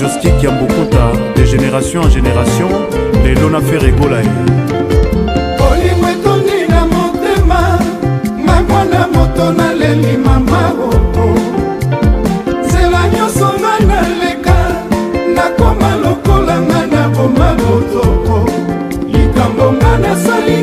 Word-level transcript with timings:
joystick 0.00 0.42
ya 0.42 0.50
mbukuta 0.50 1.12
de 1.36 1.44
génération 1.46 2.02
en 2.02 2.10
génération 2.10 2.68
lelo 3.24 3.50
nafer 3.50 3.84
ekola 3.84 4.16
ye 4.22 4.30
olingo 5.68 6.08
etondi 6.12 6.58
na 6.72 6.80
motema 6.92 7.60
mabwana 8.46 9.00
moto 9.14 9.44
naleli 9.58 10.12
mama 10.24 10.62
oo 10.86 11.34
nzela 12.64 13.00
nyonso 13.14 13.48
nga 13.60 13.74
naleka 13.90 14.58
nakoma 15.36 15.90
lokolanga 16.02 16.80
na 16.92 17.02
boma 17.14 17.48
botoko 17.60 18.36
likambo 19.12 19.66
nga 19.76 19.90
nasali 20.02 20.59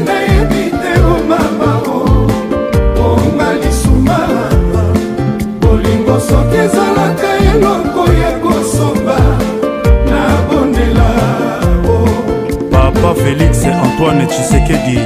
félix 13.23 13.65
antoine 13.83 14.25
tshisekedi 14.25 14.97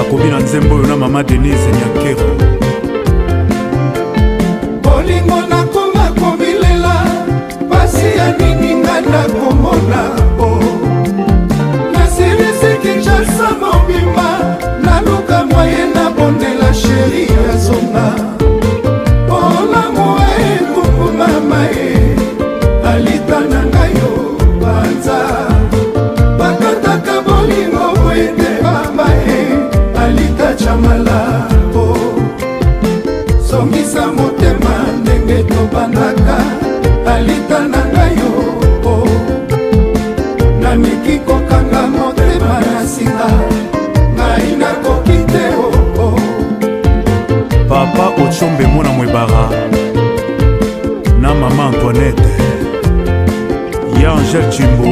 akobi 0.00 0.28
na 0.30 0.38
nzembo 0.38 0.74
oyo 0.74 0.86
na 0.86 0.96
mama 0.96 1.22
denise 1.22 1.68
nyakero 1.78 2.26
bolingo 4.82 5.38
nakoma 5.50 6.04
komilela 6.20 6.94
pasi 7.70 8.06
ya 8.18 8.26
nini 8.38 8.74
nga 8.76 9.00
nakomona 9.12 10.29
kokanga 41.30 41.82
motema 41.94 42.56
na 42.66 42.80
singa 42.94 43.28
ngai 44.16 44.48
nakoki 44.60 45.18
te 45.32 45.42
oo 45.56 45.68
oh, 45.68 46.02
oh, 46.04 46.14
oh. 46.14 46.16
papa 47.68 48.04
ocombe 48.22 48.64
mwana 48.72 48.90
mwebara 48.96 49.42
na 51.22 51.30
mama 51.40 51.62
antoinete 51.68 52.26
ya 54.02 54.08
angel 54.18 54.46
cimbo 54.56 54.88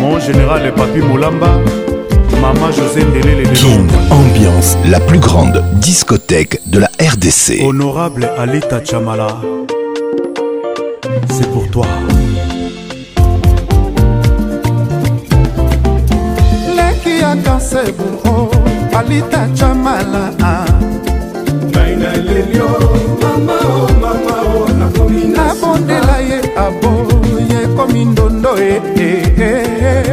mon 0.00 0.18
général 0.26 0.72
papi 0.72 0.98
molamba 1.00 1.48
Mama 2.40 2.68
José 2.76 3.04
Ndelele 3.04 3.44
Kin 3.54 3.86
Ambiance, 4.10 4.76
la 4.90 5.00
plus 5.00 5.18
grande 5.18 5.62
discothèque 5.80 6.60
de 6.66 6.78
la 6.80 6.88
RDC. 7.00 7.62
Honorable 7.64 8.28
Alita 8.38 8.84
Chamala, 8.84 9.28
c'est 11.30 11.48
pour 11.50 11.66
toi. 11.70 11.86
seburo 17.70 18.32
alita 18.98 19.40
chamala 19.58 20.24
ngai 21.70 21.92
naleli 22.00 22.58
o 22.68 22.74
mama 23.22 23.56
o 23.74 23.80
mama 24.02 24.36
o 24.58 24.60
nakomi 24.80 25.22
nabondela 25.36 26.16
ye 26.28 26.38
abo 26.66 26.92
yekomi 27.52 28.02
ndondo 28.12 28.52
e, 28.60 28.70
e, 29.08 29.08
e, 29.48 29.50
e. 29.50 30.12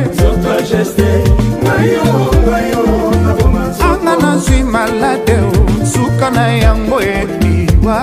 anga 3.89 4.15
nazwi 4.23 4.59
malade 4.73 5.35
o 5.51 5.51
suka 5.91 6.27
na 6.35 6.45
yango 6.63 6.97
ebiwa 7.17 7.97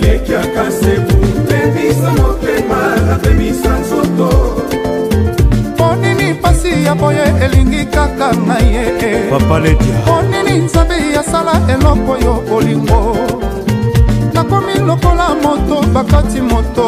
lekiaka 0.00 0.64
sebu 0.78 1.14
pebisa 1.48 2.10
motema 2.18 2.80
apebisa 3.14 3.70
makasi 6.76 6.84
ya 6.84 6.94
boye 6.94 7.22
elingi 7.42 7.84
kaka 7.86 8.34
ngai 8.36 8.72
ye 8.72 9.78
ponini 10.04 10.64
nzambe 10.64 10.96
asala 11.20 11.52
eloko 11.72 12.16
yo 12.24 12.42
bolingo 12.48 13.00
nakomi 14.34 14.74
lokola 14.86 15.26
moto 15.42 15.80
bakati 15.94 16.40
moto 16.40 16.86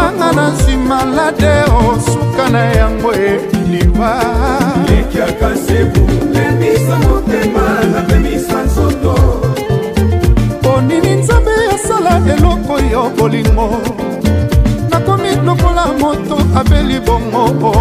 anga 0.07 0.31
na 0.31 0.49
nsima 0.49 1.03
lade 1.05 1.63
osuka 1.91 2.49
na 2.51 2.59
yango 2.65 3.13
eliwa 3.13 4.23
lekiaka 4.89 5.55
sebu 5.55 5.99
lemisa 6.33 6.95
motema 6.99 7.83
napemisa 7.93 8.63
nzoto 8.63 9.15
mpo 10.59 10.81
nini 10.81 11.09
nzambe 11.15 11.51
asala 11.75 12.21
eloko 12.33 12.79
yo 12.91 13.11
bolingo 13.17 13.69
nakomi 14.89 15.29
lokola 15.45 15.85
moto 15.99 16.37
abeli 16.55 16.99
bongo 16.99 17.73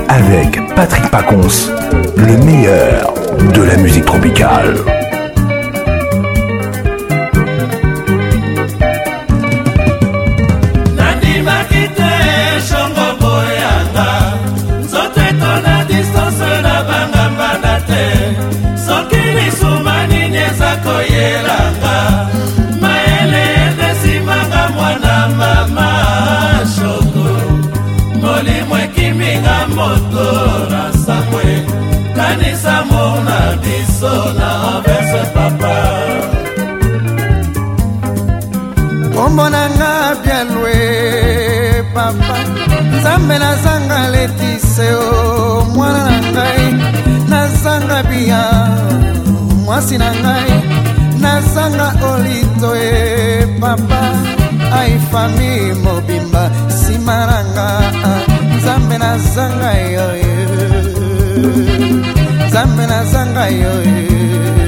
Avec 0.09 0.75
Patrick 0.77 1.11
Pacons, 1.11 1.73
le 2.17 2.37
meilleur 2.45 3.15
de 3.53 3.63
la 3.63 3.77
musique 3.77 4.05
tropicale. 4.05 4.75
nzambe 43.05 43.39
nazanga 43.39 44.09
letiseo 44.11 45.67
mwana 45.75 46.11
na 46.11 46.21
ngai 46.21 46.67
nazanga 47.29 47.99
bia 48.09 48.45
mwasi 49.65 49.99
na 49.99 50.09
ngai 50.21 50.53
nazanga 51.25 51.87
olito 52.13 52.71
e 52.93 53.47
papa 53.61 54.03
ai 54.79 54.93
fami 55.13 55.51
mobimba 55.85 56.45
nsima 56.69 57.17
na 57.29 57.39
nga 57.53 57.67
nzambe 58.57 58.95
nazanga 59.05 59.71
yo 59.95 60.09
e. 60.17 60.35
nzambe 62.47 62.85
nazanga 62.93 63.45
yo 63.63 63.75
e. 63.93 64.64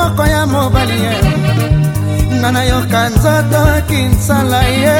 maboko 0.00 0.24
ya 0.34 0.42
mobali 0.52 0.96
ye 1.04 1.14
nga 2.40 2.48
nayoka 2.54 3.00
nzoto 3.14 3.62
kinsala 3.88 4.60
ye 4.82 4.96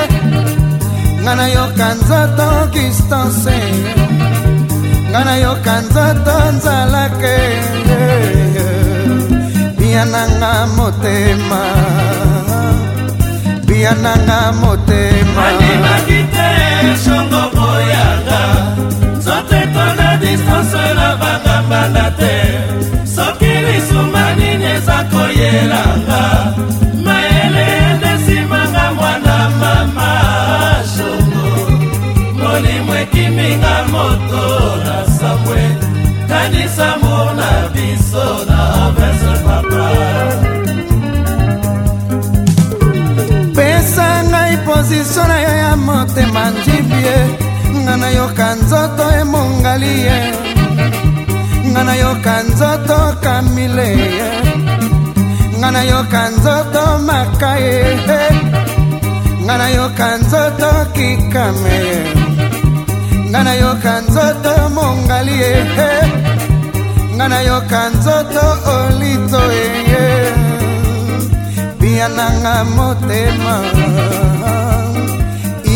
nga 1.25 1.33
nayoka 1.41 1.89
nzoto 1.99 2.49
distance 2.75 3.57
nga 5.11 5.21
nayoka 5.29 5.75
nzoto 5.85 6.37
nzalake 6.55 7.39
bia 9.81 10.05
nanga 10.13 10.53
motema 10.77 11.61
bia 13.67 13.93
nanga 14.05 14.39
motema 14.61 15.45
ezali 49.91 50.03
ye 50.05 50.19
nga 51.71 51.83
nayoka 51.89 52.35
nzoto 52.49 53.01
kamile 53.25 53.89
ye 54.13 54.29
nga 55.59 55.69
nayoka 55.75 56.23
nzoto 56.35 56.85
maka 57.09 57.51
ye 57.67 57.83
nga 59.45 59.55
nayoka 59.61 60.09
nzoto 60.21 60.71
kikame 60.95 61.75
ye 61.91 62.01
nga 63.31 63.41
nayoka 63.47 63.93
nzoto 64.07 64.53
mongali 64.75 65.35
ye 65.43 65.53
nga 67.15 67.25
nayoka 67.33 67.81
nzoto 67.95 68.45
olito 68.77 69.43
ye 69.93 70.07
bia 71.81 72.07
nanga 72.17 72.57
motema 72.77 73.55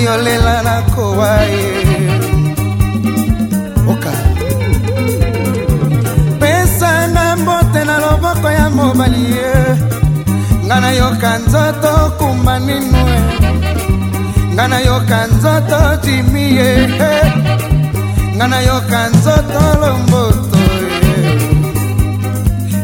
yolela 0.04 0.54
nakowa 0.66 1.32
ye 1.52 1.73
mobali 8.94 9.22
ye 9.36 9.52
ngai 10.66 10.80
nayoka 10.84 11.30
nzoto 11.44 11.94
kumba 12.18 12.54
ninu 12.66 13.02
ngai 14.54 14.68
nayoka 14.72 15.18
nzoto 15.34 15.78
jimi 16.04 16.44
ye 16.58 16.70
ngai 18.36 18.48
nayoka 18.52 18.98
nzoto 19.14 19.62
lomboto 19.80 20.60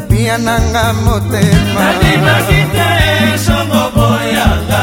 bia 0.08 0.36
nanga 0.46 0.84
motemabimaki 1.04 2.60
te 2.74 2.90
songo 3.44 3.82
boyanga 3.96 4.82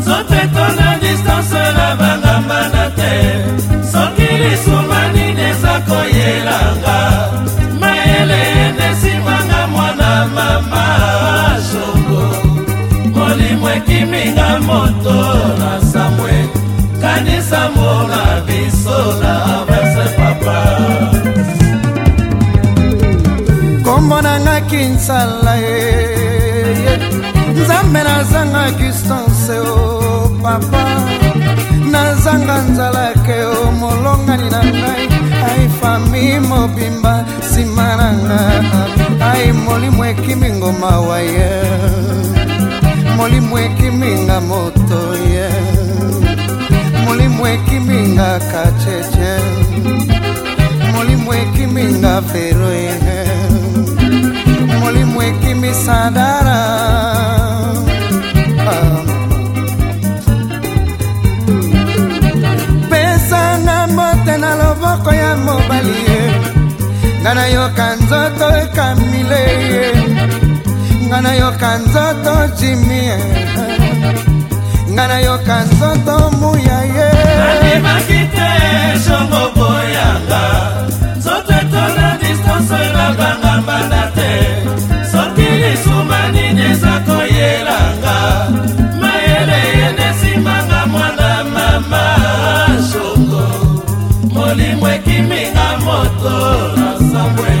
nzoto 0.00 0.34
etonda 0.44 0.88
distance 1.02 1.62
na 1.78 1.86
bangambana 2.00 2.84
te 2.98 3.12
soki 3.92 4.28
lisumba 4.42 5.00
nini 5.14 5.44
eza 5.52 5.74
koyelanga 5.88 6.98
na 10.10 10.18
mama 10.26 11.56
songo 11.70 12.22
molimo 13.14 13.66
ekiminga 13.78 14.48
moto 14.68 15.18
na 15.60 15.70
samwe 15.90 16.36
kanisa 17.04 17.60
mona 17.76 18.22
biso 18.46 18.98
na 19.22 19.32
avese 19.58 20.06
papa 20.18 20.58
kombo 23.84 24.16
nanga 24.26 24.56
kinsala 24.70 25.52
ye 25.64 25.88
nzambe 27.56 28.00
nazanga 28.08 28.64
gustance 28.78 29.52
o 29.74 29.78
papa 30.42 30.82
nazanga 31.92 32.56
nzalake 32.68 33.38
o 33.54 33.58
molongani 33.80 34.46
na 34.54 34.60
ngai 34.74 35.19
fami 35.80 36.38
mobimba 36.48 37.14
nsima 37.42 37.86
nanga 38.00 38.40
ai 39.30 39.48
molimo 39.64 40.02
ekimi 40.12 40.48
ngoma 40.58 40.90
wa 41.08 41.18
ye 41.34 41.52
molimo 43.16 43.54
ekiminga 43.66 44.36
moto 44.48 45.00
ye 45.32 45.48
molimo 47.04 47.42
ekiminga 47.54 48.28
kacheche 48.50 49.32
molimo 50.94 51.30
ekiminga 51.42 52.14
vero 52.30 52.68
ye 52.84 52.94
molimo 54.80 55.18
ekimi 55.30 55.70
sadara 55.84 56.60
ye 65.94 66.20
ngai 67.22 67.34
nayoka 67.38 67.86
nzoto 68.00 68.46
ekamile 68.62 69.42
ye 69.72 69.86
ngai 71.08 71.22
nayoka 71.26 71.70
nzoto 71.82 72.32
jimie 72.58 73.16
ngai 74.94 75.08
nayoka 75.12 75.56
nzoto 75.68 76.14
muya 76.40 76.78
ye 76.96 77.08
nabimaki 77.40 78.20
te 78.36 78.50
songo 79.04 79.42
boyanga 79.56 80.44
nzoto 81.18 81.52
etona 81.60 82.06
distanse 82.22 82.80
na 82.94 83.06
bangambanda 83.18 84.02
te 84.16 84.30
soki 85.12 85.48
lisuma 85.62 86.18
nini 86.34 86.62
eza 86.72 86.94
koyelanga 87.06 88.16
tolimwekimia 94.50 95.78
moto 95.84 96.32
na 96.76 96.98
sabwe 97.12 97.52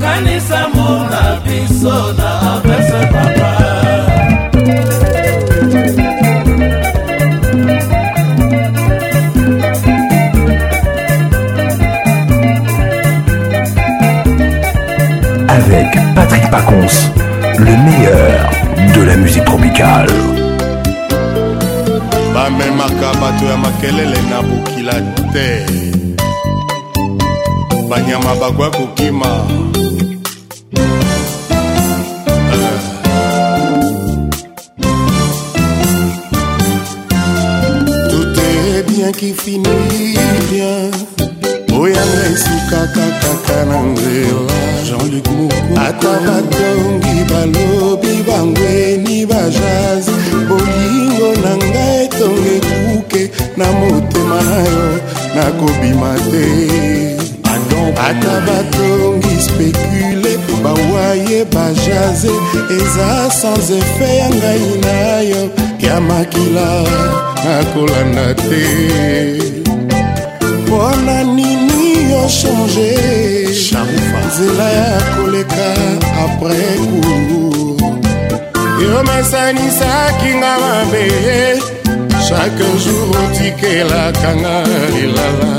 kanisa 0.00 0.68
muna 0.74 1.40
biso 1.44 2.12
na 2.12 2.28
apese 2.52 3.00
papa 3.12 3.52
avec 15.56 15.90
Patrick 16.14 16.46
Pacons, 16.54 16.96
le 17.64 17.74
meilleur 17.86 18.50
de 18.94 19.02
la 19.04 19.16
musique 19.16 19.44
tropicale. 19.44 20.16
bamemaka 22.34 23.10
bato 23.20 23.44
ya 23.46 23.56
makelele 23.56 24.18
na 24.30 24.42
bokila 24.42 24.96
te 25.32 26.00
banyama 27.92 28.32
bakwa 28.40 28.70
kokima 28.72 29.32
tout 38.10 38.40
est 38.48 38.82
bien 38.94 39.12
qui 39.12 39.34
finit 39.36 40.16
bien 40.50 40.80
oyanga 41.78 42.22
esuka 42.32 42.80
kakaka 42.96 43.58
na 43.68 43.78
nzela 43.84 44.56
ata 45.88 46.12
batongi 46.26 47.16
balobi 47.30 48.14
bangweni 48.28 49.16
bajaz 49.30 50.04
bolingo 50.48 51.30
na 51.44 51.52
ngai 51.60 51.98
etonga 52.06 52.48
ekuke 52.56 53.22
na 53.58 53.66
motema 53.78 54.38
na 54.50 54.58
yo 54.76 54.84
nakobima 55.36 56.12
te 56.30 56.91
ata 58.08 58.34
batongi 58.46 59.34
spekule 59.46 60.32
bawaye 60.62 61.40
bajaze 61.54 62.34
eza 62.76 63.10
sans 63.40 63.68
efe 63.78 64.08
ya 64.20 64.28
ngai 64.36 64.66
na 64.84 64.98
yo 65.30 65.42
ya 65.84 65.96
makila 66.08 66.68
nakolanda 67.44 68.26
te 68.44 68.64
mpona 70.58 71.16
nini 71.36 71.84
yo 72.12 72.22
change 72.38 72.92
nzela 74.26 74.66
ya 74.80 74.88
koleka 75.14 75.68
apres 76.24 76.82
cour 77.02 77.92
yo 78.82 78.96
mesanisaki 79.08 80.30
nga 80.40 80.52
mabe 80.62 81.06
chaque 82.26 82.68
jour 82.82 83.08
otikelaka 83.22 84.30
nga 84.40 84.54
lilala 84.94 85.52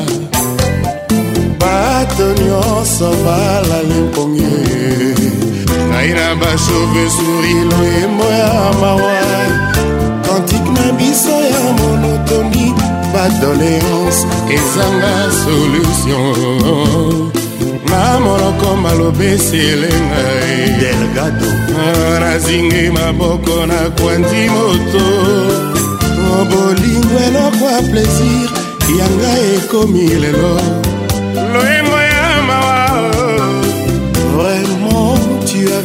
bato 2.14 2.34
nyonso 2.44 3.10
balali 3.26 3.94
nkongi 4.02 4.52
ngai 5.90 6.10
na 6.18 6.26
bashauve-souri 6.42 7.54
loyembo 7.70 8.24
ya 8.42 8.54
mawa 8.82 9.18
kantike 10.26 10.70
na 10.76 10.86
biso 10.98 11.32
ya 11.54 11.62
monotomi 11.78 12.66
badoléance 13.14 14.20
ezanga 14.56 15.14
solution 15.44 17.32
na 17.90 18.04
moloko 18.24 18.70
maloba 18.84 19.24
esele 19.34 19.90
ngai 20.10 20.62
delgado 20.82 21.52
nazingi 22.24 22.84
maboko 22.98 23.56
na 23.72 23.80
kwandi 23.98 24.42
moto 24.56 25.02
obolingo 26.40 27.16
eloko 27.28 27.64
ya 27.76 27.82
plaisir 27.90 28.50
yanga 29.00 29.32
ekomi 29.58 30.06
lelo 30.22 30.83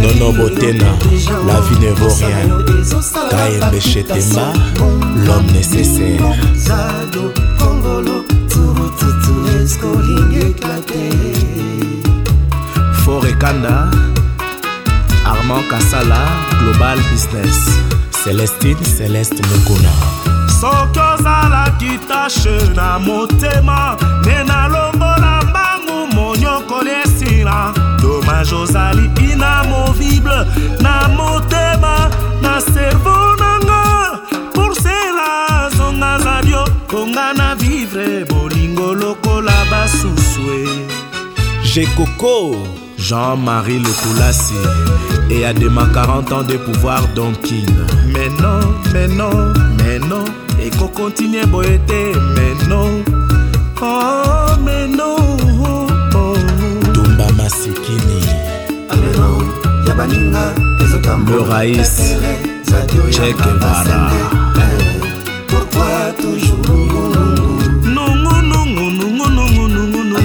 nono 0.00 0.32
botena 0.32 0.96
la 1.46 1.60
vie 1.60 1.78
ne 1.78 1.92
vaut 1.92 2.18
rien 2.18 2.48
kayembe 3.30 3.80
chetemba 3.80 4.52
l'homme 5.24 5.50
nécessaire 5.52 6.22
fort 13.04 13.24
ekanda 13.24 13.88
armand 15.24 15.64
kasala 15.70 16.20
global 16.60 16.98
business 17.10 17.56
celestine 18.24 18.82
celeste 18.98 19.42
mokona 19.48 19.92
soki 20.60 21.00
ozalaki 21.14 21.98
tashe 22.08 22.56
na 22.76 22.98
motema 22.98 23.96
nde 24.22 24.36
nalongola 24.50 25.32
mbangu 25.48 25.98
monyokoli 26.14 26.90
esila 27.04 27.85
message 28.36 28.54
ozali 28.56 29.10
inamovible 29.32 30.46
na 30.80 31.08
motema 31.16 32.10
na 32.42 32.60
servo 32.60 33.14
nanga 33.40 34.18
porsela 34.54 35.70
zonga 35.76 36.18
zabio 36.18 36.64
konga 36.90 37.32
na 37.38 37.54
vivre 37.54 38.24
bolingo 38.24 38.94
lokola 38.94 39.64
basusue 39.70 40.64
jekoko 41.74 42.56
Jean-Marie 42.98 43.78
Lokolassi 43.78 44.54
et 45.30 45.44
à 45.44 45.52
demain 45.52 45.86
40 45.94 46.32
ans 46.32 46.42
de 46.42 46.56
pouvoir 46.56 47.06
Donkin. 47.14 47.64
Mais 48.12 48.28
non, 48.42 48.60
mais 48.92 49.06
non, 49.06 49.52
mais 49.78 50.00
non, 50.00 50.24
et 50.60 50.70
qu'on 50.76 50.88
continue 50.88 51.46
boété, 51.46 52.12
mais 52.34 52.66
non. 52.68 53.04
Oh, 53.80 54.56
mais 54.64 54.88
non. 54.88 55.36
Oh, 55.62 55.86
oh. 56.16 56.92
Tumba 56.92 57.26
oh. 57.28 57.32
Masikini. 57.34 58.25
baninga 59.96 60.46
ezotamboraïs 60.84 61.94
Che 63.14 63.32
Guevara 63.32 64.02
Pourquoi 65.48 65.96
toujours 66.20 66.56
nungu 66.68 67.00
nungu 67.84 68.32
nungu 68.42 68.82
nungu 68.96 69.28
nungu 69.34 69.68
nungu 70.04 70.20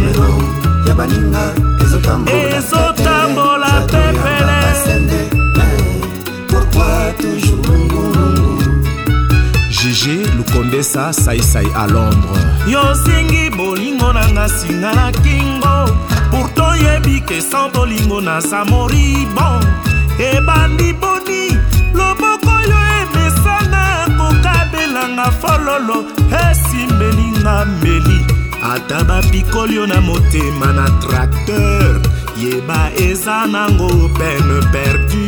ya 0.87 0.93
baninga 0.93 1.53
ezotambola 1.83 3.71
pepele 3.91 4.59
Pourquoi 6.47 7.13
toujours 7.21 8.11
Gigi 9.71 10.19
Lukondesa 10.37 11.13
Saisai 11.13 11.67
à 11.75 11.87
Londres 11.87 12.39
Yo 12.67 12.81
singi 13.05 13.49
bolingo 13.49 14.11
nanga 14.13 14.49
singa 14.49 14.93
na 14.93 15.11
kingo 15.11 16.10
oyebi 16.81 17.21
kesan 17.25 17.71
bolingo 17.73 18.21
naza 18.21 18.65
moribon 18.65 19.61
ebandi 20.31 20.89
boni 21.01 21.43
loboko 21.97 22.51
oyo 22.61 22.77
emesana 23.01 23.81
kokabelanga 24.17 25.27
fololo 25.41 25.97
esimelinga 26.43 27.57
meli 27.81 28.19
ata 28.71 28.99
bapikoli 29.07 29.75
yo 29.77 29.85
na 29.87 29.99
motema 30.07 30.69
na 30.77 30.85
tracteur 31.01 31.95
yeba 32.41 32.81
eza 33.05 33.45
nango 33.51 33.87
pene 34.17 34.57
perdu 34.73 35.23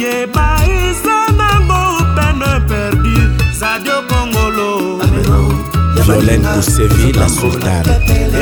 yeba 0.00 0.48
eza 0.84 1.18
nango 1.38 1.80
pene 2.16 2.50
perdu 2.68 3.14
zadio 3.58 3.98
kongolo 4.10 4.68
violene 6.06 6.48
busevi 6.56 7.12
la 7.12 7.28
sultane 7.28 7.92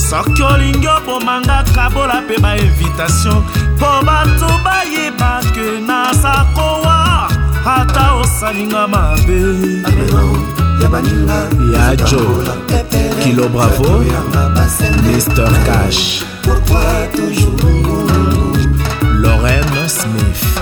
soki 0.07 0.41
olingi 0.51 0.87
obomanga 0.97 1.57
kabola 1.75 2.17
mpe 2.21 2.35
bainvitation 2.43 3.39
mpo 3.77 3.89
bato 4.07 4.49
bayebake 4.65 5.65
naza 5.87 6.35
kowa 6.55 7.04
ata 7.65 8.13
osalinga 8.13 8.87
mabe 8.87 9.37
ya 11.73 11.95
jo 12.09 12.21
kilo 13.23 13.49
bravo 13.49 14.03
mr 15.03 15.53
cash 15.65 16.23
lorraine 19.21 19.89
smith 19.89 20.61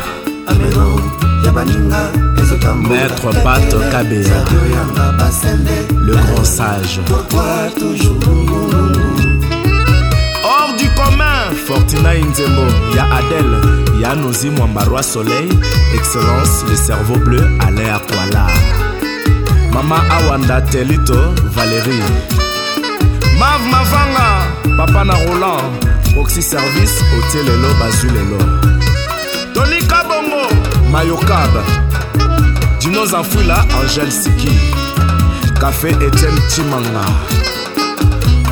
maître 2.87 3.31
pat 3.43 3.69
kabea 3.91 4.43
le 6.07 6.13
grand 6.15 6.45
sage 6.45 6.99
Pourquoi 7.07 7.69
toujours 7.79 8.52
fortuna 11.73 12.13
inzembo 12.15 12.62
e 12.67 12.95
ya 12.95 13.05
adel 13.17 13.51
ya 14.01 14.15
nozi 14.15 14.49
mwamba 14.49 14.83
roi 14.83 15.03
soleil 15.03 15.49
excellence 15.95 16.65
le 16.69 16.77
cerveau 16.77 17.17
bleu 17.19 17.45
ale 17.59 17.91
akwala 17.91 18.47
mama 19.73 20.03
awanda 20.12 20.62
telito 20.62 21.33
valérie 21.55 22.03
mave 23.39 23.63
mavanga 23.71 24.45
papa 24.77 25.03
na 25.03 25.13
roland 25.25 25.88
oxy 26.19 26.41
service 26.41 26.93
otie 27.19 27.43
lelo 27.43 27.73
bazwi 27.79 28.09
lelo 28.12 28.38
tonika 29.53 30.03
bongo 30.03 30.45
mayokab 30.91 31.51
dinos 32.81 33.13
anfuila 33.13 33.65
angel 33.81 34.12
siki 34.12 34.59
café 35.62 35.89
etienne 35.89 36.41
timanga 36.55 37.05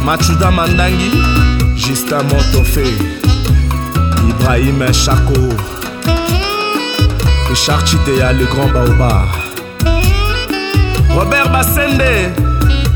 machuda 0.06 0.52
mandangi 0.52 1.12
justin 1.76 2.24
motofe 2.32 2.84
ibrahim 4.30 4.80
chako 4.92 5.46
richard 7.50 7.84
chitea 7.86 8.32
le 8.34 8.46
grand 8.50 8.72
baoba 8.74 9.28
robert 11.16 11.50
basende 11.54 12.34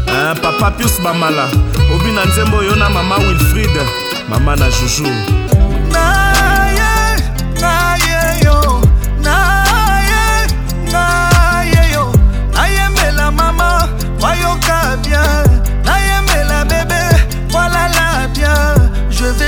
hein, 0.09 0.33
papa 0.41 0.71
pius 0.71 0.99
bamala 1.03 1.45
obina 1.95 2.25
nzembo 2.25 2.57
oyo 2.57 2.75
na 2.75 2.89
mama 2.89 3.17
wilfrid 3.17 3.69
mama 4.29 4.55
na 4.55 4.65
juju 4.69 5.05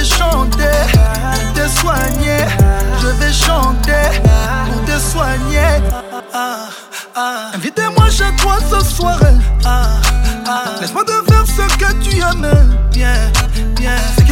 chanter 0.08 0.86
pour 0.94 1.54
te 1.54 1.70
soigner. 1.80 2.44
Je 3.02 3.08
vais 3.08 3.34
chanter 3.34 4.20
pour 4.72 4.86
te 4.86 5.00
soigner. 5.00 5.82
Ah, 6.34 6.70
ah, 7.16 7.16
ah. 7.16 7.52
Invitez-moi 7.56 8.10
chez 8.10 8.32
toi 8.42 8.58
ce 8.72 8.96
soir. 8.96 9.20
Laisse-moi 10.82 11.04
te 11.04 11.32
faire 11.32 11.44
ce 11.46 11.78
que 11.78 11.94
tu 12.02 12.18
aimes. 12.20 12.78
Bien, 12.94 13.18
bien. 13.78 13.96
C'est 14.18 14.24
qui 14.26 14.32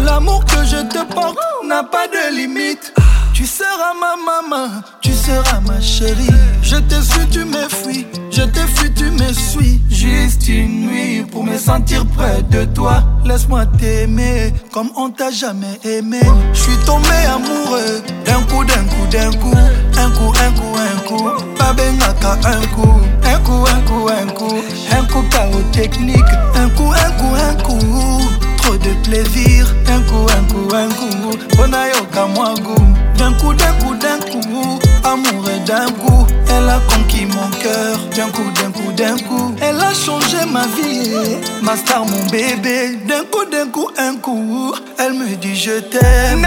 L'amour 0.00 0.44
que 0.44 0.64
je 0.64 0.82
te 0.88 1.02
porte 1.14 1.36
n'a 1.66 1.82
pas 1.82 2.06
de 2.08 2.34
limite. 2.36 2.92
Tu 3.34 3.46
seras 3.46 3.92
ma 3.98 4.16
maman 4.16 4.82
sera 5.20 5.60
ma 5.60 5.78
chérie. 5.80 6.34
Je 6.62 6.76
t'ai 6.76 7.00
suis 7.02 7.26
tu 7.30 7.44
me 7.44 7.68
fuis. 7.68 8.06
Je 8.30 8.42
t'ai 8.42 8.60
fui, 8.74 8.90
tu 8.92 9.10
me 9.10 9.32
suis. 9.32 9.80
Juste 9.90 10.48
une 10.48 10.86
nuit 10.86 11.24
pour 11.30 11.44
me 11.44 11.58
sentir 11.58 12.06
près 12.06 12.42
de 12.50 12.64
toi. 12.64 13.02
Laisse-moi 13.24 13.66
t'aimer 13.78 14.52
comme 14.72 14.90
on 14.96 15.10
t'a 15.10 15.30
jamais 15.30 15.78
aimé. 15.84 16.20
Je 16.54 16.60
suis 16.60 16.76
tombé 16.86 17.14
amoureux 17.32 18.02
d'un 18.24 18.40
coup, 18.44 18.64
d'un 18.64 18.84
coup, 18.90 19.06
d'un 19.12 19.32
coup. 19.32 19.54
Un 19.98 20.10
coup, 20.12 20.32
un 20.46 20.50
coup, 20.58 20.76
un 20.78 21.08
coup. 21.08 21.44
Pas 21.58 21.74
un 21.74 22.66
coup. 22.74 23.00
Un 23.24 23.38
coup, 23.40 23.64
un 23.66 23.80
coup, 23.86 24.08
un 24.08 24.26
coup. 24.32 24.54
Un 24.92 25.04
coup, 25.04 25.22
chaos 25.30 25.62
technique. 25.72 26.30
Un 26.54 26.68
coup, 26.70 26.90
un 26.92 27.10
coup, 27.12 27.34
un 27.36 27.62
coup. 27.62 28.49
trop 28.70 28.78
de 28.78 28.90
plaisir 29.08 29.66
d'un 29.86 30.00
coup 30.02 30.26
un 30.30 30.42
coup 30.52 30.74
un 30.74 30.88
coup 30.88 31.34
mpona 31.56 31.88
yoka 31.88 32.26
mwa 32.26 32.54
gu 32.64 32.74
d'un 33.18 33.32
coup 33.32 33.54
d'un 33.54 33.72
coup 33.80 33.94
d'un 33.94 34.18
coup 34.30 34.78
amour 35.04 35.46
d'un 35.66 35.90
coup 36.02 36.26
elle 36.48 36.68
a 36.68 36.78
conquis 36.88 37.26
mon 37.26 37.50
cœur 37.62 37.98
d'un 38.16 38.30
coup 38.30 38.48
d'un 38.54 38.70
coup 38.70 38.92
d'un 38.92 39.16
coup 39.26 39.52
elle 39.60 39.80
a 39.80 39.92
changé 39.94 40.38
ma 40.52 40.62
vie 40.74 41.36
ma 41.62 41.76
star 41.76 42.04
mon 42.04 42.24
bébé 42.30 42.96
d'un 43.08 43.24
coup 43.32 43.44
d'un 43.52 43.66
coup 43.70 43.90
un 43.98 44.14
coup 44.16 44.72
elle 44.98 45.14
me 45.14 45.34
dit 45.36 45.56
je 45.56 45.78
t'aime 45.92 46.46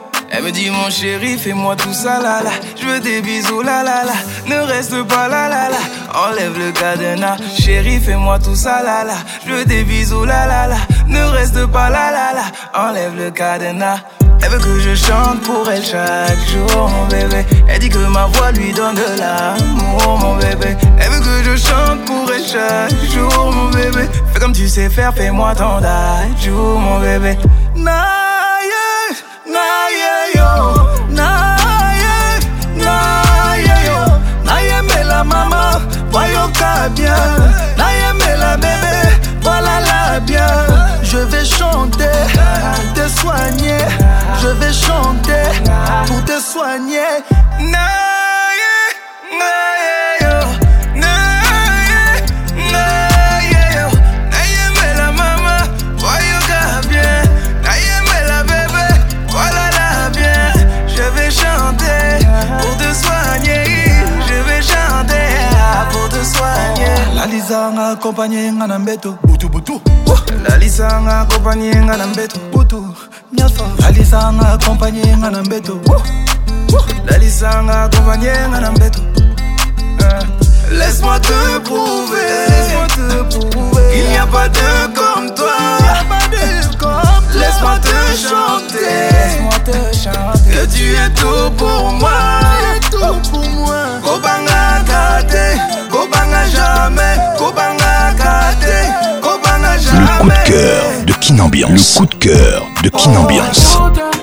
Elle 0.33 0.43
me 0.43 0.51
dit 0.51 0.69
mon 0.69 0.89
chéri, 0.89 1.37
fais-moi 1.37 1.75
tout 1.75 1.91
ça 1.93 2.21
là 2.21 2.41
là. 2.41 2.51
Je 2.81 2.85
veux 2.85 2.99
des 3.01 3.21
bisous 3.21 3.61
la 3.61 3.83
la 3.83 4.05
là. 4.05 4.13
Ne 4.47 4.59
reste 4.59 5.03
pas 5.03 5.27
là 5.27 5.49
là 5.49 5.69
là. 5.69 5.77
Enlève 6.25 6.57
le 6.57 6.71
cadenas, 6.71 7.35
chéri, 7.59 7.99
fais-moi 7.99 8.39
tout 8.39 8.55
ça 8.55 8.81
là 8.81 9.03
là. 9.03 9.15
Je 9.45 9.51
veux 9.51 9.65
des 9.65 9.83
bisous 9.83 10.23
la 10.23 10.45
là 10.47 10.67
là. 10.67 10.77
Ne 11.07 11.21
reste 11.35 11.65
pas 11.67 11.89
là 11.89 12.11
la 12.11 12.31
là. 12.33 12.45
Enlève 12.73 13.13
le 13.17 13.29
cadenas. 13.31 13.97
Elle 14.41 14.51
veut 14.51 14.59
que 14.59 14.79
je 14.79 14.95
chante 14.95 15.41
pour 15.41 15.69
elle 15.69 15.83
chaque 15.83 16.39
jour, 16.47 16.89
mon 16.89 17.05
bébé. 17.07 17.45
Elle 17.67 17.79
dit 17.79 17.89
que 17.89 17.97
ma 17.97 18.27
voix 18.27 18.51
lui 18.53 18.71
donne 18.71 18.95
de 18.95 19.19
l'amour, 19.19 20.17
mon 20.17 20.35
bébé. 20.37 20.77
Elle 20.99 21.09
veut 21.11 21.19
que 21.19 21.43
je 21.43 21.57
chante 21.61 21.99
pour 22.05 22.31
elle 22.33 22.41
chaque 22.43 23.11
jour, 23.11 23.51
mon 23.51 23.69
bébé. 23.69 24.07
Fais 24.33 24.39
comme 24.39 24.53
tu 24.53 24.67
sais 24.69 24.89
faire, 24.89 25.13
fais-moi 25.13 25.53
ton 25.55 25.79
jour, 26.41 26.79
mon 26.79 26.99
bébé. 27.01 27.37
Non. 27.75 27.91
naye 29.51 30.11
yo 30.37 30.49
naye 31.19 32.15
naye 32.85 33.75
yo 33.89 33.97
nayemela 34.47 35.23
mama 35.23 35.63
bayoka 36.13 36.73
bien 36.95 37.39
nayemela 37.79 38.51
bebe 38.63 38.95
balala 39.43 40.19
bien 40.27 40.57
je 41.03 41.17
vais 41.31 41.45
chanter 41.45 42.17
pour 42.75 42.87
te 42.97 43.05
soigner 43.19 43.83
je 44.41 44.47
vais 44.59 44.73
chanter 44.87 45.47
pour 46.07 46.21
te 46.29 46.37
soigner 46.39 47.11
naye 47.73 48.00
lalisanga 67.51 67.87
akompanye 67.91 68.51
nga 68.51 68.67
na 68.67 68.79
mbeto 68.79 69.17
butubutu 69.23 69.81
lalisanga 70.49 71.19
akompanye 71.21 71.75
nga 71.83 71.97
na 71.97 72.07
mbeto 72.07 72.39
butu 72.51 72.77
oh! 72.77 72.95
nyonso 73.33 73.63
lalisanga 73.79 74.51
akompanye 74.53 75.17
nga 75.17 75.29
na 75.31 75.41
mbeto 75.43 75.75
lalisanga 77.05 77.83
akompanye 77.83 78.31
nga 78.49 78.59
na 78.61 78.71
mbeto 78.71 79.01
oh! 79.01 79.05
Oh! 80.01 80.11
Eh. 80.11 80.27
Laisse-moi 80.77 81.19
te 81.19 81.59
prouver, 81.63 82.31
Laisse-moi 82.47 82.87
te 82.87 83.37
prouver 83.47 83.87
qu'il 83.91 84.09
n'y 84.09 84.17
a 84.17 84.25
pas 84.25 84.47
de 84.47 84.93
comme 84.95 85.35
toi, 85.35 85.57
il 85.79 85.83
n'y 85.83 85.89
a 85.89 86.03
pas 86.07 86.27
de 86.31 86.77
comme 86.77 87.10
Laisse-moi 87.33 87.79
te 87.79 87.89
chanter. 88.17 88.83
Laisse-moi 89.11 89.53
te 89.63 89.95
chanter. 89.95 90.51
Que 90.51 90.65
tu 90.65 90.91
es 90.95 91.09
tout 91.15 91.49
pour 91.57 91.91
moi. 91.93 92.11
Tu 92.81 92.87
es 92.97 92.99
tout 92.99 93.29
pour 93.31 93.49
moi. 93.49 93.75
Kobanga 94.03 94.83
kate, 94.85 95.57
Kobanga 95.89 96.45
jamais, 96.53 97.17
Kobanga 97.37 98.13
kate, 98.17 98.85
Kobanga 99.21 99.77
jamais. 99.77 100.01
Le 100.01 100.21
coup 100.21 100.29
de 100.29 100.51
cœur 100.51 100.83
de 101.07 101.13
Kinambiance. 101.13 101.93
Le 101.93 101.99
coup 101.99 102.05
de 102.05 102.15
cœur 102.15 102.63
de 102.83 102.89
Kinambiance. 102.89 103.77
Oh, 103.79 104.20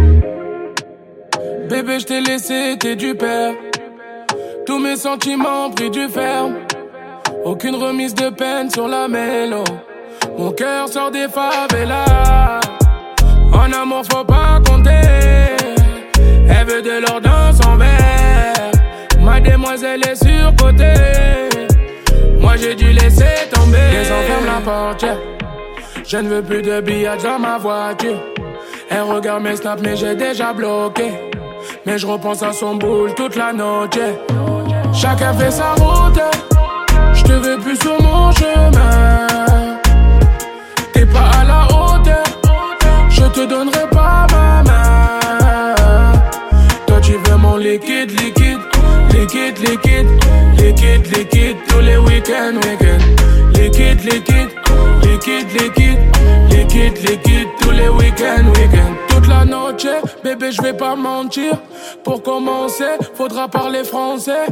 Bébé, 1.70 2.00
je 2.00 2.06
t'ai 2.06 2.22
laissé, 2.22 2.76
t'es 2.80 2.96
du 2.96 3.16
père. 3.16 3.54
Tous 4.68 4.80
mes 4.80 4.96
sentiments 4.96 5.70
pris 5.72 5.90
du 5.90 6.08
ferme. 6.08 6.56
Aucune 7.44 7.76
remise 7.76 8.14
de 8.16 8.30
peine 8.30 8.70
sur 8.70 8.88
la 8.88 9.08
mélo. 9.08 9.64
Mon 10.38 10.52
cœur 10.52 10.88
sort 10.88 11.12
des 11.12 11.28
favelas. 11.28 12.60
En 13.54 13.72
amour, 13.72 14.04
faut 14.12 14.24
pas 14.24 14.60
compter. 14.68 14.92
Elle 16.48 16.68
veut 16.68 16.82
de 16.84 17.02
l'ordre 17.10 17.30
en 17.68 17.78
demoiselle 19.46 20.02
est 20.08 20.16
surcotée. 20.16 21.54
Moi 22.40 22.56
j'ai 22.58 22.76
dû 22.76 22.90
laisser 22.92 23.48
tomber. 23.52 23.78
Les 23.92 24.06
ferment 24.06 24.46
la 24.46 24.62
porte 24.64 25.06
Je 26.08 26.18
ne 26.18 26.28
veux 26.30 26.42
plus 26.42 26.62
de 26.62 26.82
billets 26.82 27.18
dans 27.24 27.40
ma 27.40 27.58
voiture. 27.58 28.20
Elle 28.90 29.02
regarde 29.02 29.44
mes 29.44 29.56
snaps, 29.56 29.82
mais 29.84 29.96
j'ai 29.96 30.16
déjà 30.16 30.54
bloqué. 30.54 31.12
Mais 31.86 31.98
je 31.98 32.06
repense 32.06 32.44
à 32.44 32.54
son 32.54 32.76
boule 32.76 33.14
toute 33.16 33.36
la 33.36 33.52
nuit. 33.52 34.72
Chacun 34.94 35.34
fait 35.34 35.52
sa 35.52 35.74
route. 35.74 36.20
Je 37.14 37.24
te 37.24 37.32
veux 37.34 37.58
plus 37.58 37.78
sur 37.80 38.00
mon 38.02 38.32
chemin. 38.32 39.28
T'es 40.94 41.06
pas 41.06 41.32
à 41.42 41.44
la 41.44 41.64
hauteur. 41.76 42.24
Je 43.10 43.24
te 43.24 43.46
donnerai 43.46 43.88
pas 43.92 44.28
ma 44.32 44.64
main. 44.64 45.76
Toi, 46.88 46.98
tu 47.02 47.14
veux 47.14 47.38
mon 47.38 47.58
liquide, 47.58 48.12
liquide. 48.22 48.45
Liquide, 49.18 49.58
liquide, 49.60 50.08
liquide, 50.58 51.08
liquide, 51.16 51.58
tous 51.70 51.80
les 51.80 51.96
week-ends, 51.96 52.54
week-ends. 52.56 53.60
Liquide, 53.60 54.04
liquide, 54.04 54.50
liquide, 55.04 55.48
liquide, 56.52 56.98
liquide, 57.08 57.48
tous 57.62 57.72
les 57.72 57.88
week-ends, 57.88 58.44
week-ends. 58.60 58.94
Toute 59.08 59.28
la 59.30 59.46
noche, 59.46 59.88
bébé, 60.22 60.52
je 60.52 60.62
vais 60.62 60.74
pas 60.74 60.98
mentir. 60.98 61.54
Pour 62.04 62.24
commencer, 62.24 62.84
faudra 63.16 63.48
parler 63.48 63.86
français. 63.86 64.48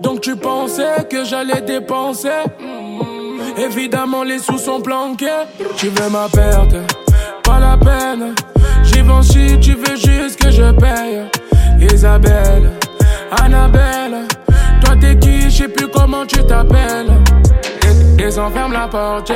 Donc 0.00 0.22
tu 0.22 0.34
pensais 0.34 1.06
que 1.10 1.22
j'allais 1.24 1.60
dépenser. 1.60 2.30
Évidemment, 3.58 4.22
les 4.22 4.38
sous 4.38 4.56
sont 4.56 4.80
planqués. 4.80 5.44
Tu 5.76 5.88
veux 5.88 6.08
ma 6.08 6.26
perte, 6.30 6.74
pas 7.44 7.58
la 7.60 7.76
peine. 7.76 8.34
J'y 8.82 9.02
vais 9.02 9.20
si 9.60 9.60
tu 9.60 9.74
veux 9.74 9.94
juste 9.96 10.40
que 10.42 10.50
je 10.50 10.72
paye. 10.72 11.28
Isabelle. 11.92 12.70
Annabelle, 13.42 14.28
toi 14.84 14.94
t'es 15.00 15.18
qui, 15.18 15.42
je 15.42 15.48
sais 15.56 15.68
plus 15.68 15.88
comment 15.88 16.24
tu 16.26 16.36
t'appelles. 16.44 17.10
Et 18.18 18.30
s'enferme 18.30 18.72
la 18.72 18.88
porte 18.88 19.32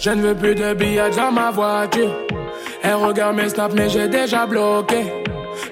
je 0.00 0.10
ne 0.10 0.20
veux 0.20 0.34
plus 0.34 0.54
de 0.56 0.74
billets 0.74 1.10
dans 1.16 1.30
ma 1.30 1.52
voiture. 1.52 2.10
Elle 2.82 2.94
regarde 2.96 3.36
mes 3.36 3.48
snaps, 3.48 3.72
mais 3.76 3.88
j'ai 3.88 4.08
déjà 4.08 4.46
bloqué. 4.46 5.22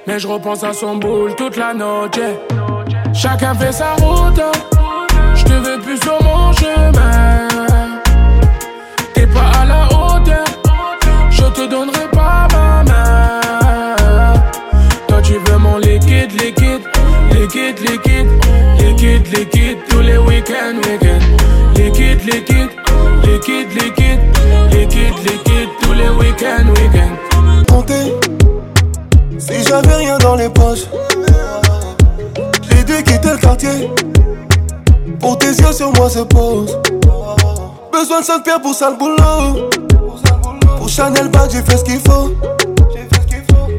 Mais 0.07 0.21
je 0.21 0.29
repense 0.29 0.63
à 0.63 0.73
son 0.73 0.97
boule 0.97 1.35
toute 1.35 1.57
la 1.57 1.75
nuit. 1.75 1.83
Chacun 3.13 3.55
fait 3.55 3.73
sa 3.73 3.95
route, 3.95 4.41
je 5.35 5.45
te 5.45 5.53
veux 5.53 5.81
plus 5.81 5.99
sur 6.01 6.23
mon 6.23 6.53
chemin. 6.53 7.49
T'es 9.15 9.27
pas 9.27 9.51
à 9.63 9.65
la 9.65 9.85
hauteur, 9.87 10.45
je 11.31 11.43
te 11.43 11.67
donne 11.69 11.89
liquide, 17.55 17.81
liquide, 17.81 18.31
liquide, 18.79 19.37
liquide, 19.39 19.79
tous 19.89 20.01
les 20.01 20.19
week-ends, 20.19 20.77
week-ends. 20.77 21.75
Liquide, 21.75 22.25
liquide, 22.25 22.69
liquide, 23.25 23.69
liquide, 23.73 23.95
liquide, 24.01 25.13
liquide, 25.25 25.69
tous 25.83 25.93
les 25.93 26.09
week-ends, 26.11 26.69
week-ends. 26.69 27.65
Comptez, 27.69 28.15
si 29.39 29.65
j'avais 29.69 29.95
rien 29.95 30.17
dans 30.19 30.37
les 30.37 30.49
poches, 30.49 30.85
j'ai 32.71 32.85
dû 32.85 33.03
quitter 33.03 33.31
le 33.33 33.39
quartier. 33.39 33.91
Pour 35.19 35.37
tes 35.39 35.49
yeux 35.49 35.73
sur 35.73 35.93
moi 35.93 36.09
se 36.09 36.21
posent 36.21 36.79
Besoin 37.93 38.21
de 38.21 38.25
5 38.25 38.43
pierres 38.45 38.61
pour 38.63 38.75
sale 38.75 38.97
boulot. 38.97 39.69
Pour 40.79 40.89
Chanel 40.89 41.29
bag, 41.29 41.51
j'ai 41.53 41.63
fait 41.63 41.77
ce 41.77 41.85
qu'il 41.85 41.99
faut. 42.01 42.29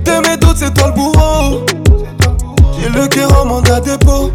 De 0.05 0.27
mes 0.29 0.37
doutes, 0.37 0.57
c'est 0.57 0.73
toi 0.73 0.87
le 0.87 0.93
bourreau. 0.93 1.63
J'ai 2.81 2.89
le 2.89 3.07
cœur 3.07 3.41
en 3.41 3.45
mandat 3.45 3.79
dépôt. 3.79 4.31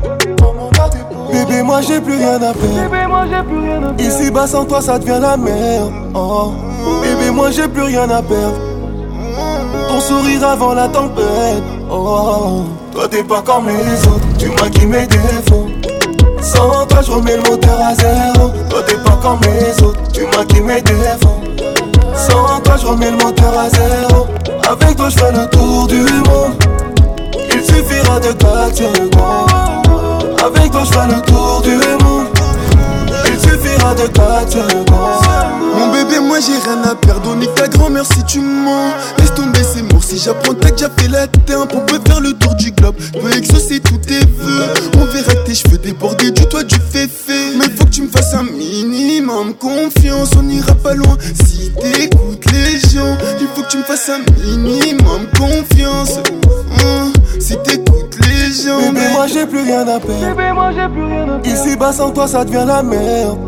Bébé, 1.32 1.62
moi 1.64 1.80
j'ai 1.82 2.00
plus 2.00 2.14
rien 2.16 2.36
à 2.36 2.52
perdre. 2.52 3.94
Ici 3.98 4.30
bas 4.30 4.46
sans 4.46 4.64
toi, 4.64 4.80
ça 4.80 5.00
devient 5.00 5.18
la 5.20 5.36
merde 5.36 5.90
Oh. 6.14 6.52
Bébé, 7.02 7.30
moi 7.32 7.50
j'ai 7.50 7.66
plus 7.66 7.82
rien 7.82 8.04
à 8.04 8.22
perdre. 8.22 8.56
Ton 9.88 10.00
sourire 10.00 10.46
avant 10.46 10.74
la 10.74 10.86
tempête. 10.86 11.26
Oh. 11.90 12.62
Toi, 12.94 13.08
t'es 13.08 13.24
pas 13.24 13.42
comme 13.42 13.66
les 13.66 14.06
autres. 14.08 14.26
Tu 14.62 14.70
qui 14.70 14.86
mes 14.86 15.06
défauts. 15.08 15.66
Sans 16.40 16.86
toi, 16.86 17.00
je 17.04 17.10
remets 17.10 17.36
le 17.36 17.42
moteur 17.42 17.78
à 17.80 17.94
zéro. 17.94 18.50
Toi, 18.70 18.82
t'es 18.86 18.94
pas 18.94 19.18
comme 19.22 19.40
les 19.40 19.82
autres. 19.84 19.98
Tu 20.12 20.24
qui 20.54 20.60
mes 20.60 20.80
défauts. 20.82 21.40
Sans 22.14 22.60
toi, 22.62 22.76
je 22.80 22.86
remets 22.86 23.10
le 23.10 23.16
moteur 23.24 23.58
à 23.58 23.68
zéro. 23.70 24.26
Avec 24.70 24.96
toi, 24.96 25.08
je 25.08 25.16
fais 25.18 25.32
le 25.32 25.48
tour 25.48 25.88
du 25.88 25.98
monde. 26.00 26.54
Suffira 27.66 28.20
de 28.20 28.32
ta 28.32 28.68
le 28.78 29.08
grand 29.10 29.46
Avec 30.44 30.70
toi 30.70 30.84
je 30.84 31.14
autour 31.18 31.62
du 31.62 31.72
monde 31.74 32.26
Il 33.28 33.38
suffira 33.40 33.92
de 33.94 34.02
le 34.02 34.84
grand 34.84 35.02
Mon 35.76 35.92
bébé 35.92 36.20
moi 36.20 36.38
j'ai 36.40 36.52
rien 36.64 36.82
à 36.92 36.94
perdre 36.94 37.34
On 37.36 37.54
ta 37.54 37.66
grand-mère 37.66 38.06
si 38.06 38.22
tu 38.22 38.40
mens 38.40 38.92
Laisse 39.18 39.34
tomber 39.34 39.62
ces 39.64 39.82
mots 39.82 40.00
si 40.00 40.16
j'apprends 40.18 40.54
t'as 40.54 40.70
déjà 40.70 40.88
fait 40.96 41.08
la 41.08 41.26
terre 41.26 41.66
Pour 41.66 41.84
peut 41.86 41.98
faire 42.06 42.20
le 42.20 42.34
tour 42.34 42.54
du 42.54 42.70
globe 42.70 42.94
Je 43.14 43.18
veux 43.18 43.36
exaucer 43.36 43.80
tous 43.80 43.98
tes 43.98 44.20
vœux 44.20 44.66
On 45.00 45.04
verra 45.06 45.34
que 45.34 45.46
tes 45.46 45.54
cheveux 45.56 45.78
déborder 45.78 46.30
du 46.30 46.46
toit 46.46 46.62
du 46.62 46.76
féfé 46.76 47.52
Mais 47.58 47.64
faut 47.68 47.84
que 47.84 47.90
tu 47.90 48.02
me 48.02 48.08
fasses 48.08 48.34
un 48.34 48.44
minimum 48.44 49.54
confiance 49.54 50.30
On 50.38 50.48
ira 50.48 50.74
pas 50.74 50.94
loin 50.94 51.16
si 51.34 51.70
t'écoutes 51.82 52.44
les 52.52 52.78
gens 52.90 53.16
Il 53.40 53.48
faut 53.56 53.62
que 53.62 53.68
tu 53.70 53.78
me 53.78 53.82
fasses 53.82 54.10
un 54.10 54.22
minimum 54.46 55.26
confiance 55.36 56.16
mmh 56.16 57.15
si 57.40 57.56
t'écoutes 57.58 58.16
les 58.26 58.52
gens. 58.52 58.92
Bébé, 58.92 59.00
moi 59.12 59.26
j'ai 59.26 59.46
plus 59.46 59.60
rien 59.60 59.82
à 59.82 59.98
perdre. 60.00 60.20
Bébé, 60.28 60.52
moi 60.52 60.70
j'ai 60.74 60.88
plus 60.88 61.04
rien 61.04 61.22
à 61.24 61.38
perdre. 61.38 61.46
Ici 61.46 61.76
bas 61.76 61.92
sans 61.92 62.10
toi, 62.10 62.26
ça 62.26 62.44
devient 62.44 62.64
la 62.66 62.82
merde. 62.82 63.38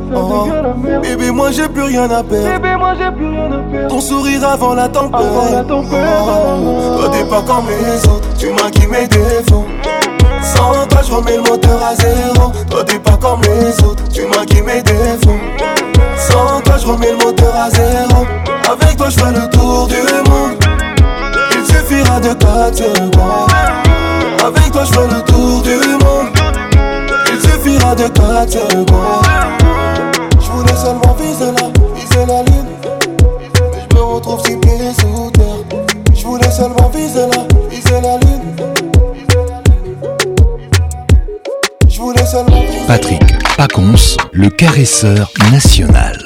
Bébé, 1.03 1.31
moi 1.31 1.51
j'ai 1.51 1.69
plus 1.69 1.83
rien 1.83 2.11
à 2.11 2.23
perdre. 2.23 3.89
Ton 3.89 4.01
sourire 4.01 4.47
avant 4.49 4.75
la 4.75 4.89
tempête. 4.89 5.21
Oh. 5.23 5.83
Toi, 6.99 7.11
t'es 7.13 7.25
pas 7.25 7.43
comme 7.43 7.67
les 7.69 8.09
autres, 8.09 8.29
tu 8.39 8.49
qui 8.73 8.81
qui 8.81 8.89
défauts. 8.89 9.65
Sans 10.43 10.73
toi, 10.89 11.01
je 11.07 11.13
remets 11.13 11.37
le 11.37 11.43
moteur 11.43 11.81
à 11.85 11.95
zéro. 11.95 12.53
Toi, 12.71 12.85
t'es 12.85 12.99
pas 12.99 13.17
comme 13.17 13.41
les 13.43 13.85
autres, 13.85 14.03
tu 14.13 14.23
m'as 14.27 14.45
qui 14.45 14.61
mes 14.63 14.83
défauts. 14.83 15.39
Sans 16.17 16.61
toi, 16.63 16.77
je 16.81 16.87
remets 16.87 17.13
le 17.13 17.25
moteur 17.25 17.55
à 17.55 17.71
zéro. 17.71 18.25
Avec 18.71 18.97
toi, 18.97 19.09
je 19.11 19.19
fais 19.21 19.31
le 19.33 19.49
tour 19.51 19.87
du 19.89 19.97
monde 20.31 20.68
suffira 21.89 22.21
de 22.21 22.35
quatre 22.35 22.77
secondes 22.77 23.13
Avec 24.45 24.73
toi 24.73 24.85
je 24.85 24.93
fais 24.93 25.07
le 25.09 25.23
tour 25.23 25.63
du 25.63 25.73
monde 25.73 26.29
Il 27.33 27.41
suffira 27.41 27.95
de 27.95 28.09
quatre 28.09 28.51
secondes 28.51 28.87
Je 30.41 30.51
voulais 30.51 30.77
seulement 30.77 31.17
viser 31.19 31.53
là, 31.53 31.69
viser 31.95 32.27
la 32.27 32.43
lune 32.43 32.71
Mais 32.85 33.87
je 33.91 33.97
me 33.97 34.03
retrouve 34.03 34.41
si 34.45 34.57
pieds 34.57 34.93
sous 35.01 35.31
terre 35.31 35.81
Je 36.15 36.25
voulais 36.25 36.51
seulement 36.51 36.91
viser 36.95 37.27
là, 37.27 37.43
viser 37.71 38.01
la 38.03 38.17
lune 38.19 38.57
Patrick 42.87 43.21
Pacons, 43.57 43.95
le 44.33 44.49
caresseur 44.51 45.29
national. 45.51 46.17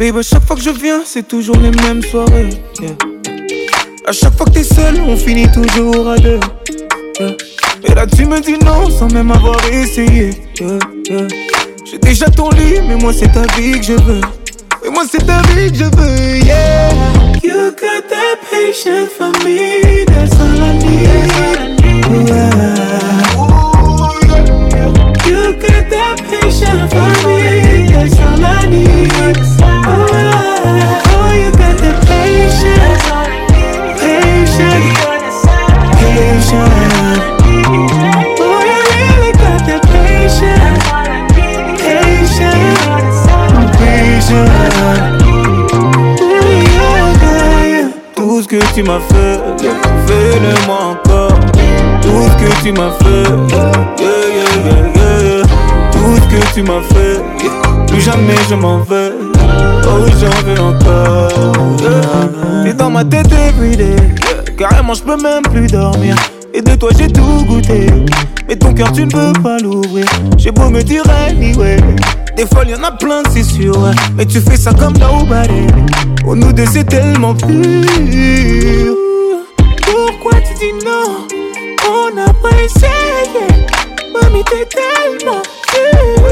Babe, 0.00 0.16
à 0.16 0.22
chaque 0.22 0.46
fois 0.46 0.56
que 0.56 0.62
je 0.62 0.70
viens, 0.70 1.02
c'est 1.04 1.28
toujours 1.28 1.56
les 1.58 1.70
mêmes 1.82 2.00
soirées. 2.00 2.48
À 4.06 4.12
chaque 4.12 4.34
fois 4.34 4.46
que 4.46 4.52
t'es 4.52 4.64
seul, 4.64 4.98
on 5.06 5.14
finit 5.14 5.46
toujours 5.52 6.08
à 6.08 6.16
deux. 6.16 6.40
Et 7.84 7.94
là, 7.94 8.06
tu 8.06 8.24
me 8.24 8.40
dis 8.40 8.56
non 8.64 8.88
sans 8.88 9.08
même 9.12 9.30
avoir 9.30 9.60
essayé. 9.70 10.30
J'ai 11.84 11.98
déjà 11.98 12.30
ton 12.30 12.48
lit, 12.48 12.80
mais 12.88 12.96
moi, 12.96 13.12
c'est 13.12 13.30
ta 13.30 13.42
vie 13.60 13.72
que 13.78 13.82
je 13.88 13.92
veux. 13.92 14.22
Et 14.86 14.88
moi, 14.88 15.02
c'est 15.06 15.26
ta 15.26 15.42
vie 15.52 15.70
que 15.70 15.76
je 15.76 15.84
veux, 15.84 16.38
yeah. 16.46 16.88
You 17.44 17.70
got 17.70 18.08
that 18.08 18.36
patience 18.50 19.10
for 19.18 19.28
me, 19.44 20.06
tu 48.82 48.86
m'as 48.86 48.98
fait, 48.98 49.68
fais-le-moi 50.06 50.78
encore. 50.92 51.38
Tout 52.00 52.24
ce 52.30 52.44
que 52.44 52.62
tu 52.62 52.72
m'as 52.72 52.90
fait, 53.00 53.30
tout 55.92 56.16
ce 56.16 56.34
que 56.34 56.54
tu 56.54 56.62
m'as 56.62 56.80
fait, 56.88 57.86
plus 57.86 58.00
jamais 58.00 58.34
je 58.48 58.54
m'en 58.54 58.78
vais. 58.80 59.12
Oh, 59.36 60.06
j'en 60.18 60.46
veux 60.46 60.58
encore. 60.58 61.76
T'es 62.64 62.72
dans 62.72 62.88
ma 62.90 63.04
tête 63.04 63.28
débridée, 63.28 63.96
carrément 64.56 64.94
je 64.94 65.02
peux 65.02 65.22
même 65.22 65.42
plus 65.42 65.66
dormir. 65.66 66.16
Et 66.54 66.62
de 66.62 66.74
toi 66.74 66.88
j'ai 66.98 67.08
tout 67.12 67.44
goûté, 67.46 67.86
mais 68.48 68.56
ton 68.56 68.72
cœur 68.72 68.90
tu 68.92 69.04
ne 69.04 69.10
peux 69.10 69.32
pas 69.42 69.58
l'ouvrir. 69.58 70.06
J'ai 70.38 70.52
beau 70.52 70.70
me 70.70 70.80
dire 70.82 71.02
anyway, 71.28 71.76
des 72.34 72.46
fois 72.46 72.64
y'en 72.64 72.82
a 72.82 72.92
plein 72.92 73.22
c'est 73.30 73.42
sûr, 73.44 73.74
mais 74.16 74.24
tu 74.24 74.40
fais 74.40 74.56
ça 74.56 74.72
comme 74.72 74.96
nobody. 74.96 75.66
Oh, 76.26 76.34
nous 76.36 76.52
deux, 76.52 76.66
c'est 76.70 76.84
tellement 76.84 77.34
pur. 77.34 77.48
Pourquoi 79.86 80.38
tu 80.42 80.54
dis 80.60 80.84
non 80.84 81.24
On 81.88 82.14
n'a 82.14 82.32
pas 82.34 82.56
essayé. 82.62 83.46
Mamie, 84.12 84.44
t'es 84.44 84.66
tellement 84.70 85.40
pure. 85.72 86.26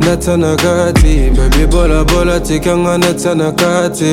Nata 0.00 0.36
na 0.36 0.52
kati 0.56 1.30
Baby 1.36 1.66
bola 1.70 2.04
bola 2.04 2.40
tika 2.40 2.76
nga 2.78 2.98
nata 2.98 3.32
na 3.34 3.52
kati 3.52 4.12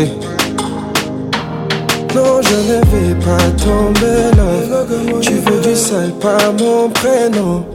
Non 2.16 2.42
je 2.48 2.58
ne 2.70 2.80
vais 2.92 3.16
pas 3.26 3.48
tomber 3.64 4.30
là 4.38 4.82
Tu 5.22 5.34
veux 5.44 5.62
du 5.62 5.76
sale 5.76 6.14
pas 6.22 6.48
mon 6.60 6.90
prénom 6.90 7.66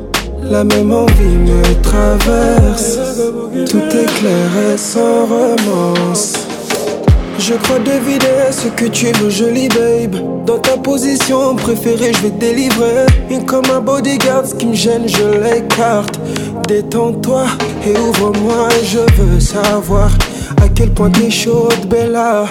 la 0.40 0.62
même 0.64 0.92
envie 0.92 1.24
me 1.37 1.62
traverse, 1.83 2.96
tout 3.68 3.77
est 3.77 4.07
clair 4.18 4.72
et 4.72 4.79
sans 4.79 5.27
remorse 5.27 6.47
je 7.48 7.54
crois 7.54 7.78
deviner 7.78 8.52
ce 8.52 8.68
que 8.68 8.84
tu 8.84 9.06
es 9.06 9.12
le 9.22 9.30
joli 9.30 9.68
babe. 9.68 10.16
Dans 10.44 10.58
ta 10.58 10.76
position 10.76 11.56
préférée, 11.56 12.12
je 12.12 12.22
vais 12.24 12.30
te 12.30 12.40
délivrer. 12.40 13.06
Et 13.30 13.38
comme 13.38 13.64
un 13.74 13.80
bodyguard, 13.80 14.44
ce 14.46 14.54
qui 14.54 14.66
me 14.66 14.74
gêne, 14.74 15.08
je 15.08 15.24
l'écarte. 15.40 16.20
Détends-toi 16.68 17.44
et 17.87 17.96
ouvre-moi, 17.98 18.68
je 18.84 18.98
veux 19.22 19.40
savoir 19.40 20.11
à 20.62 20.68
quel 20.74 20.92
point 20.92 21.08
t'es 21.11 21.30
chaude, 21.30 21.87
Bella. 21.88 22.44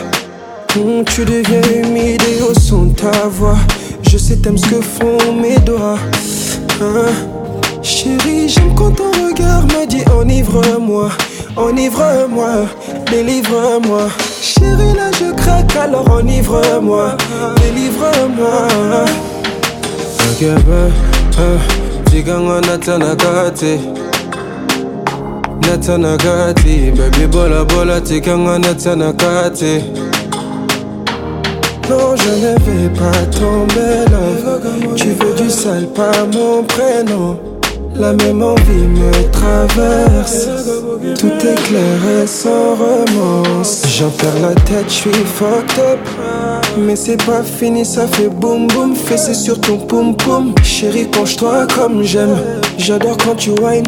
Hum, 0.75 1.03
tu 1.05 1.23
deviens 1.25 1.61
humide 1.75 2.23
et 2.31 2.41
au 2.41 2.59
son 2.59 2.85
de 2.85 2.95
ta 2.95 3.27
voix. 3.29 3.57
Je 4.09 4.17
sais, 4.17 4.37
t'aimes 4.37 4.57
ce 4.57 4.65
que 4.65 4.81
font 4.81 5.31
mes 5.39 5.59
doigts. 5.59 5.99
Hein? 6.81 7.13
Chérie, 7.83 8.49
j'aime 8.49 8.73
quand 8.75 8.95
ton 8.95 9.11
regard 9.11 9.61
me 9.65 9.85
dit 9.85 10.03
enivre-moi, 10.19 11.09
enivre-moi, 11.55 12.65
délivre-moi. 13.11 14.07
Chérie, 14.41 14.93
là 14.95 15.09
je 15.19 15.31
craque, 15.33 15.75
alors 15.75 16.07
enivre-moi, 16.11 17.17
délivre-moi. 17.59 18.67
Akebe, 20.29 20.93
Jiganga 22.11 22.61
Natanagati. 22.61 23.79
Natanagati, 25.61 26.91
baby 26.95 27.25
bola 27.25 27.65
bola, 27.65 27.99
Jiganga 27.99 28.59
Natanagati. 28.59 29.81
Non, 31.89 32.15
je 32.15 32.29
ne 32.29 32.53
vais 32.61 32.89
pas 32.89 33.25
tomber 33.31 34.05
là. 34.11 34.95
Tu 34.95 35.09
veux 35.19 35.33
du 35.33 35.49
sale, 35.49 35.87
pas 35.95 36.11
mon 36.31 36.61
prénom. 36.63 37.37
La 37.99 38.13
même 38.13 38.43
envie 38.43 38.87
me 38.99 39.31
traverse 39.31 40.47
Tout 41.19 41.27
est 41.31 41.63
clair 41.67 42.21
et 42.23 42.27
sans 42.27 42.75
romance 42.75 43.83
J'en 43.87 44.09
perds 44.11 44.39
la 44.49 44.53
tête, 44.53 44.85
je 44.87 44.93
suis 44.93 45.09
fucked 45.11 45.79
up 45.79 45.99
Mais 46.77 46.95
c'est 46.95 47.17
pas 47.23 47.41
fini, 47.41 47.83
ça 47.83 48.05
fait 48.05 48.29
boum 48.29 48.67
boum 48.67 48.95
Fessé 48.95 49.33
sur 49.33 49.59
ton 49.59 49.77
poum 49.79 50.15
poum 50.15 50.53
Chérie, 50.63 51.05
penche-toi 51.05 51.65
comme 51.75 52.03
j'aime 52.03 52.37
J'adore 52.77 53.17
quand 53.25 53.33
tu 53.35 53.49
whines 53.51 53.83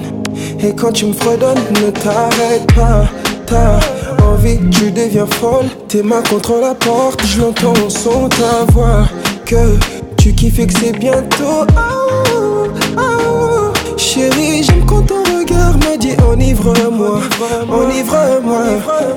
Et 0.63 0.73
quand 0.73 0.91
tu 0.91 1.05
me 1.05 1.13
fredonnes, 1.13 1.59
ne 1.79 1.91
t'arrête 1.91 2.65
pas 2.75 3.03
T'as 3.45 3.79
envie, 4.25 4.59
tu 4.71 4.89
deviens 4.91 5.27
folle 5.27 5.65
Tes 5.87 6.01
mains 6.01 6.23
contre 6.27 6.55
la 6.59 6.73
porte, 6.73 7.23
je 7.27 7.41
l'entends 7.41 7.89
son 7.89 8.27
ta 8.27 8.71
voix 8.73 9.05
Que 9.45 9.77
tu 10.17 10.33
kiffes 10.33 10.65
que 10.65 10.73
c'est 10.79 10.97
bientôt 10.97 11.67
ah, 11.77 12.27
ah, 12.97 12.97
ah. 12.97 13.58
Chérie, 13.99 14.63
j'aime 14.63 14.85
quand 14.85 15.01
ton 15.05 15.21
regard 15.23 15.73
me 15.75 15.97
dit 15.97 16.15
enivre-moi, 16.25 17.19
enivre-moi, 17.69 18.61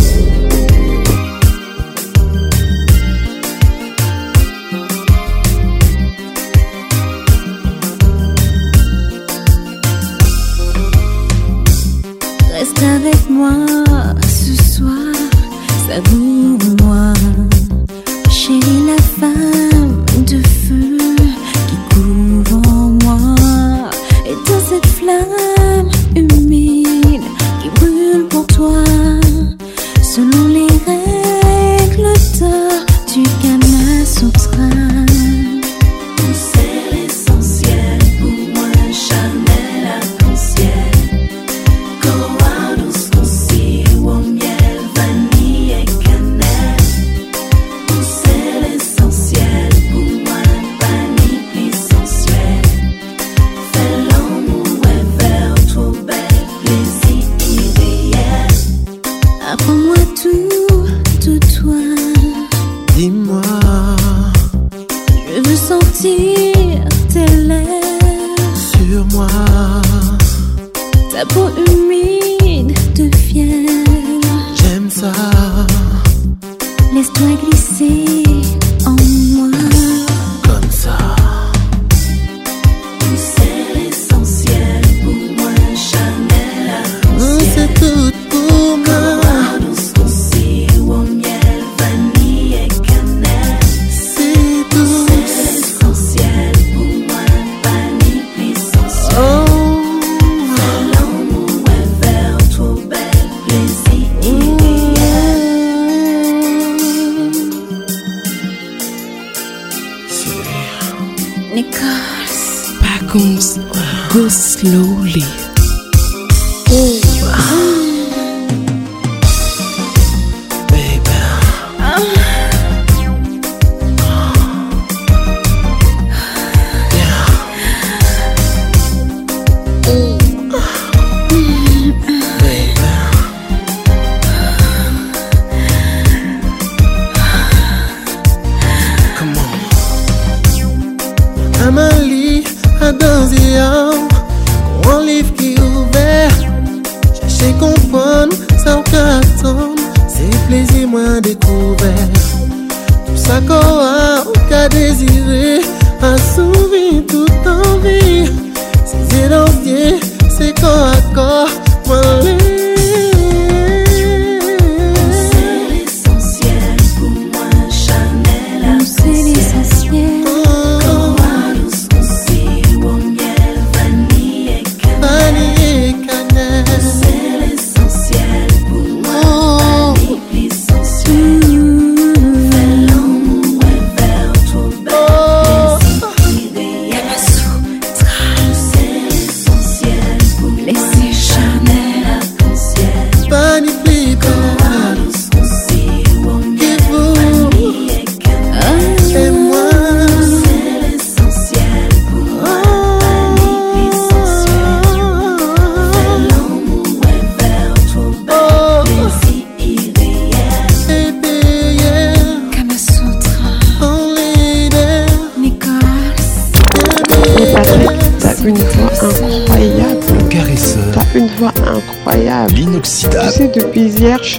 Laisse-toi 76.91 77.37
glisser. 77.39 77.56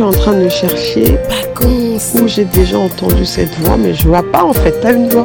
en 0.02 0.10
train 0.12 0.34
de 0.34 0.48
chercher 0.48 1.16
où 1.64 2.28
j'ai 2.28 2.44
déjà 2.44 2.78
entendu 2.78 3.24
cette 3.26 3.52
voix, 3.60 3.76
mais 3.76 3.92
je 3.94 4.06
vois 4.06 4.22
pas 4.30 4.44
en 4.44 4.52
fait. 4.52 4.72
T'as 4.80 4.92
une 4.92 5.08
voix 5.08 5.24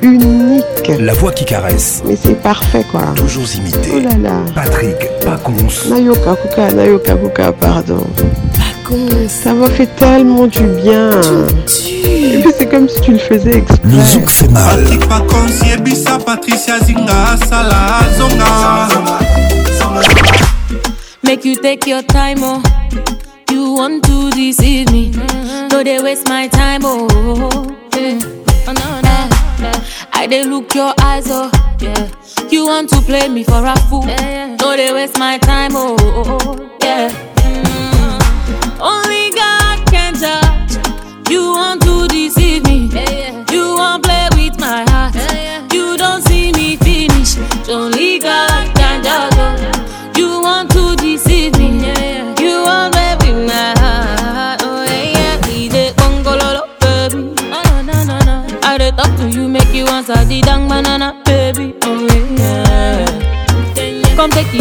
unique. 0.00 0.64
La 0.98 1.12
voix 1.12 1.32
qui 1.32 1.44
caresse. 1.44 2.02
Mais 2.06 2.16
c'est 2.16 2.40
parfait 2.40 2.82
quoi. 2.90 3.02
Toujours 3.14 3.44
imité. 3.56 3.92
Oh 3.96 4.00
là 4.00 4.10
là. 4.30 4.36
Patrick 4.54 4.96
Pacons. 5.22 5.54
Nayoka 5.90 6.36
Kuka, 6.42 6.72
Nayoka 6.72 7.14
Kuka, 7.14 7.52
pardon. 7.52 8.00
Pacons. 8.54 9.28
Ça 9.28 9.52
m'a 9.52 9.68
fait 9.68 9.94
tellement 9.96 10.46
du 10.46 10.62
bien. 10.82 11.10
c'est 11.66 12.66
comme 12.70 12.88
si 12.88 13.00
tu 13.02 13.12
le 13.12 13.18
faisais 13.18 13.58
exprès. 13.58 13.76
Le 13.88 14.00
zouk 14.02 14.30
fait 14.30 14.48
mal. 14.48 14.82
Pacons, 15.08 16.16
Patricia 16.24 16.74
Make 21.22 21.44
you 21.44 21.56
take 21.56 21.88
your 21.88 22.02
time, 22.06 22.38
oh. 22.44 22.60
want 23.76 24.02
to 24.04 24.30
deceive 24.30 24.90
me. 24.90 25.10
No, 25.70 25.82
they 25.84 26.02
waste 26.02 26.28
my 26.28 26.48
time, 26.48 26.80
oh. 26.82 27.06
Yeah. 27.94 28.18
oh 28.68 28.72
no, 28.72 28.86
no, 29.04 29.60
no. 29.60 29.80
I 30.12 30.26
they 30.28 30.44
look 30.46 30.74
your 30.74 30.94
eyes, 31.02 31.26
oh. 31.28 31.50
Yeah. 31.78 32.10
You 32.48 32.66
want 32.66 32.88
to 32.90 33.00
play 33.02 33.28
me 33.28 33.44
for 33.44 33.64
a 33.66 33.76
fool. 33.90 34.06
Yeah, 34.06 34.18
yeah. 34.48 34.56
No, 34.56 34.76
they 34.76 34.92
waste 34.94 35.18
my 35.18 35.36
time, 35.38 35.72
oh. 35.74 35.98
Yeah. 36.82 37.25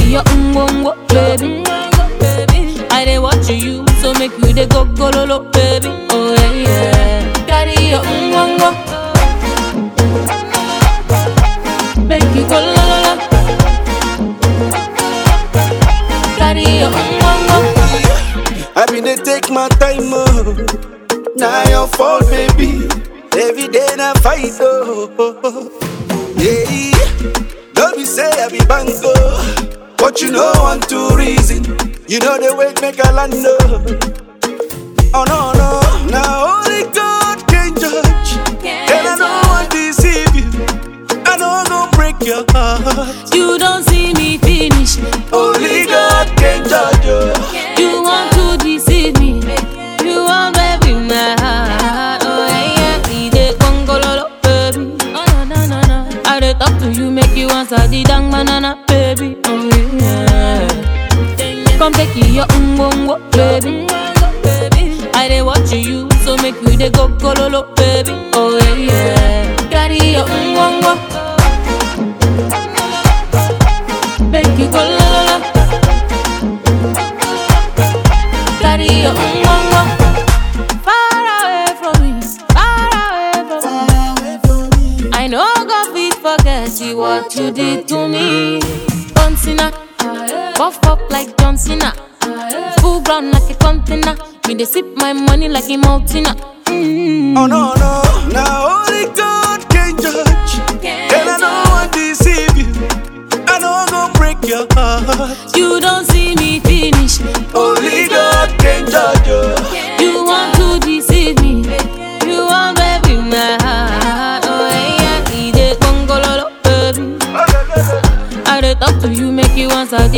your 0.03 0.23
ngongo, 0.23 0.93
baby. 1.09 1.63
I 2.91 3.05
dey 3.05 3.19
watch 3.19 3.49
you, 3.49 3.85
so 4.01 4.13
make 4.13 4.31
you 4.39 4.53
dey 4.53 4.65
go 4.67 4.85
go 4.85 5.09
lo 5.09 5.25
lo. 5.25 5.51
but 30.15 30.21
you 30.21 30.31
know 30.31 30.53
want 30.59 30.87
to 30.87 31.13
reason. 31.17 31.61
You 32.07 32.19
know 32.21 32.39
they 32.39 32.55
wait, 32.55 32.79
make 32.81 32.97
a 33.03 33.11
land. 33.11 33.33
know. 33.33 33.99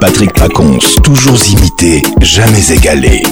Patrick 0.00 0.32
Pacons, 0.34 0.78
toujours 1.02 1.38
imité, 1.46 2.02
jamais 2.20 2.70
égalé. 2.72 3.22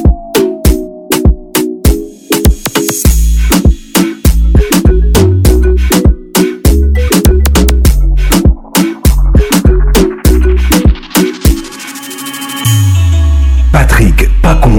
Patrick 13.72 14.28
Pacons, 14.42 14.78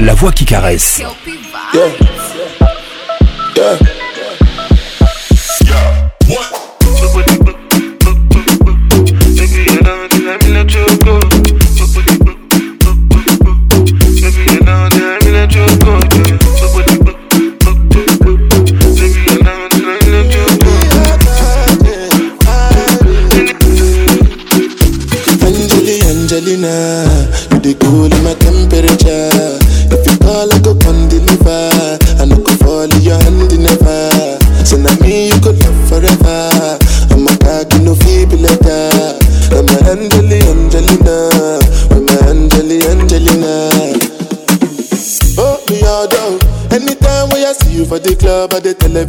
la 0.00 0.14
voix 0.14 0.32
qui 0.32 0.44
caresse. 0.44 1.02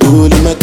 cool 0.00 0.26
in 0.32 0.42
my 0.44 0.54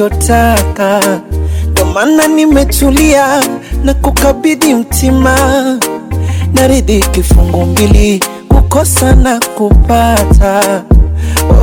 unachotaka, 0.00 1.20
ndo 1.70 1.84
maana 1.84 2.26
nimetulia 2.26 3.44
na 3.84 3.94
kukabidhi 3.94 4.74
mtima, 4.74 5.78
naridhi 6.54 7.00
kifungu 7.00 7.66
mbili, 7.66 8.24
kukosa 8.48 9.14
na 9.14 9.40
kupata, 9.56 10.82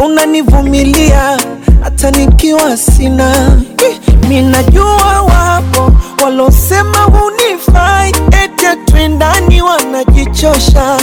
unanivumilia 0.06 1.38
hata 1.84 2.12
nikiwa 2.12 2.78
sina. 2.78 3.62
Eh, 3.88 3.98
Minajua 4.30 5.22
wapo 5.22 5.92
walosema 6.24 6.98
hunifai, 6.98 8.10
eti 8.44 8.66
twendani, 8.86 9.62
wanajichosha 9.62 10.98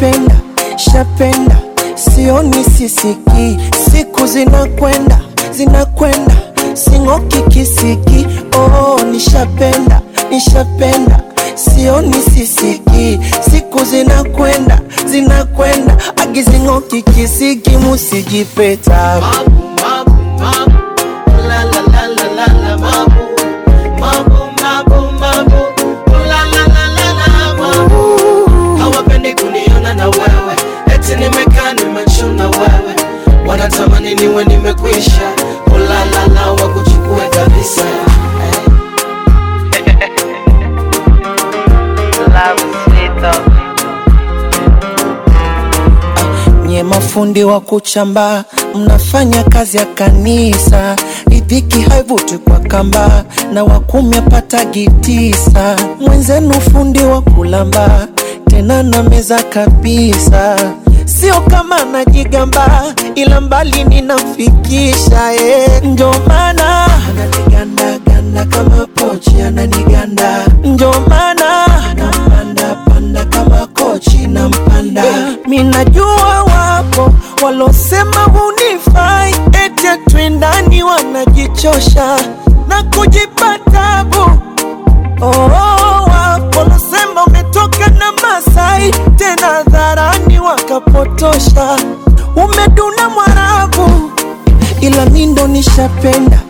Shapenda, 0.00 0.42
shapenda, 0.78 1.62
sioni 1.94 2.64
sisiki, 2.64 3.58
siku 3.92 4.26
zinakwenda, 4.26 5.20
zinakwenda, 5.56 6.36
sing'oki 6.74 7.40
kisiki. 7.42 8.26
Oh, 8.56 9.00
nishapenda, 9.12 10.00
nishapenda, 10.30 11.22
sioni 11.54 12.14
sisiki, 12.14 13.20
siku 13.50 13.84
zinakwenda, 13.84 14.80
zinakwenda, 15.10 15.96
agizing'oki 16.16 17.02
kisiki, 17.02 17.70
musijipeta 17.70 19.20
fundi 47.20 47.44
wa 47.44 47.60
kuchamba, 47.60 48.44
mnafanya 48.74 49.44
kazi 49.44 49.76
ya 49.76 49.84
kanisa, 49.86 50.96
idhiki 51.30 51.80
haivuti 51.80 52.38
kwa 52.38 52.58
kamba, 52.58 53.24
na 53.52 53.64
wakumi 53.64 54.16
gitisa, 54.72 55.76
mwenzenu 56.00 56.54
fundi 56.60 57.02
wa 57.02 57.20
kulamba, 57.22 58.06
tena 58.50 58.82
na 58.82 59.02
meza 59.02 59.42
kabisa, 59.42 60.56
sio 61.04 61.40
kama 61.40 61.84
najigamba, 61.84 62.82
ila 63.14 63.40
mbali 63.40 63.84
ninamfikisha 63.84 65.34
e 65.34 65.50
eh. 65.50 65.84
ndio 65.84 66.14
maana 66.28 66.86
ganda 68.06 68.44
kama 68.44 68.86
pochi, 68.94 69.42
ananiganda 69.42 70.46
ndio 70.64 70.94
maana 71.08 71.66
panda 72.86 73.24
kama 73.24 73.66
kochi 73.66 74.26
nampanda, 74.26 75.04
eh, 75.04 75.48
mi 75.48 75.64
najua 75.64 76.29
walosema 77.50 78.20
hunifai 78.22 79.34
eti 79.64 79.86
atwendani 79.86 80.82
wanajichosha 80.82 82.16
na 82.68 82.82
kujipa 82.82 83.58
tabu. 83.58 84.30
Oh, 85.24 86.06
walosema 86.56 87.24
umetoka 87.26 87.88
na 87.88 88.12
Masai 88.12 88.90
tena 89.16 89.62
dharani 89.62 90.38
wakapotosha, 90.40 91.76
umeduna 92.36 93.08
Mwarabu, 93.08 94.10
ila 94.80 95.06
mindo 95.06 95.46
nishapenda 95.46 96.40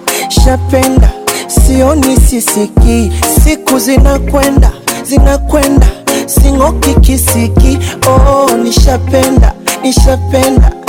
shapenda, 0.44 1.10
sioni 1.46 2.16
sisikii, 2.28 3.12
siku 3.44 3.78
zinakwenda 3.78 4.72
zinakwenda, 5.04 5.86
sing'oki 6.26 6.94
kisiki. 6.94 7.78
Oh, 8.08 8.50
nishapenda 8.56 9.52
nishapenda 9.82 10.79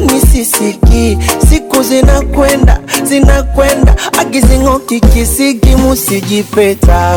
mboni 0.00 0.20
sisiki 0.20 1.18
siku 1.50 1.82
zinakwenda 1.82 2.80
zinakwenda 3.08 3.96
agizing'okikisigi 4.18 5.76
musijipeta 5.76 7.16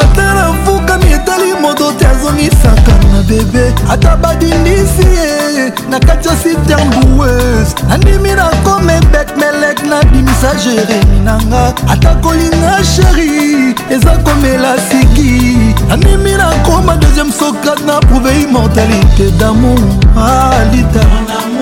ata 0.00 0.34
nafukami 0.36 1.10
etali 1.12 1.52
moto 1.60 1.92
te 1.98 2.06
azongisaka 2.06 2.92
na 3.12 3.22
bebe 3.28 3.64
ata 3.92 4.16
badindisi 4.16 5.04
ye 5.16 5.72
na 5.90 5.98
kati 6.00 6.28
ya 6.28 6.36
sitambues 6.36 7.74
nandimi 7.88 8.32
na 8.34 8.48
komebek 8.64 9.36
melek 9.36 9.80
nabimisa 9.90 10.54
jeremi 10.62 11.20
nanga 11.24 11.74
ata 11.88 12.14
kolinga 12.22 12.78
sheri 12.94 13.74
eza 13.90 14.16
komela 14.24 14.76
siki 14.88 15.56
nandimi 15.88 16.32
na 16.36 16.50
koma 16.66 16.96
deuxième 16.96 17.32
sokat 17.32 17.84
na 17.86 17.92
prouve 18.00 18.30
immortalité 18.42 19.30
damour 19.38 19.78
alita 20.16 21.00
ah, 21.30 21.61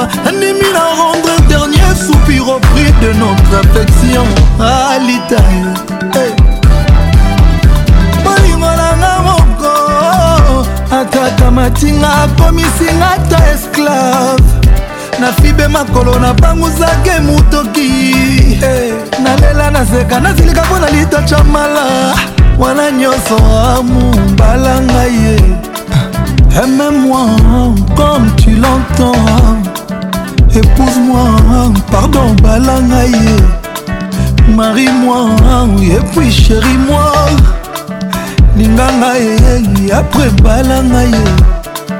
alpha 0.00 0.28
animi 0.28 0.64
la 0.72 0.86
rendre 0.94 1.34
dernier 1.48 1.78
soupir 1.96 2.42
au 2.48 2.58
prix 2.60 2.92
de 3.02 3.12
notre 3.18 3.66
affection 3.66 4.24
alitaye 4.58 5.58
hey. 6.14 6.34
bolingo 8.24 8.66
nanga 8.66 9.20
moko 9.24 10.66
akata 10.92 11.50
matinga 11.50 12.08
akomisinga 12.24 13.10
ata 13.10 13.50
esclave 13.52 14.42
nafibe 15.20 15.68
makolo 15.68 16.18
nabanguzake 16.18 17.20
motoki 17.20 18.16
hey. 18.60 18.92
nalela 19.22 19.70
naseka 19.70 20.20
nazilika 20.20 20.64
mpo 20.64 20.78
na 20.78 20.90
litacha 20.90 21.44
mala 21.44 22.14
wana 22.58 22.90
nyonso 22.90 23.36
amobala 23.78 24.80
ngai 24.80 25.14
ye 25.24 25.36
aime-moi 26.62 27.26
comme 27.96 28.30
tu 28.36 28.50
l'entends 28.50 29.67
épouse-moi 30.56 31.74
pardon 31.90 32.34
balanga 32.42 33.04
ye 33.06 34.52
marie-moi 34.54 35.26
epuis 35.90 36.30
chéri-moi 36.32 37.12
linganga 38.56 39.18
ye 39.18 39.92
après 39.92 40.30
balanga 40.42 41.04
ye 41.04 41.94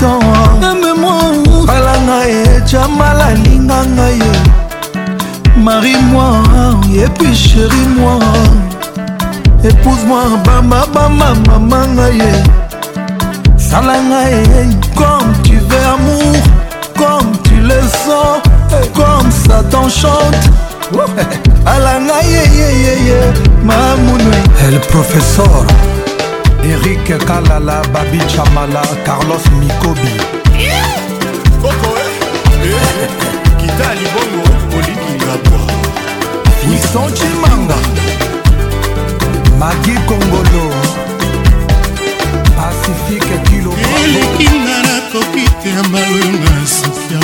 moto 0.01 1.65
balanga 1.67 2.17
ecamala 2.27 3.33
linga 3.43 3.79
ngai 3.95 4.19
e, 4.19 4.35
e. 4.35 5.59
marie 5.63 5.97
moi 6.11 7.03
epi 7.05 7.33
sheri 7.33 7.83
moi 7.97 8.19
épouse 9.63 10.03
moi 10.05 10.25
bamba 10.45 10.81
bamba 10.93 11.33
mama 11.47 11.79
ngai 11.95 12.19
e. 12.19 13.57
sala 13.57 13.95
ngai 14.09 14.67
comme 14.95 15.33
tu 15.43 15.57
veux 15.69 15.85
amour 15.95 16.37
comme 16.97 17.31
tu 17.43 17.55
le 17.69 17.79
sens 18.05 18.39
comme 18.95 19.31
ça 19.31 19.63
t'enchante 19.71 20.49
alanga 21.65 22.19
yeyeyeye 22.31 23.21
mamunwe 23.63 24.39
el 24.67 24.79
professeur 24.91 25.65
erik 26.73 27.07
kalala 27.27 27.77
babi 27.93 28.19
chamala 28.33 28.81
carlos 29.05 29.45
mikobi 29.59 30.13
kita 33.61 33.89
libongo 33.99 34.43
olikingabwa 34.77 35.59
fison 36.61 37.11
cimanga 37.17 37.77
magi 39.61 39.95
kongolo 40.09 40.63
pacifike 42.57 43.37
kilo 43.49 43.71
elikinga 44.03 44.77
nakoki 44.87 45.45
te 45.61 45.69
ya 45.75 45.83
malonga 45.93 46.61
soki 46.77 47.14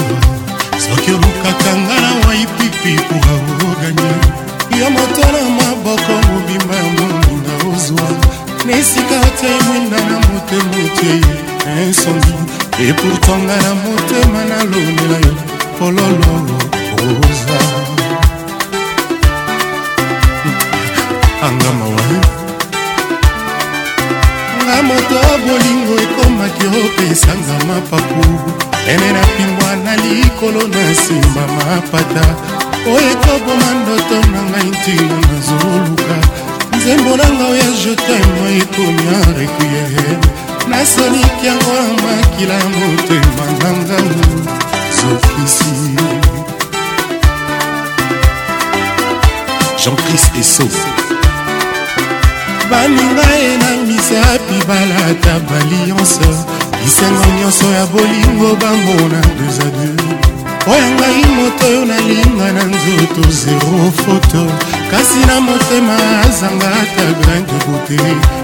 ti 67.98 68.41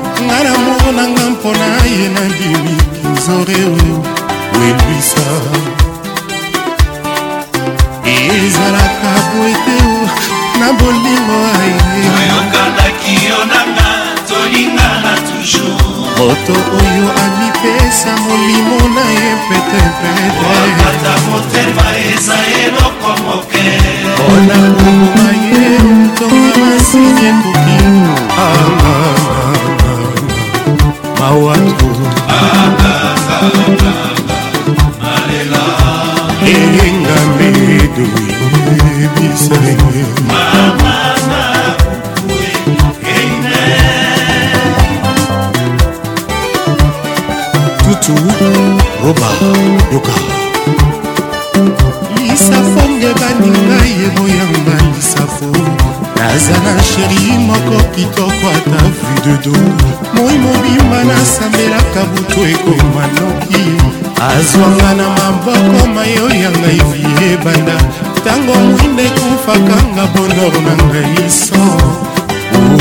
ntango 68.27 68.53
mwinde 68.67 69.03
ekufakanga 69.09 70.03
bolor 70.13 70.55
na 70.65 70.73
ngai 70.83 71.29
so 71.43 71.61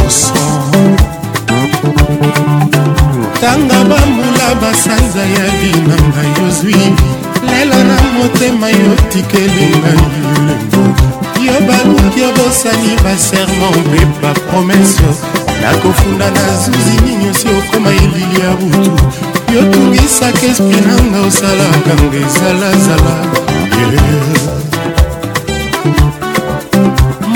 uso 0.06 0.44
tanga 3.40 3.78
bambula 3.90 4.46
basanza 4.62 5.22
ya 5.36 5.46
vina 5.60 5.96
ngai 6.10 6.32
ozwi 6.48 6.80
lelo 7.48 7.78
na 7.88 7.96
motema 8.16 8.68
yotikeli 8.80 9.66
ngai 9.80 10.04
yolembo 10.18 10.82
yo 11.46 11.56
baluki 11.66 12.20
obosani 12.28 12.92
baserma 13.04 13.66
mpe 13.80 14.00
bapromese 14.22 15.10
nakofunda 15.62 16.26
na 16.36 16.44
zuzi 16.62 16.96
nini 17.04 17.26
osi 17.32 17.46
okoma 17.58 17.90
elili 18.00 18.36
ya 18.42 18.50
butu 18.60 18.92
yotungisaka 19.54 20.42
espinanga 20.52 21.18
osalaka 21.28 21.92
nga 22.02 22.16
ezalazala 22.26 23.14
yeah. 23.92 24.35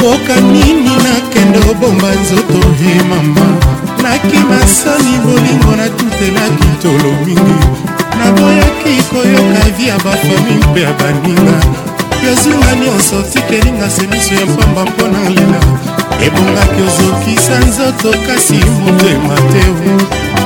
mboka 0.00 0.40
nini 0.40 0.90
nakende 1.04 1.58
obomba 1.70 2.08
nzoto 2.22 2.68
he 2.80 3.02
mama 3.04 3.46
nakima 4.02 4.58
soni 4.66 5.16
bolingo 5.24 5.76
natutelaki 5.76 6.68
tolo 6.82 7.10
mingi 7.26 7.80
naboyaki 8.18 8.94
koyoka 9.10 9.64
vi 9.76 9.88
ya 9.88 9.96
bafami 9.98 10.54
mpe 10.70 10.80
ya 10.80 10.92
baninga 10.92 11.56
yozunga 12.26 12.74
nyonso 12.82 13.22
tikelinga 13.32 13.90
semiso 13.90 14.34
ya 14.34 14.46
pamba 14.56 14.84
mpona 14.90 15.28
lela 15.28 15.60
ebongaki 16.26 16.80
ozokisa 16.88 17.58
nzoto 17.58 18.10
kasi 18.26 18.54
motema 18.82 19.34
te 19.52 19.62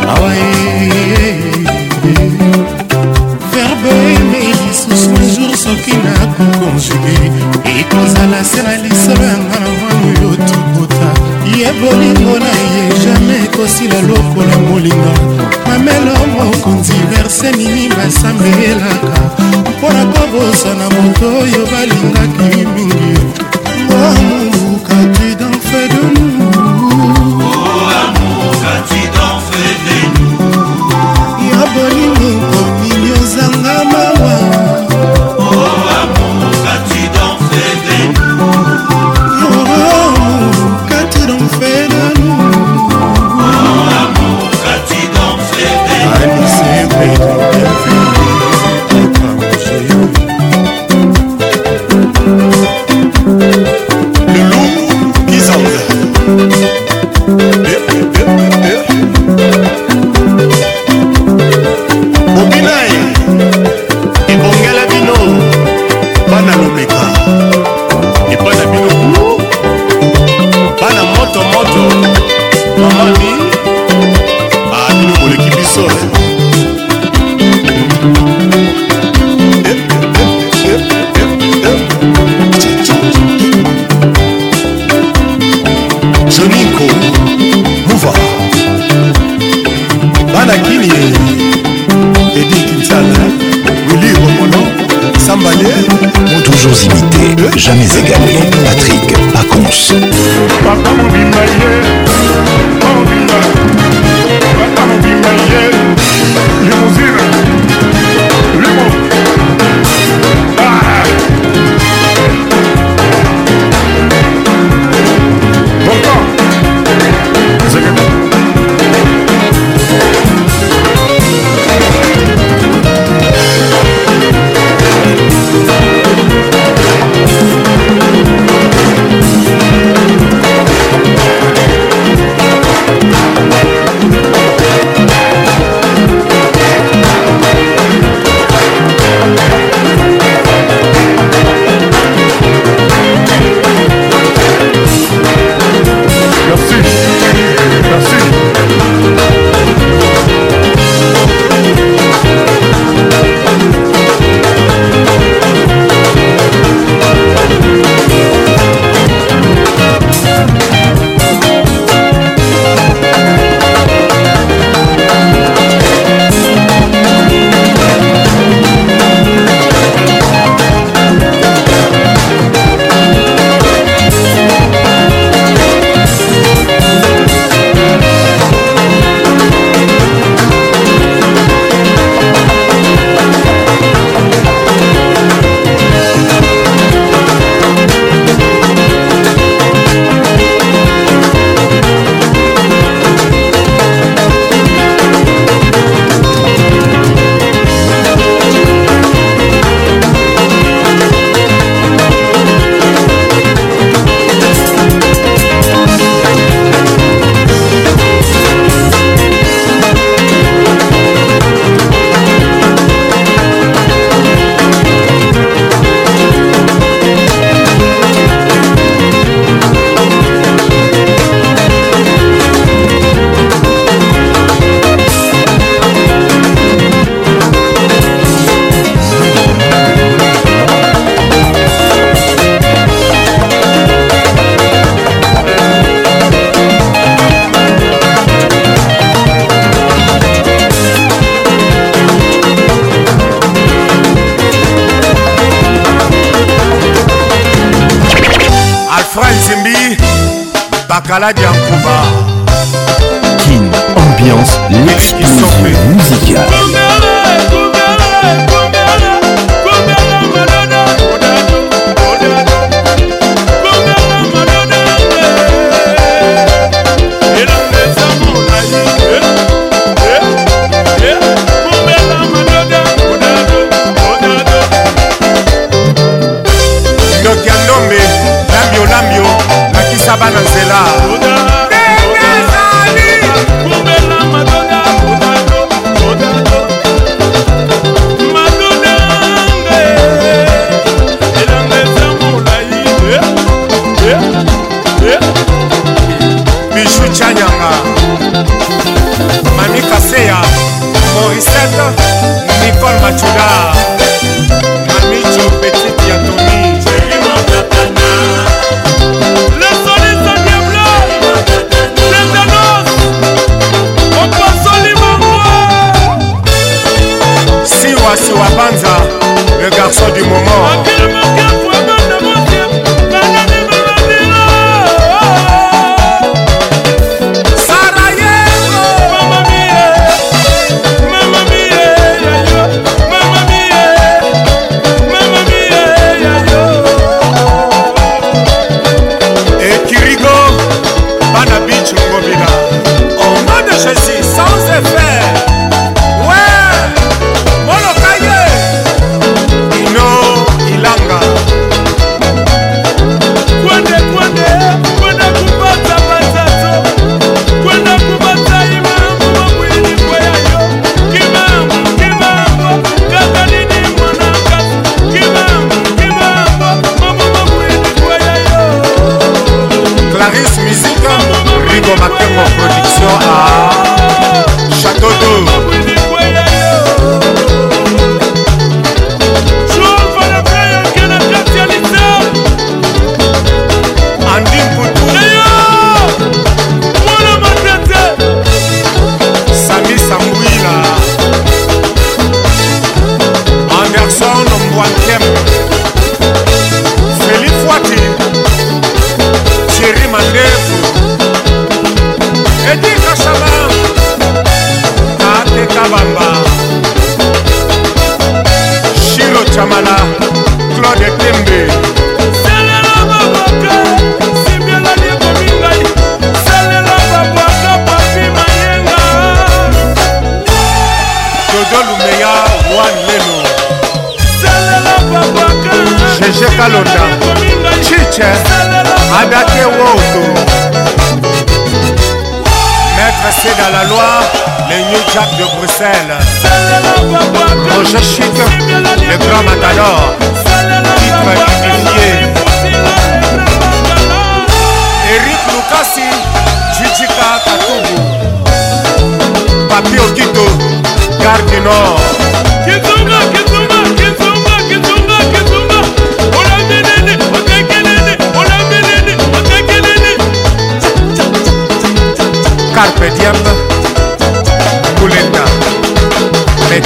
awa 0.08 0.32
e, 0.36 0.50
e, 0.82 1.04
e, 1.24 2.14
verbe 3.52 3.90
eme 4.14 4.38
lisusu 4.60 5.10
un 5.10 5.34
jour 5.34 5.53
soki 5.64 5.92
nakokonjuge 6.04 7.16
ekozala 7.80 8.44
se 8.50 8.62
na 8.62 8.72
lisolo 8.82 9.24
yanga 9.32 9.58
na 9.62 9.68
mwana 9.76 9.96
oyo 10.08 10.30
tokota 10.48 11.08
ye 11.58 11.68
bolingo 11.80 12.34
na 12.44 12.52
ye 12.66 12.80
jamai 13.02 13.40
ekosila 13.46 13.98
lokola 14.08 14.56
molinga 14.68 15.14
mamelo 15.68 16.12
mokonzi 16.36 16.94
verse 17.10 17.46
nini 17.56 17.84
basambelaka 17.96 19.14
mpo 19.70 19.86
na 19.96 20.04
kobosana 20.12 20.84
moto 20.94 21.26
oyo 21.42 21.62
balingaki 21.72 22.56
mingi 22.74 23.22
ngomuka 23.86 24.96
tu 25.14 25.26
danfe 25.40 25.80
de 25.92 26.00
nous 26.14 26.33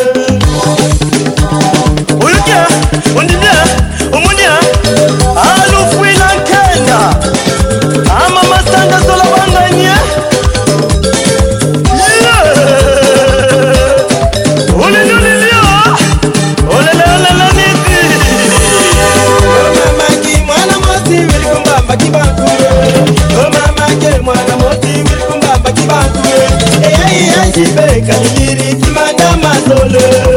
Hallelujah. 29.89 30.36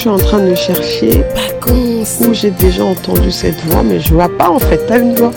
Je 0.00 0.04
suis 0.04 0.08
en 0.08 0.16
train 0.16 0.38
de 0.40 0.54
chercher 0.54 1.22
où 1.70 2.32
j'ai 2.32 2.50
déjà 2.52 2.84
entendu 2.84 3.30
cette 3.30 3.60
voix, 3.66 3.82
mais 3.82 4.00
je 4.00 4.14
vois 4.14 4.30
pas 4.38 4.48
en 4.48 4.58
fait. 4.58 4.80
T'as 4.88 4.98
une 4.98 5.14
voix 5.14 5.30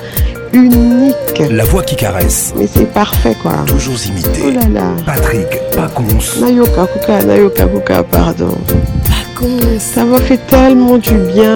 unique. 0.53 1.41
La 1.51 1.65
voix 1.65 1.83
qui 1.83 1.97
caresse. 1.97 2.53
Mais 2.57 2.65
c'est 2.65 2.85
parfait 2.85 3.35
quoi. 3.41 3.55
Toujours 3.67 3.95
imité. 4.07 4.41
Oh 4.45 4.51
là 4.51 4.61
là. 4.73 4.87
Patrick 5.05 5.47
Pacons. 5.75 6.05
Nayoka 6.39 6.87
Kuka, 6.87 7.23
Nayoka 7.23 7.65
Kuka, 7.65 8.03
pardon. 8.03 8.57
Pacons. 9.05 9.79
Ça 9.79 10.05
m'a 10.05 10.21
fait 10.21 10.39
tellement 10.47 10.97
du 10.97 11.11
bien. 11.13 11.55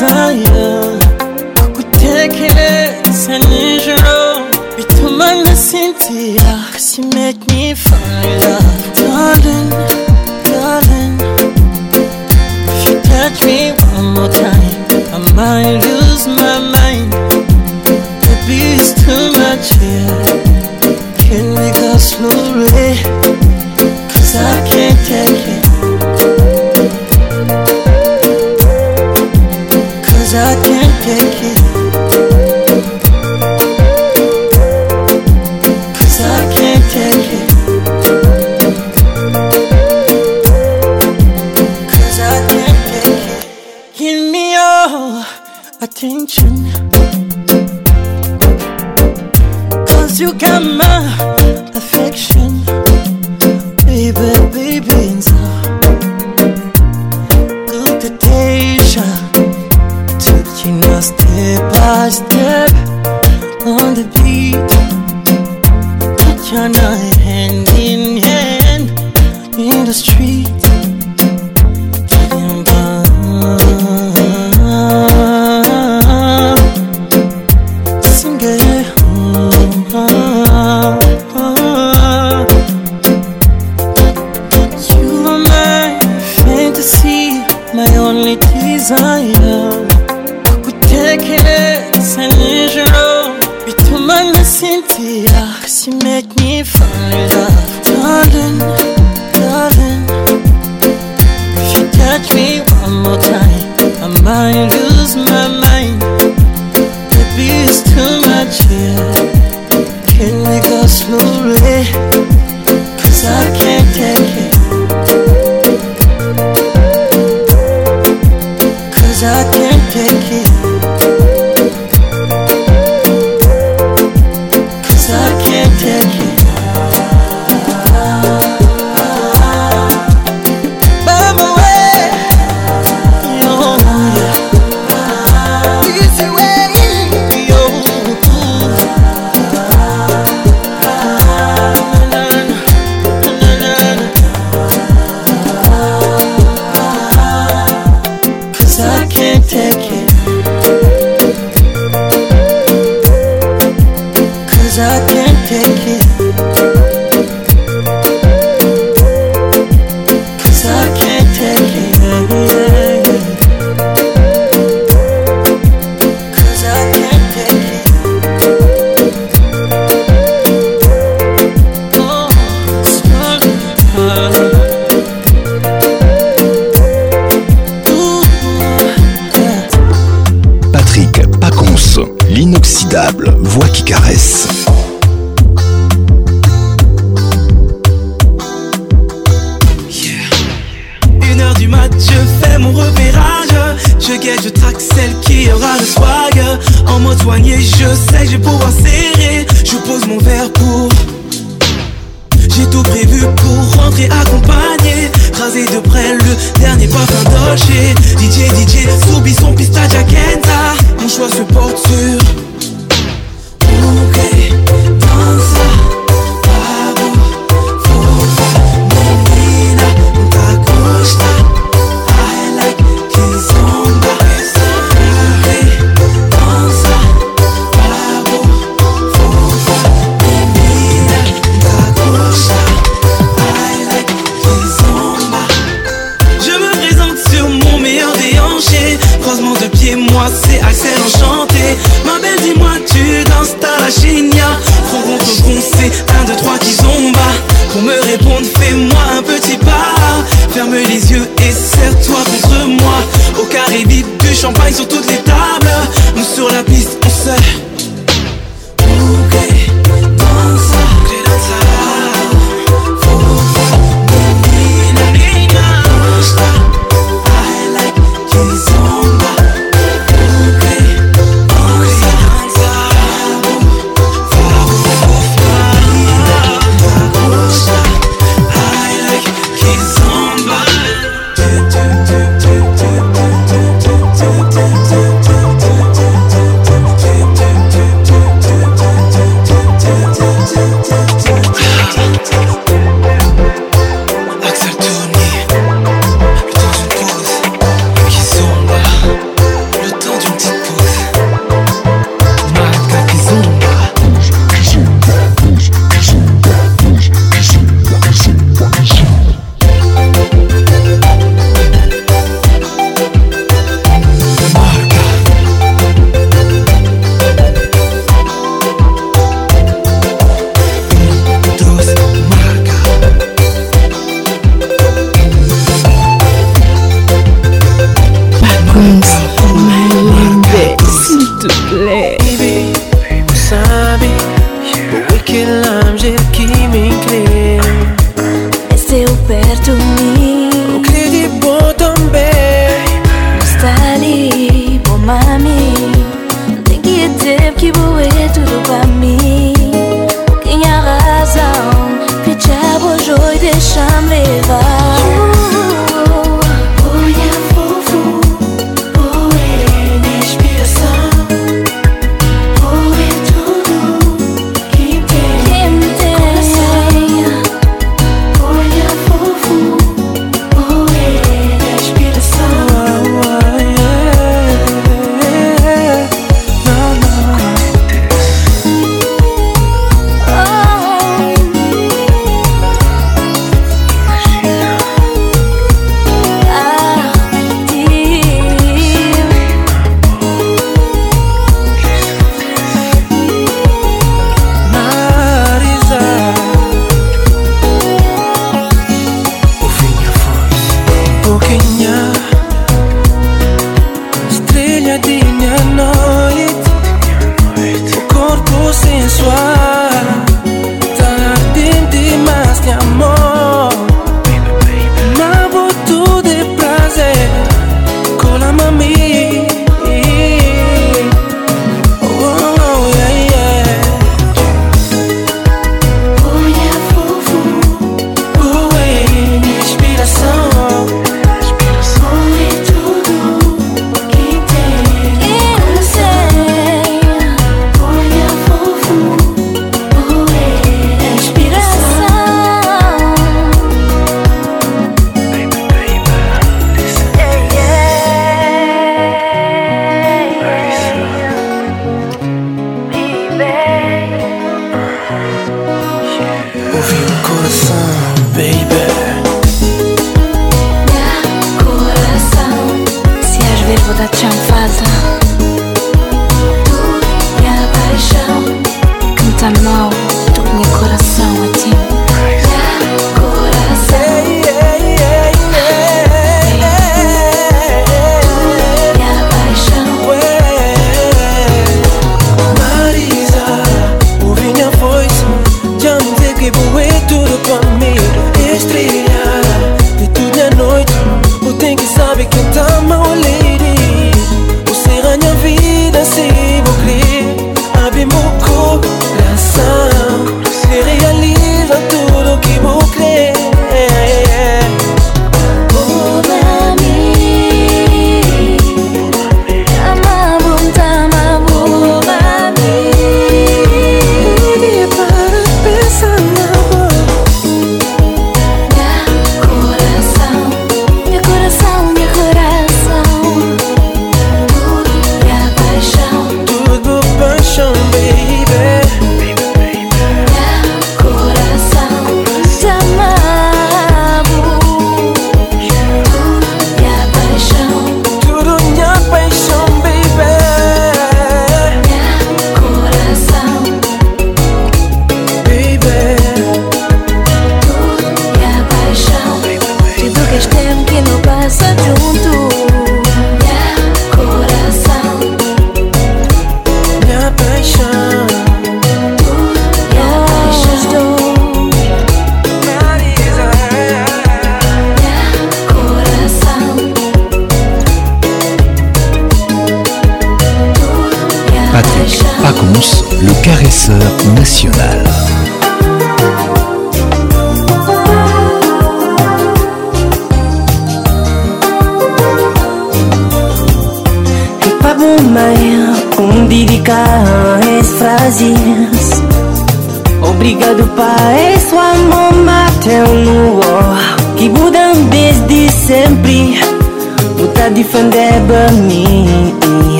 desire 0.00 0.63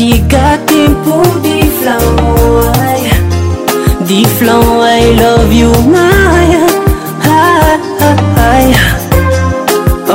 tikaki 0.00 0.80
mpo 0.94 1.14
diflanoai 1.44 3.02
diflan 4.06 4.64
i 5.00 5.04
love 5.20 5.52
you 5.60 5.72
maya 5.94 6.64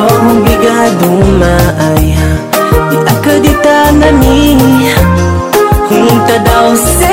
ombigaduma 0.06 1.52
oh, 1.56 1.86
aya 1.90 2.28
iakaditanani 3.08 4.40
untadause 6.02 7.05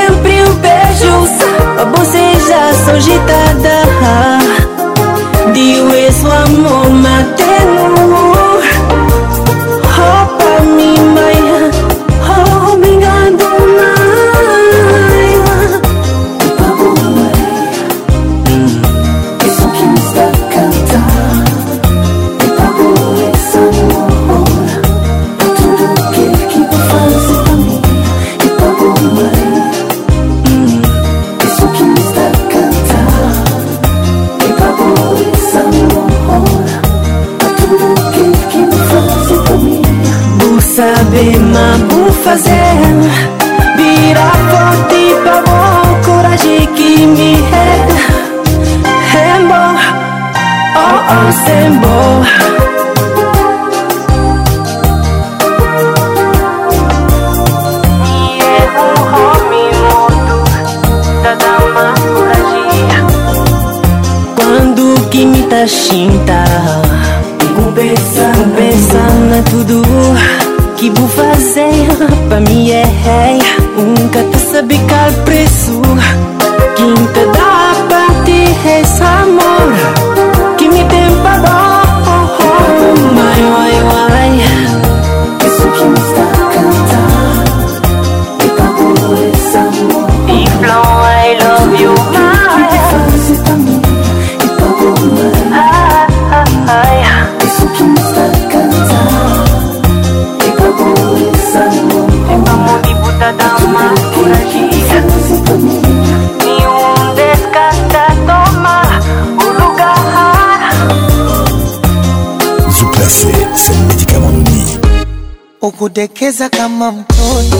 kudekeza 115.82 116.48
kama 116.48 116.92
mtoi, 116.92 117.50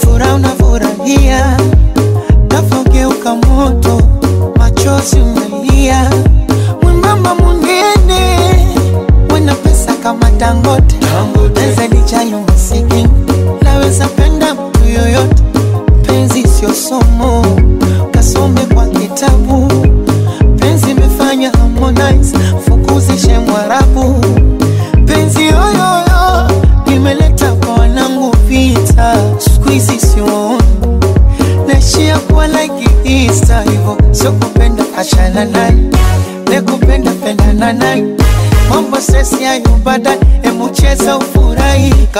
furaha 0.00 0.34
unafurahia 0.34 1.41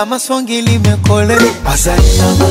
Ama 0.03 0.07
kama 0.11 0.19
swangili 0.21 0.79
mekole 0.79 1.37
Pazalama, 1.65 2.51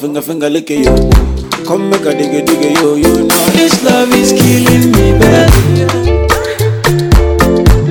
finger 0.00 0.22
finger 0.22 0.48
lick 0.50 0.70
yo. 0.70 0.96
Come 1.66 1.90
make 1.90 2.06
a 2.06 2.14
digga 2.16 2.40
digga 2.44 2.68
yo. 2.80 2.94
You 2.94 3.28
know 3.28 3.44
this 3.52 3.84
love 3.84 4.08
is 4.14 4.32
killing 4.32 4.92
me, 4.96 5.12
baby. 5.20 5.86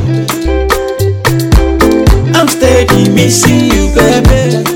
I'm 2.36 2.48
steady 2.48 3.09
missing 3.14 3.64
you, 3.72 3.89
baby. 3.94 4.73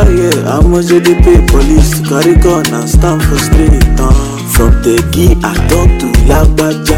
I'm 0.00 0.06
How 0.46 0.76
a 0.78 0.82
did 0.82 1.46
police 1.48 2.00
to 2.00 2.08
carry 2.08 2.34
gun 2.36 2.64
and 2.72 2.88
stand 2.88 3.22
for 3.22 3.36
street? 3.36 3.84
Uh. 4.00 4.10
From 4.48 4.72
the 4.80 4.96
key 5.12 5.32
I 5.44 5.52
talk 5.68 5.88
to 6.00 6.08
Labaja, 6.24 6.96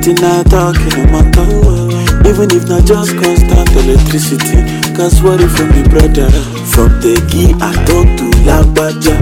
Till 0.02 0.22
I 0.24 0.44
talk 0.46 0.76
in 0.96 1.10
my 1.10 1.26
tongue. 1.34 1.90
Even 2.24 2.50
if 2.54 2.68
not 2.68 2.86
just 2.86 3.10
constant 3.18 3.68
electricity, 3.82 4.62
can't 4.94 5.16
worry 5.26 5.48
from 5.50 5.68
the 5.74 5.82
brother. 5.90 6.55
something 6.76 7.20
kí 7.30 7.44
àtọ́tù 7.70 8.26
lágbájá. 8.46 9.14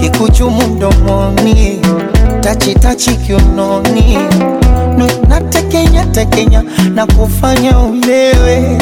kikuchumu 0.00 0.66
mdomoni, 0.66 1.78
tachi 2.40 2.74
tachi 2.74 3.16
kiunoni, 3.16 4.18
natekenya 5.28 6.04
tekenya 6.06 6.62
na 6.94 7.06
kufanya 7.06 7.78
ulewe. 7.78 8.78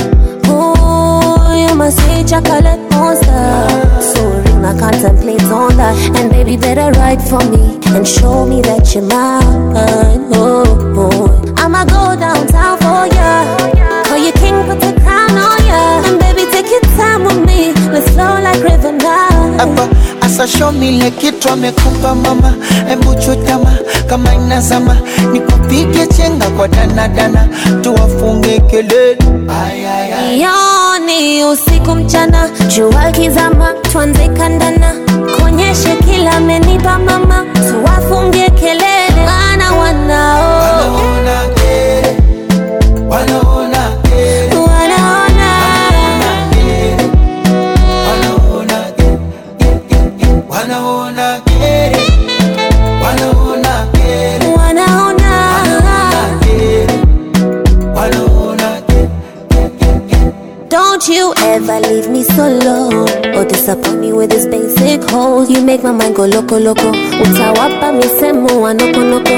Oh, 0.51 1.57
you 1.69 1.75
must 1.75 1.99
say 1.99 2.25
chocolate 2.25 2.81
monster. 2.91 3.67
So 4.13 4.23
ring, 4.45 4.65
I 4.65 4.79
contemplate 4.79 5.43
on 5.45 5.77
that. 5.77 5.97
And 6.21 6.31
baby, 6.31 6.57
better 6.57 6.91
write 6.99 7.23
for 7.23 7.41
me 7.51 7.79
and 7.97 8.07
show 8.07 8.45
me 8.47 8.61
that 8.63 8.95
you're 8.95 9.05
mine. 9.05 9.73
Oh, 10.35 11.55
I'ma 11.57 11.85
go 11.85 12.15
downtown 12.17 12.79
for 12.79 13.07
ya. 13.17 13.31
Call 14.05 14.19
your 14.19 14.33
king, 14.33 14.55
put 14.69 14.81
the 14.81 14.93
crown 15.03 15.31
on 15.33 15.59
ya. 15.67 16.03
And 16.07 16.19
baby, 16.21 16.47
take 16.51 16.71
your 16.71 16.81
time 16.99 17.25
with 17.25 17.41
me. 17.47 17.73
Let's 17.93 18.11
flow 18.11 18.35
like 18.41 18.63
river 18.63 18.93
now. 18.93 19.34
hapa 19.57 19.85
asa 20.21 20.47
show 20.47 20.73
me 20.73 21.11
kitu 21.11 21.49
amekupa 21.49 22.15
mama, 22.15 22.55
embu 22.91 23.15
chutama 23.15 23.71
kama 24.07 24.35
inazama, 24.35 24.97
nikupige 25.33 26.07
chenga 26.07 26.51
kwa 26.51 26.69
danadana, 26.69 27.49
tuwafunge 27.81 28.61
kelele 28.61 29.17
yoni 30.41 31.45
usiku 31.45 31.95
mchana, 31.95 32.49
jua 32.77 33.11
kizama, 33.13 33.75
tuanze 33.93 34.29
kandana, 34.29 34.95
konyeshe 35.41 35.97
kila 35.97 36.33
amenipa 36.33 36.99
mama, 36.99 37.47
tuwafunge 37.71 38.51
kelele, 38.51 39.21
wana 39.27 39.73
wanao 39.73 40.61
wanaona 40.93 41.45
eh, 41.71 42.17
Don't 60.95 61.09
you 61.09 61.35
ever 61.39 61.81
leave 61.81 62.09
me 62.09 62.23
so 62.23 62.49
low 62.49 63.03
or 63.35 63.43
oh, 63.43 63.45
disappoint 63.45 63.99
me 63.99 64.13
with 64.13 64.31
this 64.31 64.47
basic 64.47 65.03
hole. 65.11 65.45
You 65.45 65.61
make 65.61 65.83
my 65.83 65.91
mind 65.91 66.15
go 66.15 66.25
loco 66.25 66.57
loco. 66.61 66.89
Utawapa 66.93 67.91
misemo 67.93 68.61
wa 68.61 68.73
noko 68.75 69.01
noko. 69.01 69.33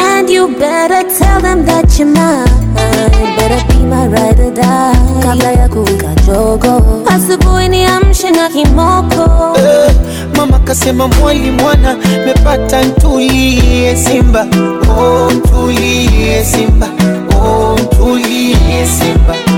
And 0.00 0.28
you 0.28 0.48
better 0.58 1.08
tell 1.16 1.40
them 1.40 1.64
that 1.66 1.96
you're 1.96 2.08
mine. 2.08 2.74
Better 2.74 3.68
be 3.68 3.86
my 3.86 4.08
ride 4.08 4.40
or 4.40 4.52
die. 4.52 4.96
Kabla 5.22 5.52
ya 5.58 5.68
kuwika 5.68 6.14
jogo, 6.26 6.82
asubuhi 7.08 7.68
niamshe 7.68 8.30
na 8.30 8.48
kimoko. 8.48 9.52
Uh, 9.52 10.36
mama 10.36 10.58
kasema 10.58 11.08
mwali 11.08 11.50
mwana 11.50 11.96
mepata, 12.26 12.84
ntulie 12.84 13.96
Simba, 13.96 14.46
oh 14.98 15.30
ntulie 15.30 16.44
Simba, 16.44 16.88
oh 17.42 17.76
ntulie 17.82 18.86
Simba. 18.86 19.49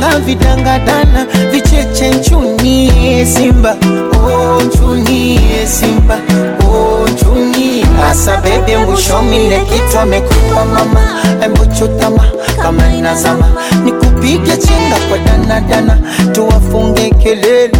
Vitanga 0.00 0.18
vidangadana 0.20 1.24
vicheche 1.52 2.08
nchuni 2.10 2.92
eh, 3.08 3.26
Simba 3.26 3.76
oh, 3.82 4.62
nchuni 4.62 5.34
eh, 5.36 5.66
Simba 5.68 6.18
oh, 6.68 7.08
nchuni 7.08 7.84
asa 8.10 8.36
bebe 8.36 8.76
mwishominne 8.76 9.60
kitu 9.60 9.98
amekupa 9.98 10.64
mama 10.64 11.00
embochotama 11.44 12.30
kama 12.62 12.94
inazama 12.94 13.44
nikupige 13.84 14.56
chenga 14.56 14.96
kwa 15.08 15.18
danadana 15.18 15.98
tuwafunge 16.32 17.10
kelele 17.10 17.70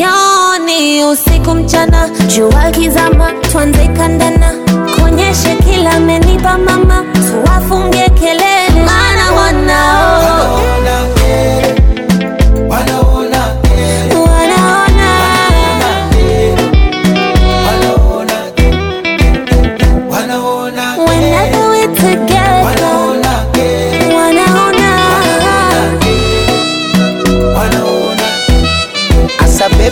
yoni 0.00 1.04
usiku 1.04 1.54
mchana 1.54 2.08
jua 2.36 2.62
kizama 2.70 3.30
twanze 3.52 3.88
kandana 3.88 4.52
konyeshe 5.00 5.56
kila 5.64 5.90
amenipa 5.92 6.58
mama 6.58 7.04
tuwafunge 7.12 8.08
kelele 8.08 8.70
mana 8.86 9.32
wanao 9.40 10.35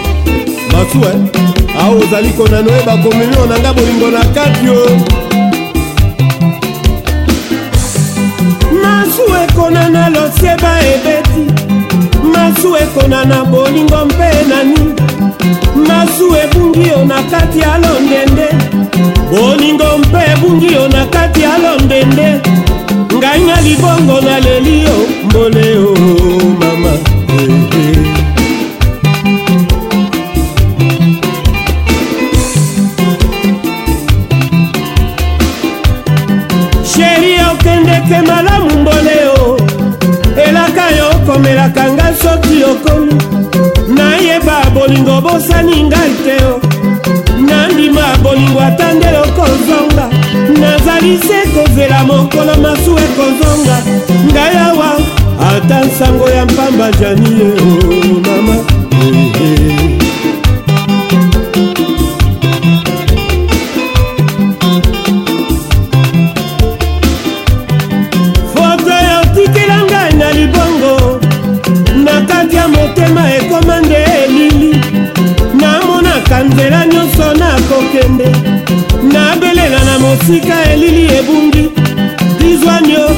masuwa 0.71 1.07
eh? 1.07 1.81
awa 1.81 1.95
ozali 1.95 2.29
konano 2.29 2.71
ye 2.71 2.83
bakomilio 2.85 3.45
na 3.49 3.59
nga 3.59 3.73
bolingo 3.73 4.11
na 4.11 4.19
kati 4.25 4.65
yo 4.65 4.87
masu 8.83 9.43
ekonana 9.43 10.09
losieba 10.09 10.79
ebeti 10.79 11.69
masu 12.33 12.75
ekonana 12.75 13.45
bolingo 13.45 14.05
mpe 14.05 14.29
nani 14.49 15.00
masu 15.87 16.27
ebungi 16.37 16.81
yo 16.89 17.05
na 17.05 17.21
kati 17.23 17.59
ya 17.59 17.77
londende 17.77 18.47
bolingo 19.31 19.87
mpe 20.07 20.17
ebungi 20.33 20.67
yo 20.75 20.83
na 20.87 21.01
kati 21.13 21.41
ya 21.45 21.53
londende 21.63 22.27
ngai 23.19 23.41
na 23.47 23.55
libongo 23.65 24.15
naleli 24.25 24.75
yo 24.85 24.95
mbole 25.25 25.69
o 25.77 25.93
mama 26.59 26.93
moise 51.11 51.35
ekozela 51.43 52.03
mokolo 52.07 52.51
masu 52.63 52.91
ekozonga 53.05 53.77
ngai 54.33 54.55
awa 54.67 54.91
ata 55.47 55.77
nsango 55.87 56.27
ya 56.37 56.43
mpamba 56.45 56.87
janie 56.91 57.43
o 57.43 57.95
mama 58.25 58.55
foto 68.53 68.89
ya 69.07 69.15
otikela 69.21 69.77
ngai 69.89 70.11
na 70.19 70.27
libongo 70.37 70.95
na 72.05 72.15
kati 72.29 72.55
ya 72.59 72.65
motema 72.73 73.23
ekoma 73.37 73.75
nde 73.85 74.01
elili 74.23 74.71
namonaka 75.59 76.37
nzela 76.47 76.81
nyonso 76.91 77.20
esika 80.21 80.63
elili 80.63 81.13
ebungi 81.17 81.69
dizwanio 82.39 83.09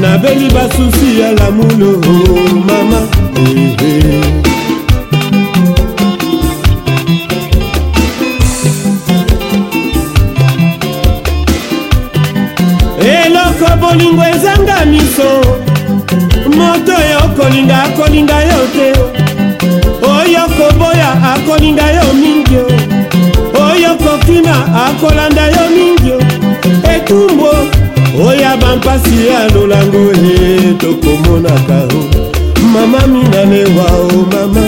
nabeli 0.00 0.50
basusi 0.52 1.20
ya 1.20 1.32
lamulo 1.32 1.88
oh, 1.90 2.48
mama 2.54 3.00
eh, 3.38 3.76
eh. 13.04 13.16
eloko 13.26 13.76
bolingo 13.80 14.24
ezanga 14.24 14.84
miso 14.84 15.28
moto 16.56 16.92
oyo 16.96 17.18
okolinga 17.24 17.82
akolinga 17.84 18.40
yo 18.40 18.66
te 18.74 18.98
oyo 20.06 20.46
koboya 20.56 21.12
akolinga 21.34 21.90
yo 21.92 22.12
mingi 22.14 22.56
oyo 23.62 23.94
kokima 23.96 24.86
akolanda 24.86 25.46
yo 25.46 25.68
mingi 25.76 26.43
etumbu 26.96 27.48
oya 28.26 28.50
bampasi 28.62 29.14
ya 29.30 29.40
lolango 29.54 30.02
e 30.12 30.74
tokomonaka 30.80 31.78
o 31.98 32.00
mama 32.74 33.00
minalewa 33.12 33.86
o 34.14 34.18
mama 34.32 34.64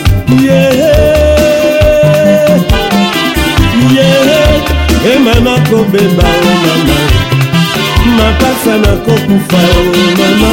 yehe 0.44 0.94
yehe 3.96 4.42
ema 5.14 5.34
nakobeba 5.46 6.28
o 6.50 6.52
mama 6.66 6.98
mapasa 8.18 8.74
nakokufa 8.84 9.60
o 9.78 9.82
mama 10.24 10.52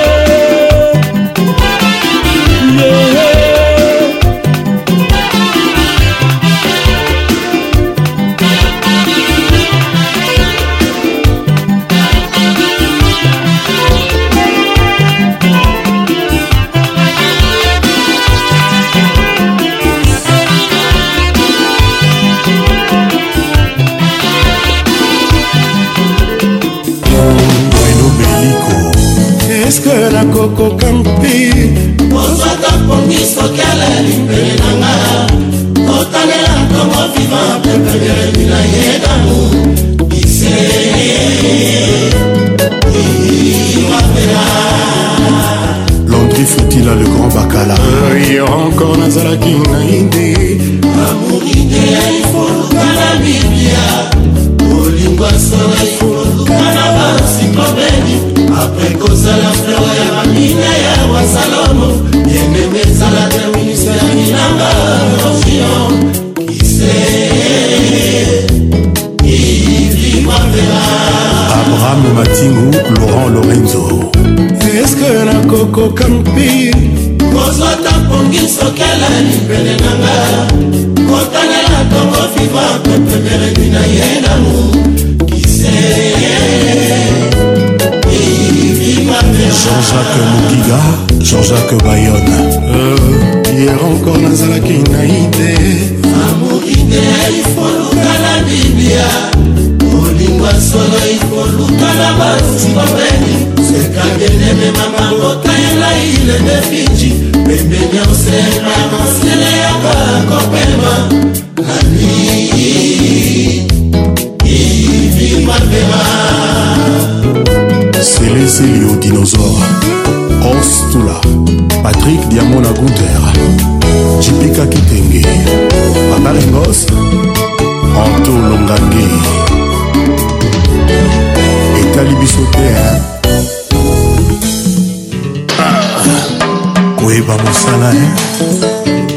kosala 137.54 137.90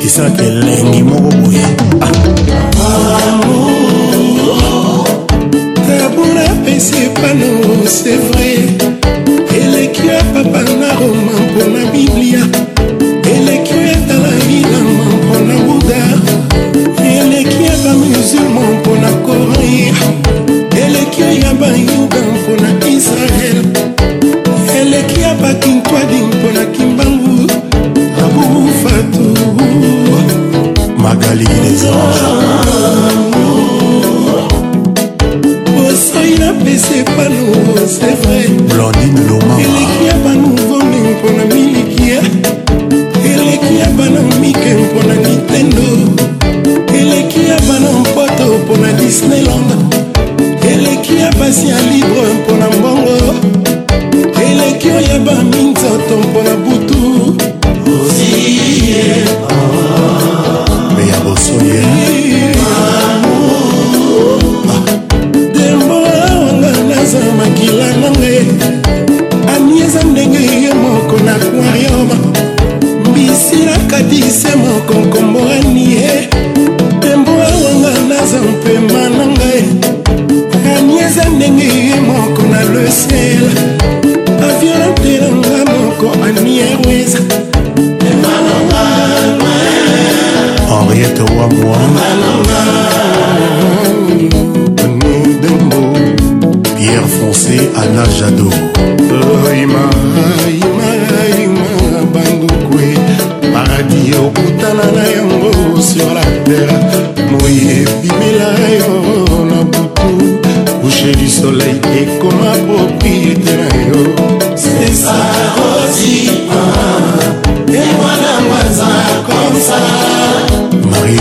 esalaka 0.05 0.43
elengi 0.51 1.03
moko 1.09 1.29
boye 1.41 1.65
Amour, 3.27 5.03
ta 5.85 5.97
bonne 6.13 6.47
paix, 6.63 6.79
c'est 6.79 7.13
pas 7.13 7.33
nous, 7.33 7.85
c'est 7.85 8.15
vrai. 8.29 8.36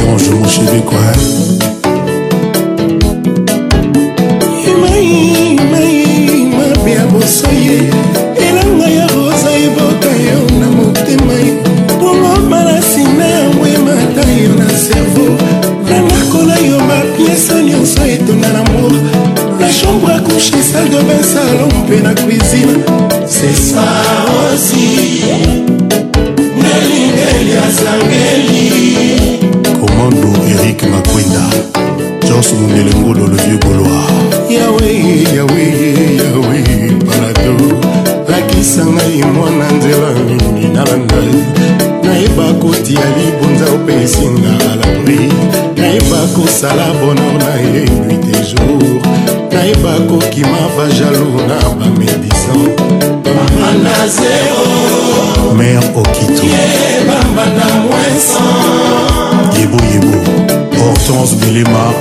on 0.09 0.19
joue 0.19 0.45
je 0.45 0.61
sais 0.67 0.81
quoi. 0.85 0.99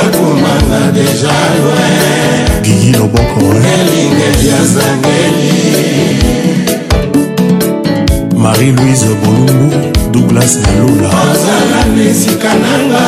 akomanga 0.00 0.82
deja 0.96 1.36
loin 1.62 2.42
gigi 2.64 2.90
loboko 3.00 3.38
elingeli 3.74 4.48
azangeli 4.60 5.56
marie-louise 8.42 9.08
bolumbu 9.20 9.68
douglas 10.12 10.52
nalula 10.62 11.08
ozala 11.30 11.80
na 11.96 12.00
esika 12.10 12.50
nanga 12.62 13.04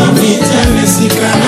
omitya 0.00 0.60
na 0.74 0.78
esika 0.86 1.28
na 1.40 1.45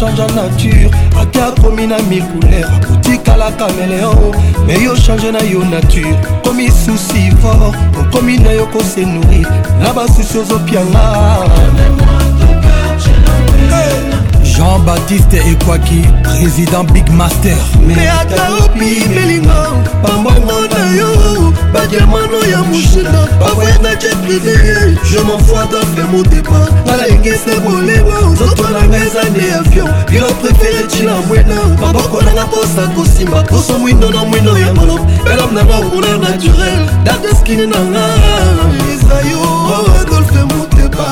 change 0.00 0.20
en 0.20 0.34
nature 0.34 0.90
ate 1.20 1.36
akomi 1.42 1.86
na 1.86 1.98
mikouler 1.98 2.64
otikalaka 2.92 3.68
meleo 3.68 4.32
me 4.66 4.82
yo 4.82 4.96
change 4.96 5.30
na 5.32 5.40
yo 5.42 5.58
nature 5.62 6.14
komi 6.42 6.70
susi 6.70 7.30
fort 7.42 7.76
okomi 8.00 8.38
na 8.38 8.50
yo 8.52 8.66
kose 8.66 9.04
nourrir 9.06 9.46
na 9.80 9.92
basusi 9.92 10.38
ozopianga 10.38 11.00
hey. 13.70 14.09
jean-baptiste 14.60 15.34
ekwaki 15.50 16.04
président 16.38 16.84
big 16.92 17.08
master 17.10 17.56
meataopi 17.86 19.02
melinga 19.14 19.68
bambongo 20.02 20.52
na 20.70 20.96
yo 20.96 21.52
badiamano 21.74 22.38
ya 22.52 22.62
mushina 22.62 23.26
bavoyangaki 23.40 24.06
privé 24.26 24.52
je 25.10 25.18
m'enfoita 25.18 25.80
fe 25.94 26.02
motepa 26.12 26.66
nalengese 26.86 27.60
bolewa 27.64 28.20
nzoto 28.32 28.62
nanga 28.68 28.96
eza 29.06 29.22
nde 29.30 29.54
avion 29.54 29.88
bilo 30.10 30.26
prefere 30.26 30.84
ntina 30.84 31.12
mwena 31.28 31.56
maboko 31.82 32.22
nanga 32.22 32.46
mposa 32.46 32.86
kosimba 32.96 33.42
poso 33.42 33.78
mwindo 33.78 34.10
na 34.10 34.24
mwindo 34.24 34.58
ya 34.58 34.74
malop 34.74 35.00
elom 35.32 35.54
nanga 35.54 35.76
okuna 35.78 36.18
naturel 36.18 36.86
dateskine 37.04 37.66
nanga 37.66 38.04
eza 38.94 39.30
yo 39.30 39.40
oh, 39.40 40.00
adolfe 40.00 40.44
motepa 40.54 41.04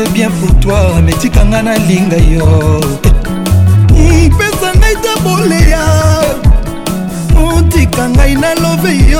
c'est 0.00 0.12
bien 0.12 0.30
pour 0.40 0.54
toi 0.60 0.80
mais 1.04 1.12
tika 1.14 1.42
nga 1.44 1.60
nalinga 1.60 2.18
yo 2.18 2.46
pesa 4.38 4.70
ngai 4.78 4.94
ta 5.04 5.14
boleya 5.24 5.86
otika 7.50 8.04
ngai 8.14 8.34
nalove 8.36 8.92
yo 9.10 9.18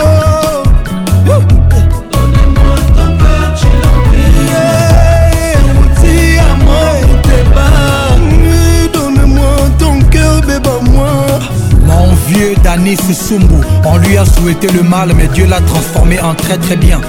Mon 11.87 12.15
vieux 12.29 12.55
Danny 12.63 12.95
Soussoumbou, 12.97 13.61
on 13.85 13.97
lui 13.99 14.17
a 14.19 14.25
souhaité 14.25 14.69
le 14.73 14.83
mal, 14.83 15.13
mais 15.17 15.27
Dieu 15.29 15.47
l'a 15.47 15.61
transformé 15.63 16.21
en 16.21 16.35
très 16.35 16.59
très 16.59 16.77
bien. 16.77 17.01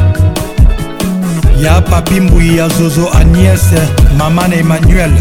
ya 1.61 1.81
papi 1.81 2.19
mbui 2.19 2.57
ya 2.57 2.69
zozo 2.69 3.10
agnès 3.18 3.64
mama 4.18 4.48
na 4.48 4.56
emmanuel 4.56 5.11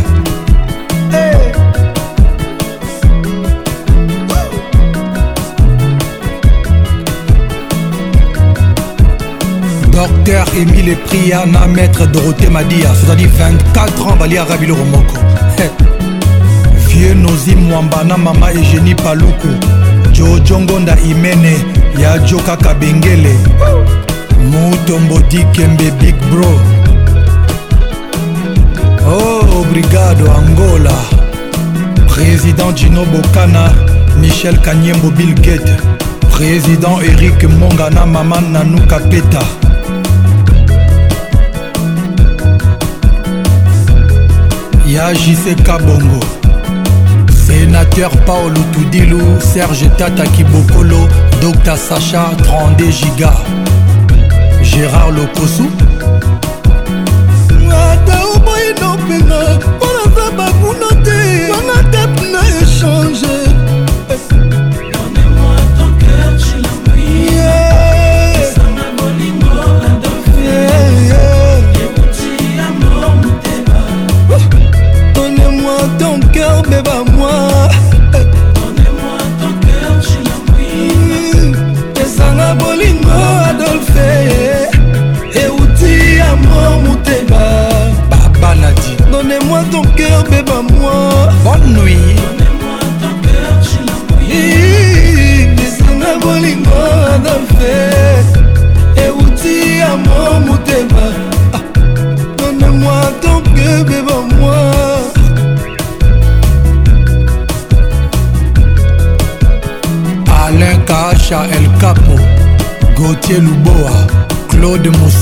hey. 1.10 1.36
docteur 9.93 10.47
émile 10.56 10.97
pria 11.06 11.47
na 11.47 11.66
maître 11.66 12.06
dorothé 12.06 12.48
madia 12.51 12.94
sozali 12.94 13.24
24 13.27 14.06
ans 14.09 14.16
baliaka 14.16 14.56
biloko 14.56 14.85
moko 14.85 15.15
hey. 15.56 15.69
vieux 16.89 17.15
nozi 17.15 17.55
mwamba 17.56 18.05
na 18.05 18.16
mama 18.16 18.52
egénie 18.52 18.94
paluku 18.94 19.48
jojongonda 20.12 20.97
imene 21.10 21.56
ya 22.02 22.19
jokaka 22.19 22.74
bengele 22.74 23.36
oh. 23.62 23.98
mutombodi 24.39 25.44
kembe 25.52 25.90
big 26.01 26.15
bro 26.31 26.52
oh 29.09 29.65
brigado 29.70 30.24
angola 30.31 30.94
président 32.09 32.73
gino 32.77 33.05
bokana 33.05 33.73
michel 34.20 34.56
kanyembo 34.60 35.10
bill 35.10 35.35
gate 35.35 35.77
président 36.31 37.01
erik 37.02 37.44
mongana 37.59 38.06
mama 38.06 38.40
nanuka 38.40 38.98
peta 39.01 39.44
ya 44.86 45.12
jise 45.15 45.55
kabongo 45.65 46.20
sénateur 47.47 48.10
paolo 48.27 48.60
tudilu 48.73 49.20
serge 49.40 49.89
tata 49.98 50.27
kibokolo 50.27 51.09
dr 51.40 51.77
sacha 51.77 52.24
32 52.74 52.93
giga 52.93 53.32
gérard 54.79 55.11
lokosu 55.19 55.65
ata 57.83 58.17
oboyino 58.37 58.89
mpenga 59.05 59.39
mpo 59.71 59.89
naza 59.95 60.27
bakuna 60.39 60.89
te 61.07 61.21
wana 61.53 61.77
tep 61.93 62.13
na 62.33 62.41
échange 62.63 63.38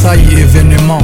ça 0.07 0.15
y 0.15 0.23
est 0.35 0.41
événement 0.43 1.01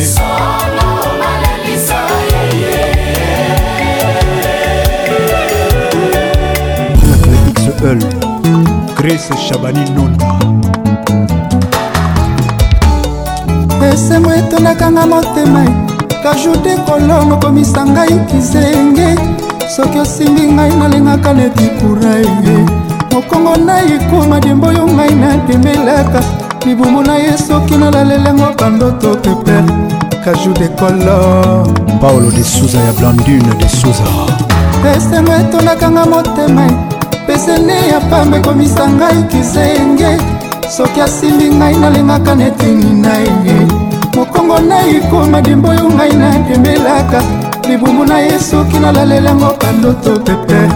xl 0.00 0.76
eh. 7.88 7.96
grace 8.96 9.30
chabani 9.48 9.84
nonda 9.94 10.26
esengo 13.92 14.30
etondakanga 14.40 15.06
motema 15.12 15.62
kajude 16.22 16.74
kolongo 16.86 17.36
komisa 17.36 17.84
ngai 17.86 18.18
kizenge 18.30 19.08
soki 19.76 19.98
osimbi 19.98 20.42
ngai 20.52 20.70
nalingaka 20.80 21.32
neti 21.32 21.66
kurae 21.78 22.26
mokongo 23.12 23.56
na 23.66 23.74
ekoma 23.94 24.40
demboyo 24.40 24.86
ngai 24.88 25.14
napembelaka 25.14 26.39
libumu 26.66 27.02
na 27.02 27.16
ye 27.16 27.36
soki 27.38 27.76
nalalelengo 27.76 28.52
bandoto 28.58 29.14
peper 29.16 29.64
kajou 30.24 30.52
de 30.52 30.68
kolor 30.78 31.66
paolo 32.00 32.30
de 32.30 32.42
suza 32.44 32.78
ya 32.78 32.92
blandune 32.92 33.52
de 33.58 33.68
suza 33.68 34.04
esengo 34.94 35.32
etondakanga 35.32 36.04
motema 36.06 36.66
pesene 37.26 37.88
ya 37.92 38.00
pamba 38.10 38.36
ekomisa 38.38 38.86
ngai 38.88 39.26
kisenge 39.28 40.18
soki 40.76 41.00
asimbi 41.00 41.48
ngai 41.50 41.76
nalingaka 41.78 42.34
netini 42.34 42.90
na 43.02 43.14
ye 43.18 43.56
mokongo 44.16 44.58
naikoma 44.68 45.40
dimbo 45.40 45.68
oyo 45.68 45.88
ngai 45.96 46.12
nadembelaka 46.16 47.20
libumu 47.68 48.04
na 48.06 48.18
ye 48.18 48.38
soki 48.38 48.78
nalalelengo 48.78 49.48
bandoto 49.60 50.12
peper 50.26 50.68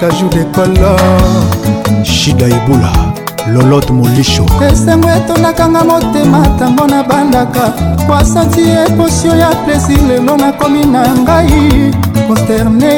kajou 0.00 0.28
de 0.28 0.44
kolor 0.54 2.04
shida 2.04 2.46
ebula 2.46 3.13
lolote 3.54 3.92
molisho 3.92 4.44
esengo 4.72 5.08
etondakanga 5.10 5.84
motema 5.84 6.38
ntango 6.46 6.86
nabandaka 6.86 7.72
bwasanti 8.08 8.60
eposio 8.86 9.36
ya 9.36 9.46
plesir 9.48 9.98
lelo 10.08 10.36
nakomi 10.36 10.84
na 10.84 11.08
ngai 11.20 11.94
konsterne 12.26 12.92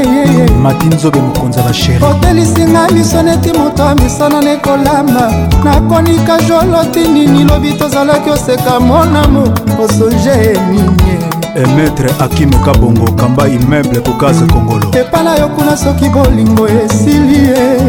matinzobe 0.62 1.20
mokonzi 1.20 1.60
basheri 1.66 2.04
otelisinga 2.04 2.88
miso 2.90 3.22
neti 3.22 3.52
moto 3.58 3.82
ya 3.82 3.94
misana 3.94 4.40
nekolamba 4.40 5.32
nakonika 5.64 6.38
joloti 6.48 7.08
nini 7.08 7.44
lobi 7.44 7.72
tozalaki 7.72 8.30
oseka 8.30 8.80
monamo 8.80 9.42
osonje 9.84 10.60
nini 10.70 11.16
e 11.56 11.60
emetre 11.62 12.10
akime 12.20 12.56
kabongo 12.64 13.12
kamba 13.12 13.48
immeuble 13.48 14.00
kokase 14.00 14.44
kongolo 14.52 14.86
epai 15.00 15.24
na 15.24 15.34
yo 15.36 15.48
kuna 15.48 15.76
soki 15.76 16.08
bolingo 16.08 16.68
esili 16.68 17.48
ye 17.48 17.82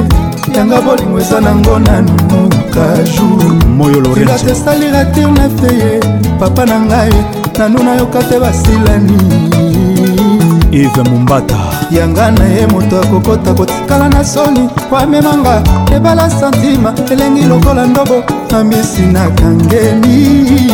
yanga 0.58 0.82
bolingo 0.82 1.20
eza 1.20 1.42
nango 1.42 1.80
nanu 1.80 2.27
kaka 2.78 3.04
jourila 3.04 4.38
tesalira 4.38 5.06
terna 5.12 5.50
te 5.60 5.70
ye 5.78 6.00
papa 6.40 6.66
na 6.66 6.78
ngai 6.86 7.14
nano 7.58 7.80
nayoka 7.84 8.20
te 8.30 8.38
basilani 8.40 9.18
eve 10.72 11.02
mombata 11.10 11.58
yanga 11.92 12.32
na 12.32 12.46
ye 12.54 12.66
moto 12.72 13.00
akokota 13.02 13.52
kotikala 13.58 14.08
na 14.10 14.22
soni 14.24 14.70
wamemanga 14.92 15.56
ebala 15.96 16.30
santima 16.30 16.94
elengi 17.12 17.46
lokola 17.50 17.86
ndobo 17.88 18.22
amisi 18.58 19.02
na 19.14 19.30
kangeni 19.30 20.70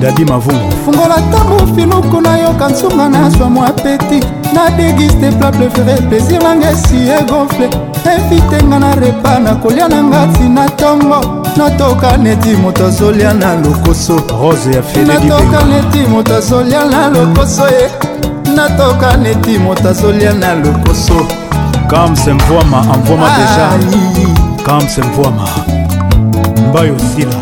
dadi 0.00 0.24
mavungu 0.24 0.70
fungola 0.84 1.16
ntango 1.28 1.66
finuku 1.74 2.20
nayoka 2.20 2.68
nsunga 2.68 3.08
nazwa 3.08 3.50
mwa 3.50 3.70
peti 3.72 4.20
nadegiste 4.52 5.30
pla 5.38 5.50
prefere 5.50 5.96
plaisir 6.08 6.42
nanga 6.42 6.70
esi 6.70 6.96
egonfle 7.10 7.68
evitenga 8.12 8.78
na 8.78 8.94
repa 8.94 9.38
na 9.38 9.54
kolia 9.54 9.88
na 9.88 10.02
nga 10.04 10.26
ntina 10.26 10.64
ntongo 10.66 11.20
natoka 11.56 12.16
neti 12.16 12.56
moto 12.62 12.86
azolia 12.86 13.34
na 13.34 13.54
lokoso 13.54 14.12
rose 14.40 14.70
ya 14.72 14.82
natoka 15.04 15.64
neti 15.64 16.08
moto 16.10 16.36
azolia 16.36 16.80
eh. 16.84 16.90
na 16.90 17.08
lokoso 17.08 17.62
ye 17.68 17.88
natoka 18.56 19.16
neti 19.16 19.58
moto 19.58 19.88
azolia 19.88 20.32
na 20.32 20.54
lokoso 20.54 21.26
kamse 21.90 22.32
mvwama 22.32 22.76
amvwama 22.78 23.28
deja 23.36 23.66
kamse 24.66 25.02
mvwama 25.02 25.48
mbayo 26.68 26.96
sila 27.16 27.34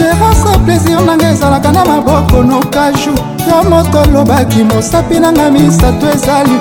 gérance 0.00 0.48
plaisir 0.64 1.00
nanga 1.00 1.30
ezalaka 1.30 1.70
na 1.72 1.84
maboko 1.84 2.42
nokaju 2.42 3.14
yo 3.48 3.70
moto 3.70 4.02
olobaki 4.02 4.64
mosapi 4.64 5.20
nanga 5.20 5.50
misato 5.50 6.06
ezali 6.14 6.56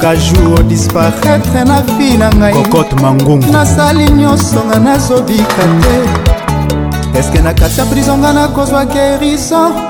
kaka 0.00 0.16
jour 0.16 0.60
disparaitre 0.64 1.64
na 1.68 1.82
fi 1.96 2.16
na 2.18 2.30
ngaikokote 2.30 2.96
mangungu 3.02 3.52
nasali 3.52 4.10
nyonso 4.10 4.64
nga 4.66 4.78
nazobika 4.78 5.64
te 5.82 7.18
eske 7.18 7.38
na 7.42 7.54
kati 7.54 7.80
ya 7.80 7.86
prizo 7.86 8.16
nga 8.18 8.32
nakozwa 8.32 8.84
gerison 8.86 9.89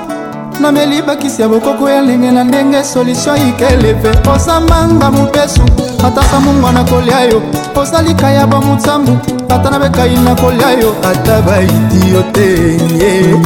nameli 0.60 1.02
bakisi 1.02 1.42
ya 1.42 1.48
bokoko 1.48 1.90
ya 1.90 2.02
ndenge 2.02 2.30
na 2.30 2.44
ndenge 2.44 2.84
solutio 2.84 3.36
ikeleve 3.36 4.12
osambanga 4.34 5.10
mopesu 5.10 5.62
ata 6.06 6.24
samungwa 6.24 6.72
na 6.72 6.84
kolia 6.84 7.20
yo 7.20 7.42
osalika 7.76 8.30
ya 8.30 8.46
bamotsambu 8.46 9.18
ata 9.48 9.70
na 9.70 9.78
bekai 9.78 10.16
na 10.16 10.34
kolia 10.34 10.70
yo 10.70 10.94
ata 11.12 11.42
baiti 11.42 12.14
yo 12.14 12.22
te 12.32 12.78
ye 12.98 13.36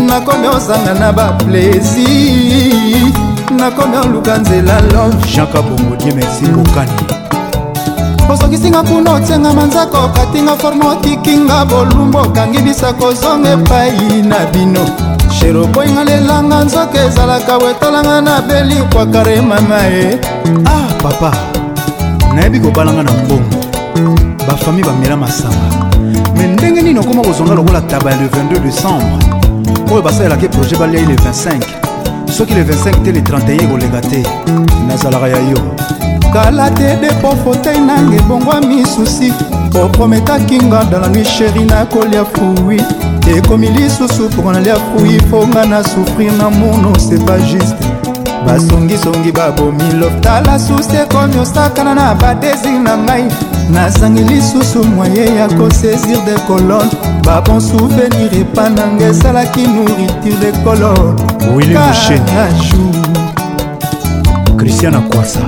nakomi 0.03 0.49
osanga 0.49 0.95
na 0.95 1.13
baplaisir 1.13 3.13
nakomi 3.51 3.97
oluka 3.97 4.39
nzela 4.39 4.81
lo 4.93 5.11
jean 5.27 5.47
kabongo 5.53 5.97
die 5.99 6.13
merci 6.13 6.47
kokani 6.49 6.93
osokisinga 8.33 8.83
kuna 8.83 9.13
otianga 9.13 9.53
manzaka 9.53 9.99
okatinga 9.99 10.57
forme 10.57 10.87
otikinga 10.87 11.65
bolumbu 11.65 12.19
okangi 12.19 12.59
bisaka 12.63 13.05
ozonga 13.07 13.51
epai 13.53 14.23
na 14.23 14.37
bino 14.53 14.81
shero 15.39 15.67
koinga 15.67 16.05
lelanga 16.05 16.65
nzoka 16.65 16.99
ezalaka 17.07 17.59
wetalanga 17.63 18.21
na 18.21 18.35
beli 18.43 18.75
kwakare 18.95 19.41
mama 19.41 19.81
ye 19.93 20.19
ah 20.67 20.89
papa 21.03 21.31
nayebi 22.35 22.59
kobalanga 22.61 23.03
na 23.03 23.11
mbongo 23.23 23.59
bafami 24.49 24.83
bamela 24.85 25.17
masanga 25.17 25.69
me 26.37 26.45
ndenge 26.47 26.83
nini 26.83 26.99
okoma 27.01 27.23
kozonga 27.27 27.55
lokola 27.55 27.81
taba 27.91 28.11
le 28.11 28.27
22 28.27 28.61
décembre 28.69 29.19
oyo 29.93 30.03
basalelaki 30.03 30.49
proje 30.49 30.75
baliai 30.81 31.07
le 31.07 31.15
25 31.15 31.63
soki 32.37 32.55
le 32.55 32.63
25 32.63 33.03
te 33.05 33.11
le 33.17 33.21
31 33.23 33.63
ekoleka 33.63 34.01
te 34.11 34.21
nazalaka 34.89 35.29
ya 35.35 35.39
yo 35.53 35.59
kala 36.33 36.67
te 36.79 36.97
depo 37.03 37.31
fotei 37.45 37.81
nange 37.89 38.17
ebongwa 38.19 38.61
misusi 38.69 39.31
oprometaki 39.77 40.59
nga 40.65 40.85
dans 40.85 41.01
la 41.01 41.09
nuit 41.09 41.25
sheri 41.25 41.65
nakolia 41.65 42.25
fui 42.35 42.81
ekomi 43.37 43.69
lisusu 43.69 44.23
mpo 44.33 44.53
nalia 44.53 44.75
fui 44.77 45.21
fo 45.31 45.47
nga 45.47 45.65
na 45.67 45.83
souffrir 45.85 46.33
na 46.39 46.49
mono 46.51 46.93
c'est 46.97 47.23
pas 47.25 47.39
juste 47.51 47.77
basongisongi 48.47 49.33
babomi 49.33 49.85
lof 50.01 50.13
tala 50.23 50.59
susi 50.59 50.97
ekomi 50.97 51.37
osakana 51.43 51.95
na 51.95 52.15
badésir 52.15 52.81
na 52.83 52.97
ngai 52.97 53.25
nazangi 53.71 54.23
lisusu 54.25 54.85
moye 54.85 55.27
ya 55.37 55.49
kosaisir 55.49 56.19
de 56.25 56.35
colone 56.47 56.91
babon 57.25 57.61
souvenir 57.61 58.33
epa 58.41 58.69
nanga 58.71 59.09
esalaki 59.11 59.63
nourriture 59.69 60.39
de 60.41 60.51
colone 60.65 61.15
williamsheni 61.55 62.25
christian 64.57 64.95
akwasa 64.95 65.41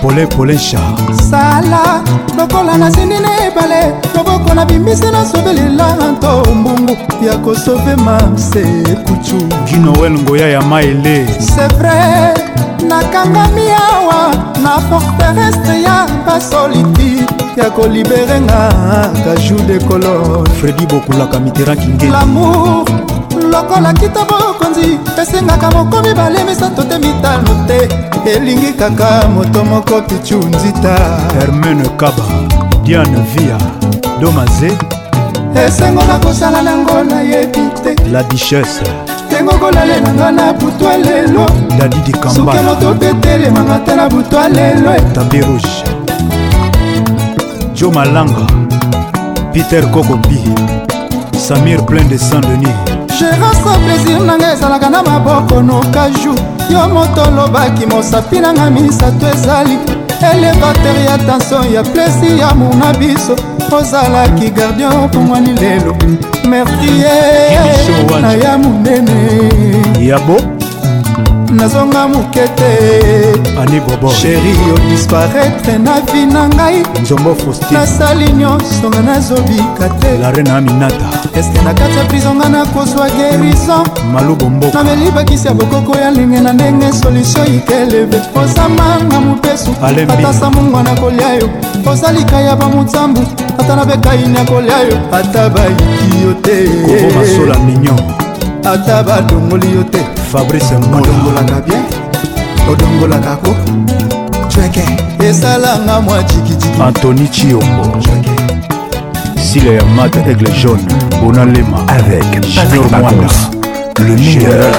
pole 0.00 0.26
pole 0.26 0.56
char 0.56 0.96
sala 1.28 2.02
lokola 2.36 2.78
nasindi 2.78 3.14
na 3.20 3.30
ebale 3.46 3.92
loboko 4.16 4.54
na 4.54 4.64
bimbisi 4.64 5.10
nasobelela 5.12 5.94
nto 6.12 6.54
mbungu 6.54 6.96
ya 7.26 7.38
kosove 7.38 7.96
masekucu 7.96 9.38
ginoel 9.68 10.12
ngoya 10.12 10.48
ya 10.48 10.62
maele 10.62 11.26
sevre 11.40 11.98
nakangami 12.88 13.68
awa 13.92 14.32
na 14.62 14.70
forteresse 14.88 15.82
ya 15.82 16.06
basoliti 16.26 17.24
ya 17.56 17.70
kolibere 17.70 18.40
nga 18.40 18.68
kaju 19.24 19.54
de 19.66 19.78
color 19.78 20.48
fredi 20.60 20.86
bokulaka 20.86 21.40
mitera 21.40 21.76
kinge 21.76 22.08
lamour 22.10 22.84
lokola 23.52 23.92
kita 23.92 24.22
bokonzi 24.30 24.98
esengaka 25.22 25.70
moko 25.70 26.02
mibale 26.02 26.44
misato 26.44 26.82
te 26.84 26.98
mitano 26.98 27.52
te 27.66 27.78
elingi 28.36 28.72
kaka 28.72 29.28
moto 29.34 29.64
moko 29.64 30.02
pichu 30.02 30.36
nzita 30.38 30.94
hermene 31.40 31.88
kaba 31.96 32.24
diane 32.84 33.22
via 33.34 33.56
domaze 34.20 34.70
esengo 35.66 36.02
nakosala 36.08 36.62
nango 36.62 37.02
nayebi 37.10 37.62
te 37.84 37.92
la 38.12 38.22
duchesse 38.22 38.86
ndenge 39.26 39.50
okolalela 39.56 40.10
nga 40.14 40.32
na 40.32 40.52
butwa 40.52 40.96
lelo 41.06 41.44
dadidikambasuke 41.78 42.60
moto 42.68 42.94
mpe 42.94 43.14
telemanga 43.22 43.78
te 43.84 43.92
na 43.96 44.06
butwa 44.08 44.48
lelo 44.48 44.90
tabe 45.14 45.40
rouge 45.40 45.76
jo 47.74 47.90
malanga 47.90 48.46
peter 49.52 49.90
kokobi 49.90 50.38
samir 51.46 51.82
plein 51.86 52.08
de 52.08 52.18
saint 52.18 52.46
denis 52.46 52.89
gérance 53.20 53.60
plaisir 53.84 54.20
nanga 54.24 54.52
ezalaka 54.54 54.88
na 54.90 55.02
maboko 55.02 55.60
nokaju 55.62 56.34
yo 56.70 56.80
moto 56.88 57.22
olobaki 57.28 57.84
mosapi 57.86 58.40
nanga 58.40 58.70
misato 58.70 59.26
ezali 59.34 59.76
elevateur 60.32 60.96
ya 61.10 61.18
tension 61.26 61.64
ya 61.74 61.82
plesi 61.82 62.38
ya 62.38 62.54
muna 62.54 62.92
biso 62.98 63.34
ozalaki 63.72 64.50
gardien 64.50 64.92
opomwani 65.04 65.52
lelo 65.60 65.92
mertie 66.48 67.20
na 68.20 68.32
ya 68.32 68.58
monene 68.58 69.20
yabo 70.00 70.59
nazonga 71.50 72.06
moke 72.08 72.40
te 72.56 72.70
sheri 74.20 74.54
odisparaitre 74.74 75.78
na 75.78 75.92
vi 76.12 76.24
na 76.26 76.48
ngai 76.48 76.82
nasali 77.74 78.32
nyonso 78.32 78.88
nga 78.88 79.00
nazobika 79.02 79.88
te 80.00 80.10
eske 81.38 81.62
na 81.64 81.74
kati 81.74 81.98
ya 81.98 82.04
prizo 82.04 82.34
nga 82.34 82.48
nakozwa 82.48 83.06
gerizo 83.10 83.84
nameli 84.74 85.10
bakisi 85.10 85.46
ya 85.46 85.54
bokoko 85.54 85.98
ya 85.98 86.10
ndenge 86.10 86.40
na 86.40 86.52
ndenge 86.52 86.92
solutio 86.92 87.46
ikeleve 87.54 88.20
kozama 88.34 88.98
na 89.12 89.20
mopesu 89.20 89.74
ata 89.82 90.34
samungo 90.34 90.82
nakolia 90.82 91.28
yo 91.34 91.48
kozalika 91.84 92.40
ya 92.40 92.56
bamotambu 92.56 93.20
ata 93.58 93.76
na 93.76 93.84
bekaini 93.84 94.38
akolia 94.38 94.78
yo 94.80 94.96
ata 95.12 95.50
baiki 95.50 96.22
yo 96.24 96.32
te 96.34 98.29
ata 98.64 99.02
badongoli 99.02 99.72
yo 99.74 99.84
te 99.84 99.98
fabrice 100.32 100.74
odongolaka 100.76 101.60
bien 101.66 101.84
odongolaka 102.70 103.36
ko 103.36 103.54
cweke 104.54 104.84
esalanga 105.28 106.00
mwa 106.00 106.22
cikiciki 106.24 106.82
antony 106.82 107.28
chiombo 107.28 107.98
sila 109.52 109.72
ya 109.72 109.84
mat 109.84 110.16
aigle 110.16 110.50
jaune 110.62 110.82
bona 111.22 111.44
lema 111.44 111.78
avec 111.88 112.24
junior 112.54 112.90
moinas 112.90 113.38
le 113.98 114.14
meilleur 114.16 114.72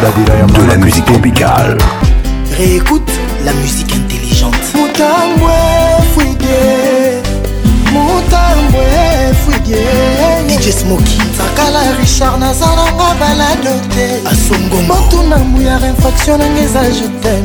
de 0.48 0.70
la 0.70 0.78
musique 0.78 1.06
tropicale 1.06 1.78
réécoute 2.58 3.12
la 3.46 3.54
musique 3.54 3.94
intelligente 3.96 4.62
motangwe 4.76 5.52
fuite 6.14 6.54
motangwe 7.94 8.84
fuite 9.46 9.61
dj 10.48 10.66
smoki 10.72 11.22
sakala 11.38 11.82
richard 12.00 12.40
nazalanga 12.40 13.10
balado 13.20 13.74
te 13.96 14.06
asongomotuna 14.32 15.38
mbuyara 15.38 15.88
infraction 15.88 16.40
nanga 16.40 16.62
eza 16.62 16.82
jetem 16.84 17.44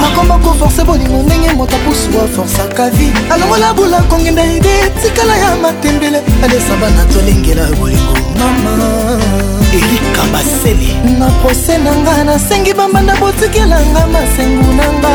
nakoma 0.00 0.38
koforce 0.38 0.82
bolingo 0.84 1.22
ndenge 1.26 1.52
moto 1.58 1.76
apusu 1.76 2.08
aforsaka 2.24 2.90
vi 2.92 3.08
alongola 3.32 3.72
bula 3.76 3.98
kongenda 4.10 4.44
ide 4.56 4.72
etikala 4.86 5.34
ya 5.42 5.56
matembele 5.62 6.20
alesaba 6.44 6.88
na 6.96 7.04
tolengela 7.12 7.66
bolingo 7.78 8.14
mama 8.38 8.72
erika 9.76 10.22
baseli 10.32 10.90
na 11.18 11.26
prose 11.40 11.74
na 11.84 11.90
nga 11.96 12.24
nasengi 12.24 12.72
bambanda 12.78 13.14
botikelanga 13.20 14.02
masengu 14.14 14.70
na 14.78 14.82
nga 14.96 15.12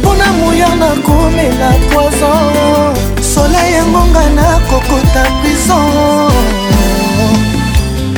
mpona 0.00 0.26
moya 0.38 0.68
nakomela 0.80 1.68
poison 1.92 2.94
soleil 3.34 3.72
yangonga 3.74 4.24
nakokota 4.38 5.22
prison 5.38 5.86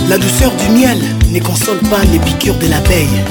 la 0.08 0.16
douceur 0.18 0.50
du 0.60 0.68
miel 0.78 1.17
ne 1.38 1.42
console 1.44 1.78
pas 1.88 2.02
les 2.12 2.18
piqûres 2.18 2.56
de 2.58 2.66
l'abeille. 2.68 3.22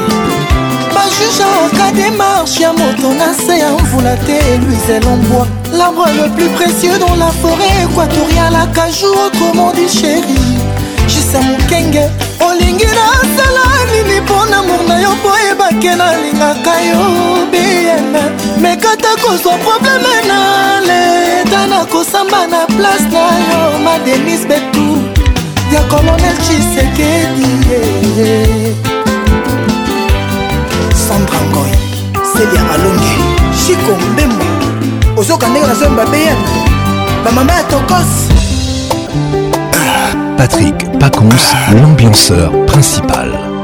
bajuge 0.95 1.47
aka 1.67 1.93
démarche 1.93 2.63
ya 2.63 2.73
moto 2.73 3.15
na 3.15 3.35
se 3.35 3.59
ya 3.59 3.71
mvula 3.73 4.17
te 4.27 4.37
eluise 4.55 5.01
lombwa 5.05 5.47
l'arbre 5.79 6.09
le 6.23 6.29
plus 6.37 6.49
précieux 6.49 6.99
dans 6.99 7.17
la 7.25 7.31
forêt 7.43 7.75
équatoriale 7.85 8.57
akajou 8.63 9.11
autrement 9.27 9.73
du 9.73 9.89
chéri 10.01 10.35
jisa 11.09 11.41
mokenge 11.41 12.05
olingi 12.41 12.85
nasala 12.87 13.68
nini 13.93 14.21
mpo 14.21 14.35
namour 14.51 14.83
na 14.89 14.99
yo 15.01 15.13
mpo 15.15 15.31
ebake 15.51 15.95
nalingaka 15.97 16.81
yo 16.81 16.99
bieme 17.53 18.23
mekata 18.61 19.17
kozwa 19.27 19.55
probleme 19.59 20.15
na 20.29 20.41
leta 20.81 21.67
nakosamba 21.67 22.47
na 22.47 22.67
place 22.67 23.09
na 23.13 23.27
yo 23.49 23.79
madenis 23.85 24.47
betu 24.47 24.89
ya 25.73 25.83
kolonel 25.83 26.37
chisekedi 26.37 27.51
eh. 28.23 28.75
sandra 31.09 31.39
ngoi 31.51 31.73
selia 32.33 32.63
malonge 32.65 33.15
chiko 33.67 33.93
mbembo 34.13 34.45
ozoka 35.21 35.49
ndenge 35.49 35.67
nazoyo 35.67 35.91
babeyana 35.91 36.49
bamama 37.25 37.53
ya 37.53 37.63
tokos 37.65 38.13
Patrick 40.39 41.01
Pacons, 41.01 41.53
l'ambianceur 41.81 42.49
principal. 42.67 43.58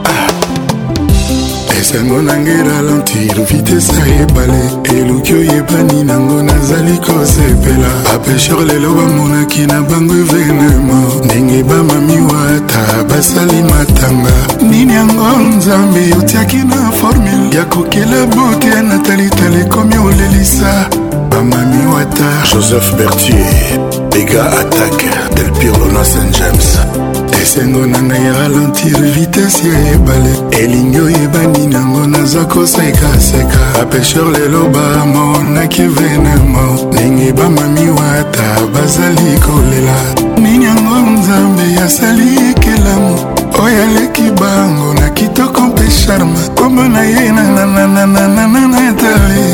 esengo 1.84 2.18
na 2.22 2.34
ngai 2.40 2.62
ralentir 2.68 3.34
vitese 3.48 3.98
ebale 4.22 4.60
eluki 4.98 5.32
oyebani 5.40 5.98
nango 6.10 6.38
nazali 6.48 6.94
kosepela 7.06 7.90
bapesher 8.04 8.60
lelo 8.70 8.90
bamonaki 8.98 9.62
na 9.70 9.78
bango 9.88 10.14
evenema 10.22 10.98
ndenge 11.24 11.60
bamami 11.68 12.18
wata 12.30 12.82
basali 13.08 13.58
matanga 13.70 14.36
nini 14.70 14.94
yango 14.94 15.28
nzambe 15.56 16.02
otiaki 16.18 16.56
na 16.70 16.80
formule 16.98 17.56
ya 17.56 17.64
kokela 17.64 18.20
boke 18.34 18.72
na 18.88 18.98
talitala 18.98 19.56
ekomi 19.60 19.96
olelisa 19.98 20.88
bamami 21.30 21.86
wata 21.94 22.30
joseph 22.52 22.88
bertier 22.96 23.76
ega 24.20 24.44
attaque 24.60 25.10
del 25.36 25.50
pirlo 25.58 25.86
na 25.92 26.02
st 26.04 26.22
james 26.38 27.03
esengo 27.44 27.84
na 27.86 27.98
ngai 28.08 28.26
ralentir 28.36 28.96
vitese 29.14 29.64
ya 29.74 29.80
ebale 29.96 30.32
elingi 30.60 30.98
oyebani 31.06 31.62
nango 31.72 32.02
naza 32.12 32.42
kosekaseka 32.52 33.60
bapesher 33.74 34.26
lelo 34.34 34.62
bamonaki 34.74 35.82
venemo 35.96 36.64
ndenge 36.92 37.28
bamami 37.38 37.86
wata 37.98 38.46
bazali 38.74 39.32
kolela 39.46 39.96
nini 40.42 40.64
yango 40.70 40.96
nzambe 41.16 41.66
asali 41.86 42.28
ekelamu 42.50 43.14
oyo 43.62 43.78
aleki 43.86 44.26
bango 44.40 44.88
na 45.00 45.06
kitoko 45.18 45.60
mpe 45.70 45.84
charme 46.06 46.36
kombo 46.58 46.82
na 46.92 47.02
ye 47.12 47.24
nananananana 47.36 48.78
etale 48.88 49.44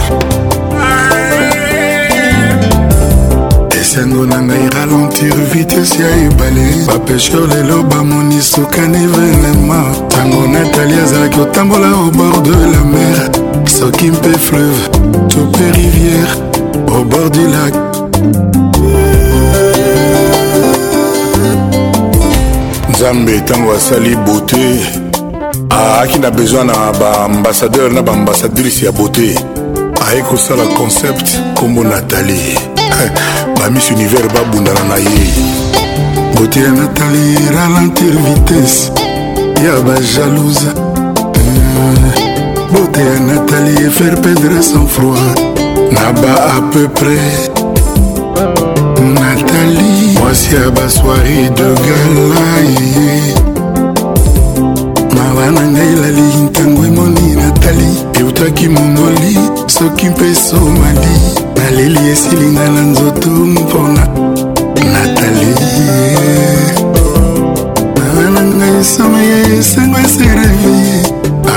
esengo 3.79 4.25
na 4.25 4.39
ngai 4.41 4.69
ralentir 4.75 5.35
vitese 5.53 6.01
ya 6.03 6.09
ebale 6.25 6.65
bapesher 6.87 7.41
lelo 7.51 7.83
bamoni 7.83 8.41
sukani 8.41 9.07
venema 9.13 9.81
ntango 10.05 10.47
natali 10.53 10.93
azalaki 11.03 11.37
kotambola 11.37 11.87
au 11.89 12.11
bord 12.17 12.41
de 12.41 12.51
la 12.73 12.83
mer 12.93 13.31
soki 13.65 14.11
mpe 14.11 14.37
fleuve 14.37 14.83
to 15.29 15.39
mpe 15.49 15.65
rivière 15.77 16.54
au 16.87 17.03
bord 17.03 17.29
du 17.31 17.47
lac. 17.47 17.73
nzambe 22.89 23.31
ntango 23.31 23.71
asali 23.73 24.15
beauté 24.15 24.81
aaki 25.71 26.19
na 26.19 26.31
besoin 26.31 26.65
na 26.67 26.73
baambassadeur 26.99 27.91
na 27.93 28.01
baambassadrice 28.01 28.85
ya 28.85 28.91
beauté 28.91 29.35
aye 30.07 30.21
kosala 30.21 30.63
concept 30.77 31.39
nkombo 31.51 31.83
natali 31.83 32.57
bamis 33.59 33.91
univers 33.91 34.33
babundana 34.33 34.83
na 34.83 34.95
ye 34.95 35.29
beauté 36.35 36.59
ya 36.59 36.69
natali 36.71 37.37
ralentir 37.55 38.11
vitesse 38.19 38.91
ya 39.65 39.81
bajalouse 39.81 40.65
beauté 42.73 42.99
ya 43.01 43.19
natali 43.19 43.85
efaire 43.87 44.15
perdre 44.21 44.61
sans 44.63 44.87
froid 44.87 45.54
na 45.91 46.11
ba 46.13 46.33
à 46.57 46.61
peu 46.71 46.87
près 46.87 47.33
nathalie 49.15 50.17
mwasi 50.21 50.55
ya 50.55 50.69
basoiri 50.71 51.49
de 51.57 51.67
galai 51.85 53.33
mawa 55.15 55.45
na 55.55 55.63
ngai 55.73 55.87
elali 55.93 56.23
ntango 56.47 56.81
emoni 56.89 57.25
natali 57.41 57.89
eutaki 58.19 58.65
mongoli 58.75 59.33
soki 59.75 60.05
mpe 60.13 60.27
somali 60.47 61.15
naleli 61.57 61.99
esilinga 62.11 62.65
na 62.75 62.81
nzoto 62.91 63.29
mpona 63.53 64.05
natali 64.93 65.51
mawa 67.97 68.25
na 68.35 68.41
ngai 68.57 68.79
someye 68.93 69.39
esengo 69.59 69.97
eserevie 70.05 70.95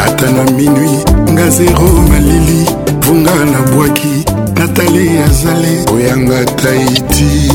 ata 0.04 0.26
na 0.36 0.42
minui 0.56 0.90
nga 1.32 1.44
zero 1.56 1.88
malili 2.10 2.60
vunga 3.04 3.34
na 3.52 3.60
bwaki 3.72 4.17
natali 4.78 5.18
azali 5.18 5.84
oyanga 5.92 6.44
taiti 6.44 7.50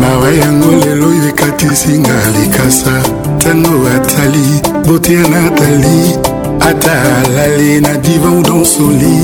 mawa 0.00 0.30
yango 0.30 0.70
lelo 0.84 1.06
oyo 1.08 1.28
ekatisinga 1.28 2.16
likasa 2.40 3.02
ntango 3.36 3.88
atali 3.88 4.60
bote 4.86 5.14
ya 5.14 5.28
natali 5.28 6.29
ata 6.60 6.92
alali 7.24 7.80
na 7.80 7.96
divan 7.96 8.42
donsoli 8.42 9.18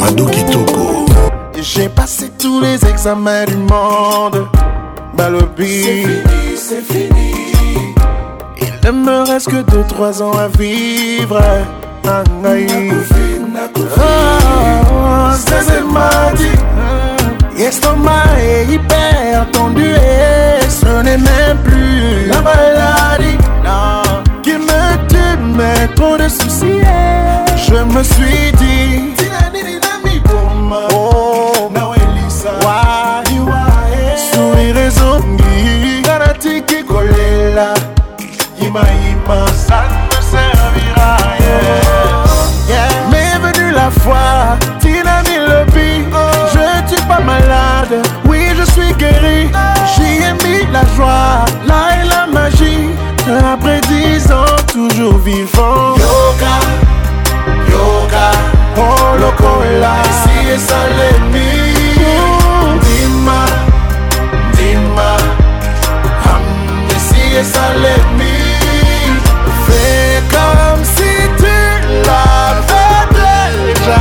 mado 0.00 0.26
kitoko 0.26 1.06
j'ai 1.62 1.88
passé 1.88 2.30
tous 2.38 2.60
les 2.60 2.84
examens 2.88 3.46
du 3.46 3.56
monde 3.56 4.46
bah, 5.16 5.30
lobby 5.30 5.82
c'est 5.82 6.02
fini, 6.02 6.54
c'est 6.56 6.84
fini. 6.92 7.32
il 8.60 8.74
ne 8.84 8.90
me 8.92 9.22
reste 9.26 9.48
que 9.48 9.62
2-3 9.64 10.22
ans 10.22 10.32
à 10.38 10.48
vivre. 10.56 11.40
Ah, 12.06 12.22
L'estomac 17.56 18.38
est 18.40 18.66
hyper 18.72 19.50
tendu 19.52 19.84
et 19.84 20.70
ce 20.70 21.02
n'est 21.02 21.18
même 21.18 21.58
plus 21.64 22.26
la 22.28 22.40
maladie 22.40 23.36
non. 23.64 24.22
qui 24.42 24.52
me 24.52 25.06
tue, 25.08 25.38
mais 25.56 25.88
trop 25.94 26.16
de 26.16 26.28
soucis. 26.28 26.80
Je 27.68 27.74
me 27.94 28.02
suis 28.04 28.52
dit, 28.58 29.14
oh, 30.92 31.66
sourire 34.32 34.90
zongi, 34.90 36.02
karati 36.04 36.62
qui 36.62 36.84
collait 36.84 37.54
là, 37.54 37.74
voir 44.08 44.56
Dynamite 44.80 45.42
le 45.52 45.64
beat 45.72 46.06
Je 46.54 46.90
suis 46.92 47.02
pas 47.06 47.20
malade 47.20 47.94
Oui 48.24 48.40
je 48.58 48.64
suis 48.72 48.92
guéri 48.94 49.40
J'y 49.92 50.12
ai 50.28 50.32
mis 50.44 50.60
la 50.72 50.84
joie 50.96 51.30
Là 51.70 51.80
et 52.00 52.08
la 52.14 52.26
magie 52.26 52.88
Après 53.52 53.80
dix 53.88 54.20
ans 54.32 54.56
toujours 54.72 55.18
vivant 55.18 55.94
Yoga 56.04 56.56
Yoga 57.72 58.28
Oh 58.78 59.06
loco 59.20 59.50
est 59.72 59.80
là 59.80 59.94
Si 60.22 60.48
et 60.54 60.58
ça 60.58 60.80
l'ennemi 60.96 61.50
Dima 62.84 63.42
Dima 64.54 65.12
Ham 66.24 66.44
Si 66.98 67.36
et 67.40 67.44
ça 67.52 67.66
l'ennemi 67.82 68.37
déjà 73.88 73.96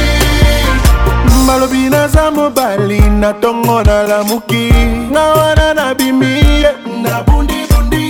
malobi 1.46 1.88
naza 1.90 2.30
mobali 2.30 3.00
na 3.20 3.32
ntongo 3.32 3.82
nalamuki 3.82 4.72
nga 5.12 5.24
wana 5.38 5.68
nabimi 5.74 6.64
nabundibundi 7.02 8.04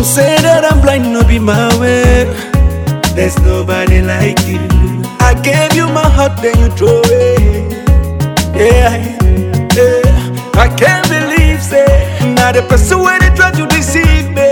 Some 0.00 0.24
say 0.24 0.36
that 0.40 0.64
I'm 0.64 0.80
blind, 0.80 1.12
no 1.12 1.22
be 1.22 1.38
my 1.38 1.68
way. 1.78 2.24
There's 3.12 3.38
nobody 3.40 4.00
like 4.00 4.40
you. 4.48 4.56
I 5.20 5.36
gave 5.48 5.76
you 5.76 5.92
my 5.92 6.00
heart, 6.16 6.40
then 6.40 6.56
you 6.58 6.70
throw 6.72 7.02
it. 7.04 7.68
Yeah, 8.56 8.96
yeah. 9.76 10.32
I 10.64 10.72
can't 10.74 11.04
believe, 11.04 11.60
say, 11.60 11.84
now 12.34 12.48
the 12.50 12.62
person 12.62 13.00
where 13.02 13.20
they 13.20 13.28
try 13.36 13.52
to 13.52 13.66
deceive 13.66 14.30
me. 14.32 14.48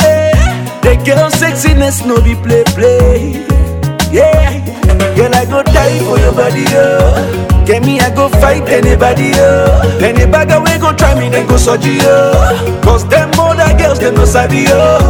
Yeah. 0.00 0.80
The 0.80 0.96
girl's 1.04 1.34
sexiness, 1.36 2.00
no 2.08 2.16
be 2.24 2.32
play, 2.34 2.64
play. 2.72 3.36
Yeah, 4.10 4.64
girl, 5.14 5.34
I 5.34 5.44
go 5.44 5.62
die 5.76 5.98
for 6.08 6.16
your 6.18 6.32
body, 6.32 6.64
oh. 6.72 7.44
Get 7.66 7.82
me, 7.84 8.00
I 8.00 8.14
go 8.14 8.30
fight 8.30 8.66
anybody, 8.70 9.32
oh. 9.34 9.98
Any 10.00 10.24
bagger 10.24 10.58
we 10.64 10.72
go 10.80 10.94
try 10.96 11.12
me, 11.20 11.28
then 11.28 11.46
go 11.46 11.58
surgery, 11.58 11.98
oh. 12.00 12.80
Cause 12.82 13.06
them 13.10 13.28
all 13.38 13.55
girls, 13.76 13.98
they 13.98 14.10
no 14.10 14.24
sabi, 14.24 14.64
oh. 14.68 15.00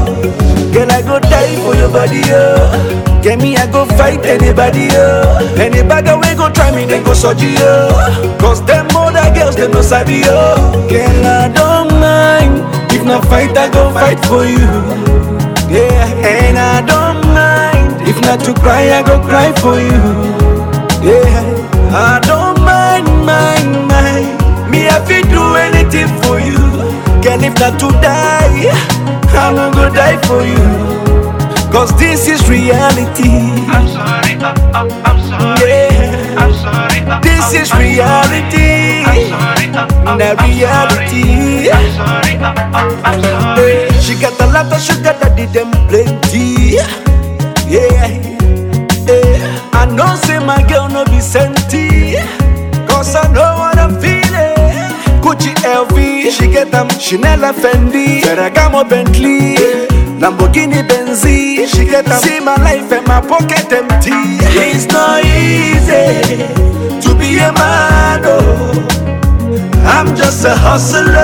Girl, 0.74 0.90
I 0.90 1.02
go 1.02 1.18
die 1.20 1.56
for 1.64 1.74
your 1.74 1.90
body, 1.90 2.22
oh. 2.30 3.22
Get 3.22 3.38
me, 3.40 3.56
I 3.56 3.66
go 3.70 3.86
fight 3.98 4.24
anybody, 4.26 4.88
oh. 4.92 5.56
Any 5.56 5.78
Anybody 5.80 6.12
we 6.18 6.34
go 6.34 6.50
try 6.50 6.74
me, 6.74 6.84
they 6.84 7.02
go 7.02 7.14
surgery, 7.14 7.54
oh. 7.58 8.36
Cause 8.40 8.64
them 8.66 8.86
other 8.94 9.26
girls, 9.34 9.56
they 9.56 9.68
no 9.68 9.82
sabi, 9.82 10.22
oh. 10.26 10.56
Girl, 10.88 11.26
I 11.26 11.48
don't 11.48 11.90
mind. 12.00 12.54
If 12.92 13.04
not 13.04 13.24
fight, 13.26 13.56
I 13.56 13.70
go 13.70 13.90
fight 13.92 14.20
for 14.26 14.44
you. 14.44 14.66
Yeah, 15.72 16.04
and 16.22 16.58
I 16.58 16.80
don't 16.82 17.22
mind. 17.34 18.08
If 18.08 18.20
not 18.22 18.40
to 18.46 18.54
cry, 18.54 18.90
I 18.98 19.02
go 19.02 19.20
cry 19.22 19.52
for 19.62 19.78
you. 19.80 20.00
Yeah, 21.04 21.30
I 21.96 22.20
don't 22.26 22.45
And 27.36 27.44
if 27.44 27.52
not 27.60 27.76
to 27.80 27.88
die, 28.00 28.72
I'm 29.36 29.56
not 29.56 29.74
gonna 29.74 29.90
die 29.94 30.16
for 30.26 30.40
you. 30.42 30.56
Cause 31.70 31.92
this 31.98 32.26
is 32.28 32.48
reality. 32.48 33.28
I'm 33.76 33.86
sorry, 33.92 34.36
uh, 34.40 34.54
uh, 34.72 34.88
I'm 35.04 35.18
sorry. 35.28 35.68
Yeah. 35.68 36.12
I'm 36.40 36.54
sorry. 36.54 37.00
Uh, 37.04 37.20
this 37.20 37.52
is 37.52 37.70
uh, 37.70 37.76
uh, 37.76 37.80
reality. 37.80 39.02
I'm 39.04 39.28
sorry, 39.28 39.66
Not 39.68 39.92
uh, 40.08 40.16
reality. 40.48 41.68
I'm 41.68 41.92
sorry, 42.00 42.38
I'm 42.72 43.22
sorry. 43.28 43.88
She 44.00 44.14
got 44.18 44.40
a 44.40 44.46
lot 44.48 44.72
of 44.72 44.80
sugar 44.80 45.12
did 45.36 45.52
them 45.52 45.68
plenty. 45.92 46.72
Yeah. 46.80 46.88
yeah. 47.68 48.16
I 49.76 49.84
know 49.94 50.16
say 50.16 50.38
my 50.40 50.62
girl 50.66 50.88
no 50.88 51.04
be 51.04 51.20
senti. 51.20 52.16
Cause 52.88 53.14
I 53.14 53.28
know 53.34 53.58
what 53.60 53.76
I'm 53.76 54.00
feeling. 54.00 54.25
Gucci 55.26 55.52
LV, 55.64 56.30
she 56.30 56.46
get 56.52 56.70
them 56.70 56.88
Chanel 56.88 57.52
Fendi, 57.52 58.20
Ferragamo 58.20 58.88
Bentley, 58.88 59.56
Lamborghini 60.22 60.86
she 61.66 61.84
get 61.84 62.04
them 62.04 62.20
See 62.22 62.38
my 62.38 62.54
life 62.62 62.92
and 62.92 63.04
my 63.08 63.20
pocket 63.20 63.72
empty 63.72 64.10
It's 64.54 64.86
not 64.86 65.24
easy 65.24 66.46
to 67.02 67.18
be 67.18 67.38
a 67.38 67.52
man, 67.58 68.20
oh 68.24 69.82
I'm 69.84 70.14
just 70.14 70.44
a 70.44 70.54
hustler 70.54 71.18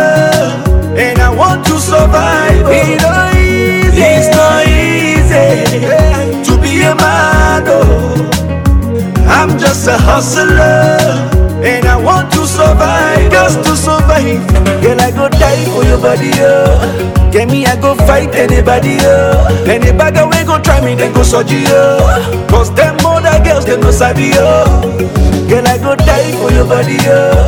and 0.98 1.20
I 1.20 1.32
want 1.32 1.64
to 1.66 1.78
survive, 1.78 2.66
oh. 2.66 2.72
It's 2.72 3.02
not 3.05 3.36
easy, 3.36 4.02
it's 4.02 4.36
not 4.36 4.66
easy 4.66 6.42
to 6.42 6.60
be 6.60 6.82
a 6.82 6.94
man, 6.97 7.62
oh 7.68 9.26
I'm 9.28 9.56
just 9.60 9.86
a 9.86 9.97
hustler 9.97 11.31
and 11.62 11.86
I 11.86 11.94
want 11.94 12.32
to 12.32 12.42
survive, 12.44 13.31
just 13.31 13.62
to 13.62 13.76
survive. 13.76 14.42
Girl, 14.82 14.99
I 15.00 15.10
go 15.15 15.28
die 15.31 15.62
for 15.70 15.84
your 15.86 15.99
body, 16.02 16.31
oh. 16.42 17.31
Get 17.31 17.49
me, 17.49 17.65
I 17.65 17.81
go 17.81 17.94
fight 17.94 18.34
anybody, 18.34 18.99
oh. 19.02 19.47
Anybody 19.70 20.20
we 20.26 20.42
go 20.42 20.58
try 20.58 20.82
me, 20.84 20.97
then 20.99 21.15
go 21.15 21.23
surgery, 21.23 21.62
oh. 21.68 22.02
Cause 22.50 22.74
them 22.74 22.99
other 23.07 23.39
girls, 23.44 23.65
they 23.65 23.78
no 23.78 23.92
sabi, 23.92 24.32
oh. 24.34 24.82
Girl, 25.49 25.62
I 25.66 25.78
go 25.78 25.94
die 25.94 26.32
for 26.42 26.50
your 26.50 26.66
body, 26.66 26.99
oh. 27.07 27.47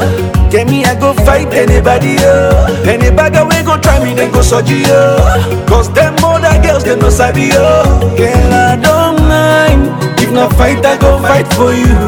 Get 0.48 0.68
me, 0.68 0.84
I 0.84 0.94
go 0.94 1.12
fight 1.26 1.50
anybody, 1.52 2.14
oh. 2.22 2.70
Anybody 2.86 3.42
we 3.50 3.66
go 3.66 3.76
try 3.82 3.98
me, 3.98 4.14
then 4.14 4.30
go 4.30 4.42
surgery, 4.42 4.84
oh. 4.86 5.66
Cause 5.68 5.92
them 5.92 6.14
other 6.22 6.54
girls, 6.62 6.84
they 6.84 6.94
no 6.94 7.10
sabi, 7.10 7.50
oh. 7.54 8.14
Girl, 8.16 8.54
I 8.54 8.78
don't 8.78 9.18
mind. 9.26 9.90
If 10.22 10.30
not 10.30 10.52
fight, 10.52 10.86
I 10.86 10.96
go 11.02 11.18
fight 11.18 11.50
for 11.58 11.74
you. 11.74 11.98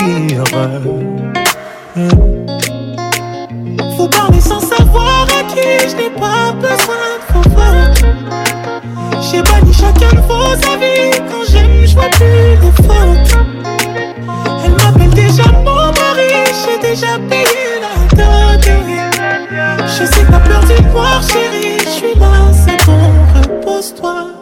Faut 0.00 0.08
parler 4.08 4.08
parler 4.16 4.40
sans 4.40 4.60
savoir 4.60 5.24
à 5.28 5.42
qui 5.52 5.68
je 5.90 5.94
n'ai 5.94 6.08
pas 6.18 6.52
besoin 6.54 7.18
de 7.18 7.24
fanfare. 7.30 7.94
J'ai 9.20 9.42
banni 9.42 9.72
chacun 9.74 10.10
de 10.16 10.22
vos 10.22 10.52
avis. 10.52 11.20
Quand 11.30 11.44
j'aime, 11.52 11.84
je 11.86 11.92
vois 11.94 12.08
plus 12.12 12.56
les 12.62 12.72
fautes. 12.82 13.36
Elle 14.64 14.72
m'appelle 14.72 15.10
déjà 15.10 15.46
mon 15.66 15.92
mari. 15.92 16.32
J'ai 16.64 16.78
déjà 16.80 17.18
payé 17.28 17.80
la 17.82 17.94
dot. 18.16 18.68
Je 19.86 20.06
sais 20.06 20.24
pas 20.30 20.38
peur 20.40 20.60
du 20.60 20.80
voir 20.92 21.22
chérie. 21.28 21.76
Je 21.84 21.90
suis 21.90 22.14
là, 22.18 22.50
c'est 22.54 22.78
bon, 22.86 23.12
repose-toi. 23.60 24.39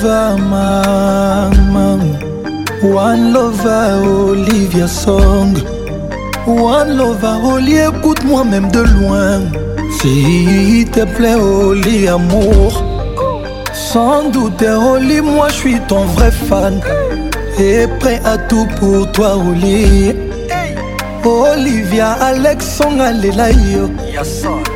One 0.00 0.52
lover, 3.32 3.94
Olivia 4.04 4.86
Song. 4.86 5.56
One 6.46 6.96
lover, 6.96 7.36
Oli, 7.44 7.78
écoute-moi 7.78 8.44
même 8.44 8.70
de 8.70 8.82
loin. 8.82 9.40
S'il 9.98 10.88
te 10.90 11.04
plaît, 11.04 11.34
Oli, 11.34 12.06
amour. 12.06 12.84
Sans 13.74 14.28
doute, 14.30 14.62
Oli, 14.62 15.20
moi 15.20 15.48
je 15.48 15.54
suis 15.54 15.80
ton 15.88 16.04
vrai 16.14 16.30
fan. 16.30 16.80
Et 17.58 17.88
prêt 17.98 18.20
à 18.24 18.38
tout 18.38 18.68
pour 18.78 19.10
toi, 19.10 19.34
Oli. 19.36 20.14
Olivia 21.24 22.12
Alex, 22.20 22.64
Song 22.76 23.00
Alelayo. 23.00 23.90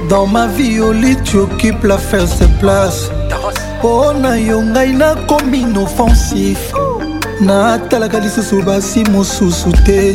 Dans 0.08 0.26
ma 0.26 0.48
vie, 0.48 0.80
Oli, 0.80 1.14
tu 1.22 1.36
occupes 1.36 1.84
la 1.84 1.96
faire 1.98 2.26
ses 2.26 2.48
places. 2.60 3.08
mpo 3.82 4.12
na 4.14 4.36
yo 4.38 4.62
ngai 4.62 4.92
nakomi 4.92 5.60
inoffensif 5.62 6.70
natalaka 7.40 8.18
lisusu 8.22 8.62
basi 8.62 9.02
mosusu 9.10 9.72
te 9.82 10.14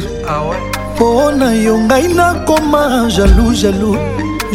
mpo 0.95 1.31
na 1.35 1.51
yo 1.51 1.75
ngai 1.77 2.07
nakoma 2.15 3.09
jalou 3.11 3.51
jalou 3.53 3.91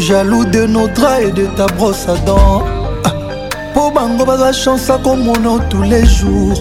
jalou 0.08 0.44
de 0.49 0.65
nodra 0.66 1.20
et 1.20 1.31
de 1.36 1.44
ta 1.57 1.66
brosse 1.76 2.08
à 2.08 2.16
dents 2.24 2.65
mpo 3.74 3.82
ah. 3.86 3.91
bango 3.94 4.24
baza 4.24 4.50
chance 4.52 4.89
akomono 4.91 5.58
tous 5.68 5.82
les 5.82 6.07
jours 6.07 6.58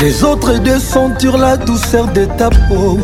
les 0.00 0.24
autres 0.24 0.58
deux 0.58 0.80
sont 0.80 1.12
sur 1.20 1.38
la 1.38 1.56
douceur 1.56 2.06
de 2.08 2.24
ta 2.36 2.50
peau 2.50 2.98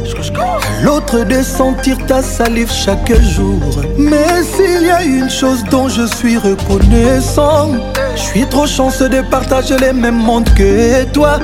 l'autre 0.83 1.25
de 1.25 1.42
sentir 1.42 1.97
ta 2.07 2.23
salive 2.23 2.70
chaque 2.70 3.12
jour. 3.20 3.60
Mais 3.99 4.42
s'il 4.42 4.86
y 4.86 4.91
a 4.91 5.02
une 5.02 5.31
chose 5.31 5.65
dont 5.70 5.89
je 5.89 6.07
suis 6.07 6.36
reconnaissant, 6.36 7.70
je 8.15 8.20
suis 8.20 8.47
trop 8.47 8.67
chanceux 8.67 9.09
de 9.09 9.20
partager 9.20 9.76
les 9.78 9.92
mêmes 9.92 10.17
mondes 10.23 10.49
que 10.57 11.05
toi. 11.12 11.39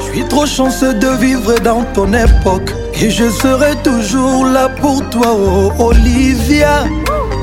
Je 0.00 0.12
suis 0.18 0.24
trop 0.28 0.46
chanceux 0.46 0.94
de 0.94 1.08
vivre 1.18 1.54
dans 1.60 1.84
ton 1.94 2.12
époque. 2.12 2.74
Et 3.00 3.10
je 3.10 3.30
serai 3.30 3.74
toujours 3.82 4.44
là 4.46 4.68
pour 4.68 5.02
toi, 5.10 5.28
oh 5.34 5.72
Olivia. 5.78 6.84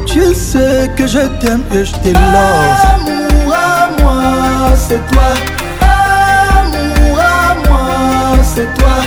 Tu 0.06 0.22
sais 0.34 0.90
que 0.96 1.06
je 1.08 1.26
t'aime 1.40 1.64
et 1.74 1.86
je 1.86 1.92
t'aime 1.98 2.16
Amour 2.16 3.54
à 3.54 3.90
moi, 4.02 4.24
c'est 4.76 5.12
toi. 5.12 5.24
Amour 5.82 7.20
à 7.20 7.68
moi, 7.68 8.44
c'est 8.56 8.74
toi. 8.78 8.99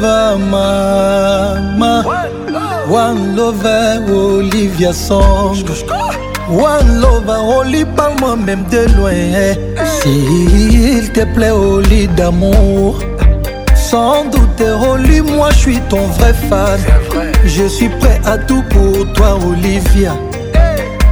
lover, 0.00 0.38
mama. 0.46 2.04
One 2.88 3.36
lover, 3.36 4.04
Olivia 4.08 4.92
Song. 4.92 5.56
One 6.48 7.00
lover, 7.00 7.36
Oli, 7.56 7.84
parle-moi 7.84 8.36
même 8.36 8.64
de 8.70 8.86
loin. 8.96 9.12
S'il 10.00 11.12
te 11.12 11.24
plaît, 11.34 11.50
Oli 11.52 12.08
d'amour. 12.08 12.98
Sans 13.74 14.24
doute, 14.24 14.62
Oli, 14.90 15.20
moi 15.20 15.50
je 15.50 15.58
suis 15.58 15.78
ton 15.88 16.06
vrai 16.18 16.32
fan. 16.48 16.80
Je 17.44 17.64
suis 17.64 17.88
prêt 17.88 18.20
à 18.24 18.38
tout 18.38 18.64
pour 18.70 19.12
toi, 19.14 19.38
Olivia. 19.48 20.14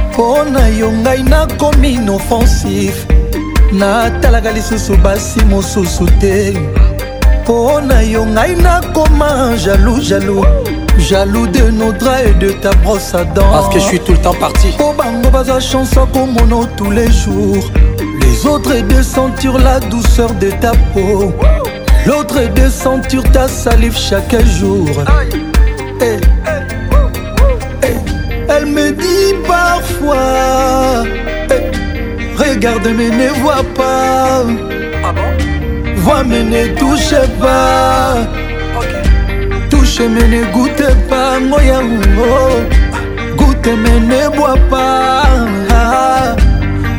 mpo 0.09 0.43
na 0.51 0.67
yo 0.69 0.89
ngai 0.99 1.21
nakomi 1.31 1.93
inoffensif 1.95 3.05
natalaka 3.71 4.51
lisusu 4.51 4.97
basi 5.03 5.39
mosusu 5.45 6.05
te 6.19 6.33
mpo 7.49 7.81
na 7.81 8.01
yo 8.01 8.25
ngai 8.25 8.53
nakoma 8.63 9.55
jaloux 9.57 9.99
jaloux 10.01 10.43
jaloux 10.99 11.47
de 11.47 11.71
nos 11.71 11.91
draps 11.93 12.21
et 12.27 12.33
de 12.35 12.51
ta 12.51 12.69
brosse 12.83 13.15
à 13.15 13.23
dents 13.23 13.51
parce 13.51 13.73
que 13.73 13.79
je 13.79 13.85
suis 13.85 13.99
tout 14.01 14.11
le 14.11 14.19
temps 14.19 14.35
parti 14.39 14.67
po 14.77 14.93
bango 14.95 15.31
baza 15.31 15.59
chance 15.59 15.97
akomono 15.97 16.67
tous 16.77 16.91
les 16.91 17.11
jours 17.11 17.63
les 18.21 18.45
autres 18.45 18.75
et 18.75 18.83
de 18.83 19.01
sentir 19.01 19.57
la 19.57 19.79
douceur 19.79 20.31
de 20.35 20.51
ta 20.61 20.73
peau 20.93 21.33
l'autre 22.05 22.37
est 22.39 22.49
de 22.49 22.69
sentir 22.69 23.23
ta 23.31 23.47
salive 23.47 23.97
chaque 23.97 24.45
jour 24.45 24.87
hey. 24.87 25.41
Eh, 26.01 26.05
eh, 27.81 27.85
hey. 27.87 27.95
Eh. 27.95 28.51
elle 28.57 28.67
me 28.67 28.91
dit 28.91 29.33
parfois 29.47 30.17
hey. 31.49 31.71
regarde 32.37 32.87
mais 32.95 33.09
ne 33.09 33.29
vois 33.41 33.63
pas 33.75 34.43
Toi 36.09 36.23
mais 36.23 36.43
ne 36.43 36.63
touchez 36.79 37.27
pas. 37.39 38.15
Touche 39.69 39.97
Touchez, 39.97 40.07
mais 40.07 40.27
ne 40.37 40.43
goûtez 40.51 40.95
pas. 41.07 41.39
moi. 41.39 41.59
Oh. 41.69 42.59
Goûtez, 43.35 43.75
mais 43.75 43.99
ne 44.13 44.27
bois 44.35 44.57
pas. 44.71 45.27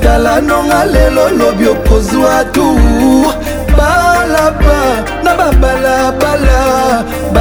tala 0.00 0.40
nonga 0.40 0.84
lelo 0.86 1.28
lobi 1.36 1.66
okozwa 1.68 2.44
tour 2.54 3.34
balaba 3.76 5.02
na 5.22 5.34
babalabala 5.36 6.49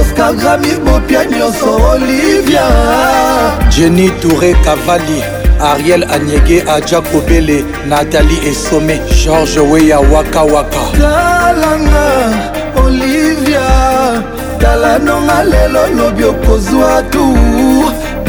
oscar 0.00 0.32
grami 0.34 0.70
bopia 0.84 1.24
nyonso 1.26 1.78
olivia 1.92 2.64
jenny 3.70 4.10
touré 4.22 4.54
cavali 4.64 5.22
ariel 5.60 6.04
anyege 6.10 6.64
aja 6.70 7.00
kobele 7.00 7.64
nathalie 7.88 8.48
esome 8.50 8.98
george 9.24 9.58
weya 9.60 9.98
wakawaka 10.00 10.78
talanga 10.98 12.14
kosala 14.74 14.98
nonga 14.98 15.42
lelo 15.44 15.86
lobi 15.96 16.24
okozwa 16.24 17.02
tu 17.10 17.36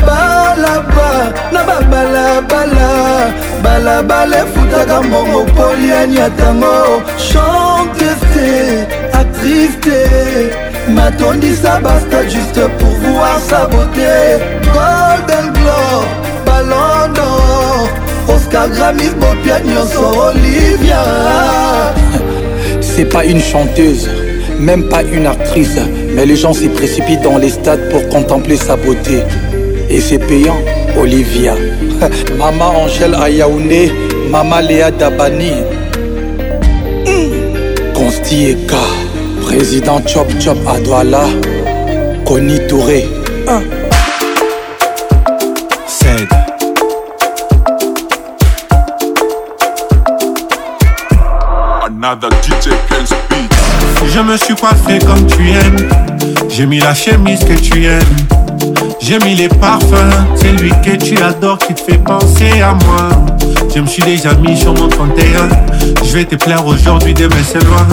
balaba 0.06 1.34
na 1.52 1.64
babalabala 1.64 3.34
balabala 3.64 4.38
efutaka 4.38 5.02
mbongo 5.04 5.44
poliani 5.54 6.20
atango 6.20 7.02
chante 7.18 8.16
te 8.34 8.86
actrice 9.20 9.80
te 9.82 10.54
matondisa 10.94 11.80
basta 11.84 12.24
juste 12.24 12.62
pour 12.78 12.90
voir 13.14 13.40
sa 13.48 13.66
beauté 13.66 14.38
golden 14.74 15.52
glor 15.54 16.06
ballon 16.46 17.14
d'or 17.16 17.90
oscar 18.36 18.68
gramis 18.70 19.12
bopia 19.20 19.60
nyonso 19.62 20.22
olivia 20.30 21.02
c'est 22.82 23.06
pas 23.06 23.26
une 23.26 23.42
chanteuse 23.42 24.10
même 24.60 24.84
pas 24.90 25.02
une 25.04 25.28
actrice 25.28 25.80
Mais 26.16 26.26
les 26.26 26.38
gens 26.38 26.54
s'y 26.54 26.70
précipitent 26.70 27.24
dans 27.24 27.38
les 27.38 27.50
stades 27.50 27.90
pour 27.90 28.08
contempler 28.08 28.56
sa 28.56 28.78
beauté. 28.78 29.22
Et 29.90 30.00
c'est 30.00 30.18
payant, 30.18 30.56
Olivia. 30.98 31.54
Mama 32.40 32.70
Angèle 32.70 33.14
Ayaoune, 33.16 33.92
Mama 34.30 34.62
Léa 34.62 34.92
Dabani. 34.92 35.52
Consti 37.94 38.46
hmm. 38.46 38.50
Eka, 38.64 38.86
président 39.46 40.02
Chop 40.08 40.30
Chop 40.40 40.58
Adwala, 40.66 41.26
Connie 42.26 42.66
Touré. 42.68 43.06
Another 51.86 52.30
DJ 52.42 52.70
can 52.88 53.06
speak 53.06 53.52
Je 54.08 54.20
me 54.20 54.38
suis 54.38 54.56
coiffé 54.56 55.00
comme 55.00 55.26
tu 55.28 55.50
aimes. 55.52 55.90
J'ai 56.50 56.66
mis 56.66 56.80
la 56.80 56.94
chemise 56.94 57.44
que 57.44 57.54
tu 57.54 57.86
aimes. 57.86 58.02
J'ai 59.02 59.20
mis 59.20 59.36
les 59.36 59.50
parfums. 59.50 60.12
C'est 60.36 60.52
lui 60.54 60.70
que 60.84 60.92
tu 60.96 61.22
adores 61.22 61.58
qui 61.60 61.74
te 61.74 61.82
fait 61.82 61.98
penser 61.98 62.62
à 62.62 62.74
moi. 62.74 63.10
Je 63.74 63.82
me 63.82 63.88
suis 63.88 64.02
déjà 64.04 64.34
mis 64.36 64.58
sur 64.58 64.74
mon 64.74 64.88
31. 64.88 65.14
Je 66.04 66.14
vais 66.18 66.26
te 66.26 66.36
plaire 66.36 66.66
aujourd'hui, 66.66 67.14
demain 67.14 67.36
c'est 67.46 67.64
loin. 67.66 67.88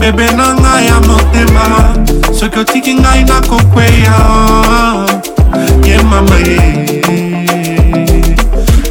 Bébé 0.00 0.26
nanga 0.32 0.80
ya 0.82 0.96
motema. 1.06 2.34
Ce 2.34 2.44
que 2.46 2.60
tikinga 2.64 3.16
ina 3.20 3.40
kokweya. 3.42 5.12
Yeah, 5.86 6.02
mama, 6.02 6.36
yeah. 6.44 6.91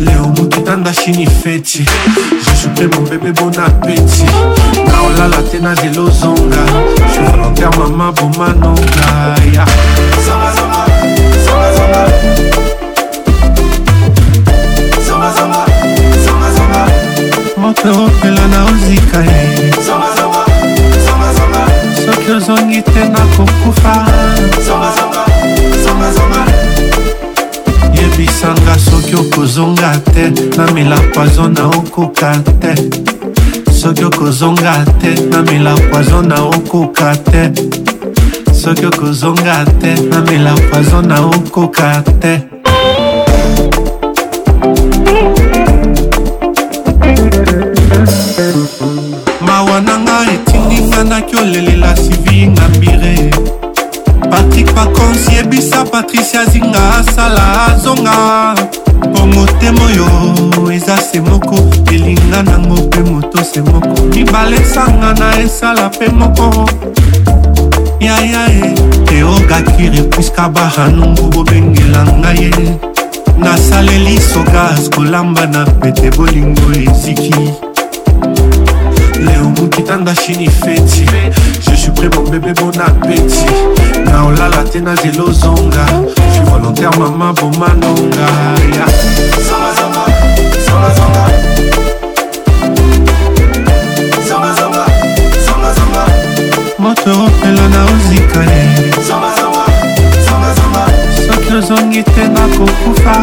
leo 0.05 0.21
mokitanda 0.25 0.93
shini 0.93 1.27
feti 1.27 1.85
jesu 2.45 2.69
mpe 2.69 2.87
mobebe 2.87 3.31
bona 3.31 3.69
peti 3.69 4.23
na 4.87 5.01
olala 5.01 5.41
te 5.51 5.59
na 5.59 5.75
zelo 5.75 6.09
zonga 6.09 6.63
je 7.13 7.21
volontaire 7.27 7.77
mama 7.77 8.11
bomanonga 8.11 9.35
ya 9.55 9.65
moperopela 17.57 18.47
na 18.47 18.65
ozika 18.65 19.19
ye 19.21 19.55
soki 22.05 22.31
ozongi 22.31 22.81
te 22.81 23.07
na 23.09 23.19
kokufa 23.37 24.05
okokisanga 28.21 28.79
soki 28.79 29.15
okozonga 29.15 29.91
te 30.13 30.29
namela 30.57 30.95
poizo 31.13 31.47
na 31.47 31.65
okoka 31.67 32.31
te 32.61 32.75
soki 33.79 34.03
okozonga 34.05 34.85
te 35.01 35.15
namela 35.29 35.73
poizo 35.91 36.21
na 36.21 36.35
okoka 36.45 37.15
te 37.31 37.49
soki 38.61 38.85
okozonga 38.85 39.65
te 39.79 39.95
namela 40.09 40.53
poizo 40.71 41.01
na 41.01 41.21
okoka 41.25 42.03
te 42.21 42.41
mawa 49.41 49.81
nanga 49.81 50.25
etindinga 50.33 51.03
nakiolelela 51.03 51.95
sivi 51.95 52.47
ngambire 52.47 53.31
patrik 54.29 54.71
pakonsi 54.75 55.33
yebisa 55.35 55.83
patricia 55.91 56.45
zinga 56.45 56.81
asala 56.99 57.65
azo 57.73 57.90
se 63.53 63.61
moko 63.61 64.05
libala 64.15 64.55
esanga 64.55 65.13
na 65.19 65.39
esala 65.41 65.89
mpe 65.89 66.07
moko 66.11 66.69
yaya 67.99 68.43
e 68.49 68.61
teogakire 69.05 70.03
puiska 70.03 70.49
bahanungu 70.49 71.23
bobengela 71.33 72.03
ngai 72.05 72.43
ye 72.43 72.51
nasaleli 73.37 74.15
sogas 74.31 74.89
kolamba 74.95 75.43
na 75.53 75.65
pete 75.81 76.09
bolingo 76.17 76.65
eziki 76.85 77.35
leo 79.25 79.45
mokitanda 79.55 80.15
shini 80.15 80.47
feti 80.49 81.05
je 81.65 81.75
suis 81.75 81.91
prêt 81.95 82.09
mon 82.15 82.29
bébé 82.31 82.53
bon 82.53 82.71
appétit 82.79 84.01
na 84.05 84.23
olala 84.25 84.63
te 84.71 84.79
na 84.79 84.95
zela 84.95 85.23
ozonga 85.23 85.85
je 86.15 86.35
suis 86.35 86.45
volontaire 86.49 86.91
mama 86.99 87.33
bomanonga 87.33 88.27
yeah. 88.75 88.91
zonga, 89.47 89.75
zonga, 89.75 90.63
zonga, 90.65 90.95
zonga. 90.95 91.40
toopela 97.03 97.67
na 97.69 97.83
ozikale 97.93 98.75
soki 101.31 101.55
ozongi 101.55 102.03
te 102.03 102.27
nakokufa 102.27 103.13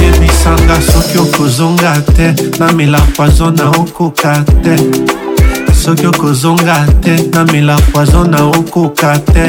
yebisanga 0.00 0.76
soki 0.80 1.18
okozonga 1.18 1.92
te 2.16 2.34
namela 2.60 3.00
poizon 3.16 3.54
na 3.56 3.68
okoka 3.70 4.44
te 4.62 4.76
soki 5.74 6.06
okozonga 6.06 6.76
te 7.02 7.16
namela 7.34 7.76
poizon 7.92 8.30
na 8.30 8.38
okoka 8.46 9.18
te 9.18 9.44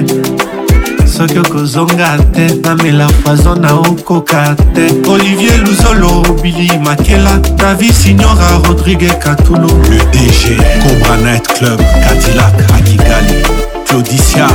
soki 1.17 1.37
okozonga 1.39 2.17
te 2.33 2.47
namela 2.65 3.07
poison 3.23 3.59
na 3.61 3.73
okoka 3.75 4.55
te 4.73 4.87
olivier 5.09 5.63
luzolo 5.67 6.23
bili 6.43 6.67
makela 6.79 7.31
davi 7.55 7.93
signora 7.93 8.47
rodrigue 8.67 9.07
katulu 9.23 9.67
le 9.89 9.97
dg 10.13 10.57
cobranet 10.83 11.43
club 11.59 11.79
katilak 12.07 12.57
akigali 12.77 13.43
claudicia 13.87 14.47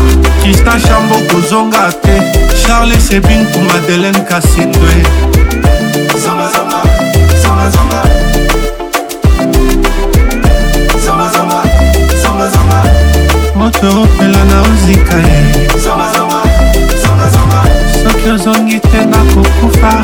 krista 0.42 0.70
chambo 0.84 1.16
kozonga 1.32 1.92
te 2.02 2.18
charles 2.66 3.06
sebin 3.08 3.44
ku 3.54 3.60
madeleine 3.60 4.18
kasindwe 4.28 4.92
zangazanga 6.24 6.80
zangazanga 7.42 8.02
moto 13.54 13.88
opela 14.02 14.42
na 14.50 14.58
ozika 14.70 15.16
ye 15.18 15.68
soki 18.28 18.28
ozongi 18.32 18.80
te 18.80 19.04
nakokufa 19.06 20.02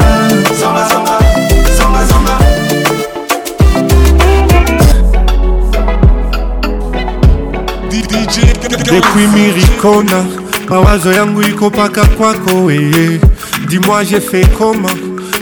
depuis 8.85 9.29
miricona 9.35 10.25
mawazo 10.69 11.13
yangu 11.13 11.43
ikopaka 11.43 12.05
kwako 12.05 12.71
eye 12.71 12.81
eh, 12.91 13.13
eh. 13.15 13.21
dimoi 13.69 14.07
je 14.11 14.21
fait 14.21 14.47
koma 14.59 14.89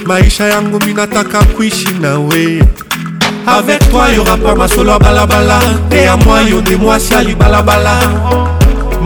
maisha 0.07 0.45
yangu 0.45 0.79
minataka 0.87 1.45
kuishi 1.45 1.89
na 2.01 2.19
weye 2.19 2.63
avec 3.47 3.91
toi 3.91 4.09
y'aura 4.17 4.37
pas 4.37 4.55
masolo 4.55 4.91
ya 4.93 4.99
balabala 4.99 5.61
te 5.91 5.97
ya 6.03 6.17
mwa 6.17 6.41
yo 6.43 6.61
nde 6.61 6.77
mwasi 6.77 7.15
alibalabala 7.15 7.91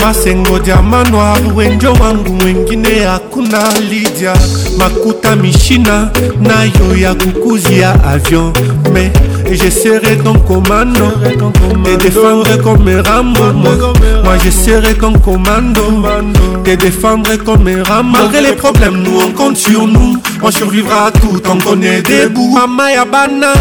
masengo 0.00 0.58
diama 0.58 1.04
noir 1.10 1.38
wenjo 1.56 1.92
wangu 1.92 2.30
mwengine 2.32 2.96
ya 2.98 3.20
na 3.50 3.78
lidia 3.80 4.34
makuta 4.78 5.36
mishina 5.36 6.10
na 6.40 6.64
yo 6.64 6.96
ya 6.96 7.14
kukuzi 7.14 7.78
ya 7.80 7.92
avion 8.04 8.52
mais 8.92 9.62
je 9.62 9.70
serai 9.70 10.16
ton 10.18 10.38
commando 10.48 11.10
te 11.84 11.96
défendre 11.96 12.56
comme 12.62 13.02
rambo 13.04 13.42
moi 14.24 14.36
je 14.44 14.50
serai 14.50 14.94
ton 14.94 15.12
commando 15.18 15.82
te 16.64 16.74
défendre 16.74 17.36
comme 17.44 17.68
rambo 17.88 18.18
malgré 18.18 18.40
les 18.40 18.52
problèmes 18.56 19.02
nous 19.04 19.20
on 19.20 19.30
compte 19.32 19.56
sur 19.56 19.86
nous 19.86 20.16
on 20.42 20.50
survivra 20.50 21.10
tout 21.12 21.40
on 21.48 21.58
connaît 21.58 22.02
debout 22.02 22.50
mama 22.52 22.90
ya 22.92 23.04
bana 23.04 23.52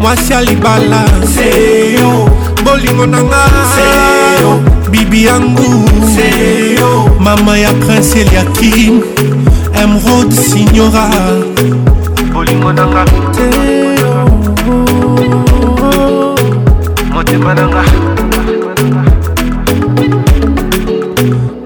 moi 0.00 0.14
si 0.26 0.32
alibala 0.32 1.04
bolingo 2.68 3.06
na 3.08 3.22
nga 3.24 3.44
bibi 4.92 5.24
yangu 5.24 5.88
mama 7.20 7.56
ya 7.58 7.72
prince 7.80 8.12
eliakim 8.20 9.00
emrod 9.74 10.28
signora 10.32 11.08
bolingo 12.32 12.68
na 12.72 12.84
nga 12.92 13.02
motema 17.12 17.52
na 17.56 17.64
nga 17.72 17.84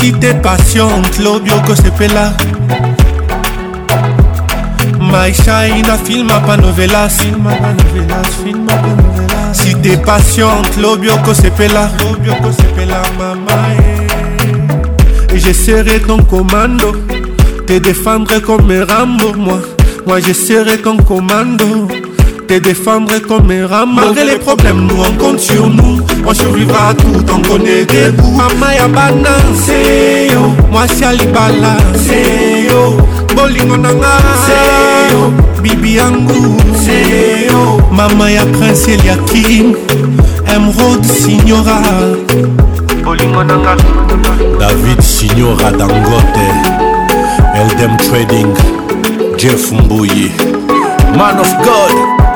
cité 0.00 0.32
patiente 0.32 1.18
lobi 1.22 1.50
okosepela 1.52 2.32
maishaina 5.12 5.98
filmaka 5.98 6.56
novelas 6.56 7.16
cité 9.52 9.98
patiente 9.98 10.80
lobi 10.80 11.10
okosepela 11.10 11.90
je 15.42 15.52
serai 15.52 16.00
ton 16.00 16.22
commando 16.22 16.90
te 17.66 17.78
défendre 17.78 18.38
comme 18.40 18.72
rambo 18.90 19.34
moi 19.36 19.60
moi 20.06 20.18
je 20.26 20.32
serai 20.32 20.78
ton 20.78 20.96
commando 20.96 21.88
te 22.50 22.58
défendre 22.58 23.16
comme 23.28 23.48
un 23.52 23.64
rat 23.64 23.86
Malgré 23.86 24.24
les 24.24 24.36
problèmes, 24.36 24.80
nous 24.88 24.96
on 24.98 25.12
compte 25.22 25.38
sur 25.38 25.68
nous 25.70 26.00
On 26.26 26.34
survivra 26.34 26.88
à 26.88 26.94
tout, 26.94 27.22
on 27.32 27.40
connaît 27.42 27.84
des 27.84 28.10
bouts 28.10 28.32
Mama 28.32 28.74
ya 28.74 28.88
bana, 28.88 29.36
seyo 29.54 30.52
Moi 30.72 30.84
si 30.92 31.04
alibala, 31.04 31.76
seyo 31.94 32.96
Bolingo 33.36 33.76
nanga, 33.76 34.16
seyo 34.46 35.32
Bibi 35.62 35.94
yangu, 35.96 36.56
seyo 36.74 37.80
Mama 37.92 38.28
ya 38.32 38.44
prince 38.46 38.88
Eliakim 38.88 39.76
Emerald 40.52 41.04
Signora 41.04 41.78
Bolingo 43.04 43.44
nanga 43.44 43.76
David 44.58 45.00
Signora 45.00 45.70
Dangote 45.70 46.50
Eldem 47.54 47.96
Trading 48.08 48.52
Jeff 49.38 49.70
Mbouye 49.70 50.32
Man 51.16 51.38
of 51.38 51.48
God 51.64 52.26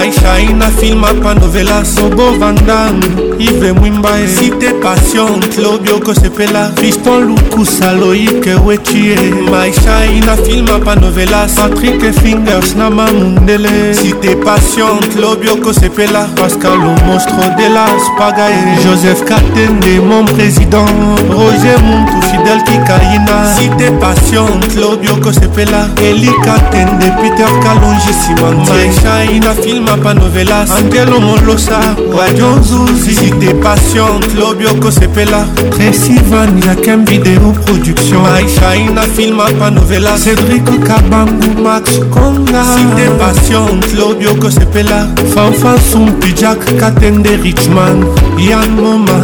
aishaina 0.00 0.68
filma 0.78 1.08
pandovela 1.24 1.78
sobo 1.94 2.26
vandam 2.40 3.00
ivre 3.38 3.72
mwimba 3.72 4.10
esite 4.20 4.66
passion 4.82 5.38
claudio 5.56 6.00
kosepela 6.00 6.70
fiston 6.80 7.20
lukusa 7.28 7.92
loike 7.92 8.50
wetie 8.66 9.16
maishai 9.50 10.20
na 10.26 10.36
filma 10.36 10.78
panovela 10.84 11.46
patrik 11.56 12.00
fingers 12.22 12.74
na 12.76 12.90
mamundele 12.90 13.94
site 13.94 14.36
passion 14.44 14.98
claudio 15.16 15.56
kosepela 15.56 16.26
pascal 16.34 16.78
mostro 17.06 17.36
de 17.56 17.68
la 17.68 17.86
spagae 18.06 18.54
joseph 18.84 19.22
katende 19.24 20.00
mon 20.00 20.24
président 20.24 20.88
roger 21.30 21.78
muntu 21.84 22.18
fidel 22.30 22.60
kikaina 22.64 23.54
site 23.58 23.90
passion 24.00 24.48
claudio 24.74 25.14
kosepela 25.20 25.88
eli 26.04 26.30
katende 26.44 27.06
peter 27.20 27.48
kalonge 27.62 28.12
simantie 28.20 28.74
maishai 28.74 29.38
na 29.40 29.54
filma 29.54 29.96
panovelas 29.96 30.70
antelo 30.70 31.20
molosa 31.20 31.78
radio 32.18 32.60
zuzi 32.62 33.27
musique 33.34 33.38
des 33.38 33.54
patientes 33.62 34.34
lobioko 34.38 34.90
sepela 34.90 35.46
resivan 35.78 36.50
yakem 36.66 37.04
video 37.04 37.52
production 37.64 38.24
aishaina 38.34 39.02
filma 39.16 39.46
panovela 39.58 40.16
cédrico 40.16 40.72
kabangu 40.86 41.50
max 41.62 41.98
konga 42.10 42.62
cité 42.72 43.08
patiente 43.18 43.96
lobioko 43.96 44.50
sepela 44.50 45.06
fanfan 45.34 45.78
sumpi 45.92 46.32
jack 46.34 46.58
katende 46.78 47.36
richman 47.42 48.04
yan 48.38 48.70
moma 48.76 49.18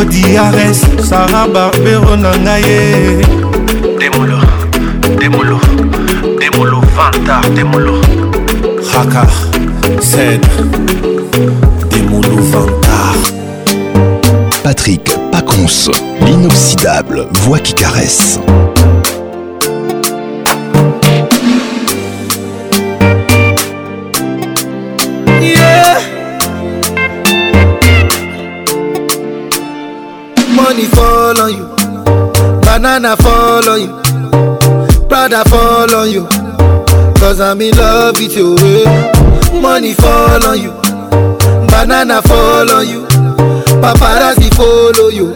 odiares 0.00 0.80
sara 1.08 1.46
barbero 1.52 2.16
na 2.16 2.32
ngai 2.44 2.62
ye 2.62 2.78
demolo 4.00 4.38
demolo 5.20 5.58
demolo 6.40 6.80
vantar 6.96 7.42
demolo 7.56 7.98
haka 8.92 9.26
sed 10.00 10.42
Patrick 14.64 15.04
Pacons, 15.30 15.90
l'inoxydable 16.22 17.28
voix 17.42 17.58
qui 17.58 17.74
caresse. 17.74 18.38
Yeah. 25.42 26.00
Money 30.56 30.84
fall 30.94 31.38
on 31.38 31.50
you, 31.50 31.68
banana 32.62 33.16
fall 33.18 33.68
on 33.68 33.80
you, 33.82 33.94
Prada 35.10 35.44
fall 35.44 35.94
on 35.94 36.10
you, 36.10 36.26
cause 37.20 37.38
I'm 37.38 37.60
in 37.60 37.76
love 37.76 38.14
with 38.18 38.34
you. 38.34 38.56
Money 39.60 39.92
fall 39.92 40.42
on 40.46 40.58
you, 40.58 40.72
banana 41.66 42.22
fall 42.22 42.70
on 42.70 42.88
you. 42.88 43.04
paparazzi 43.84 44.48
follow 44.56 45.10
you. 45.12 45.28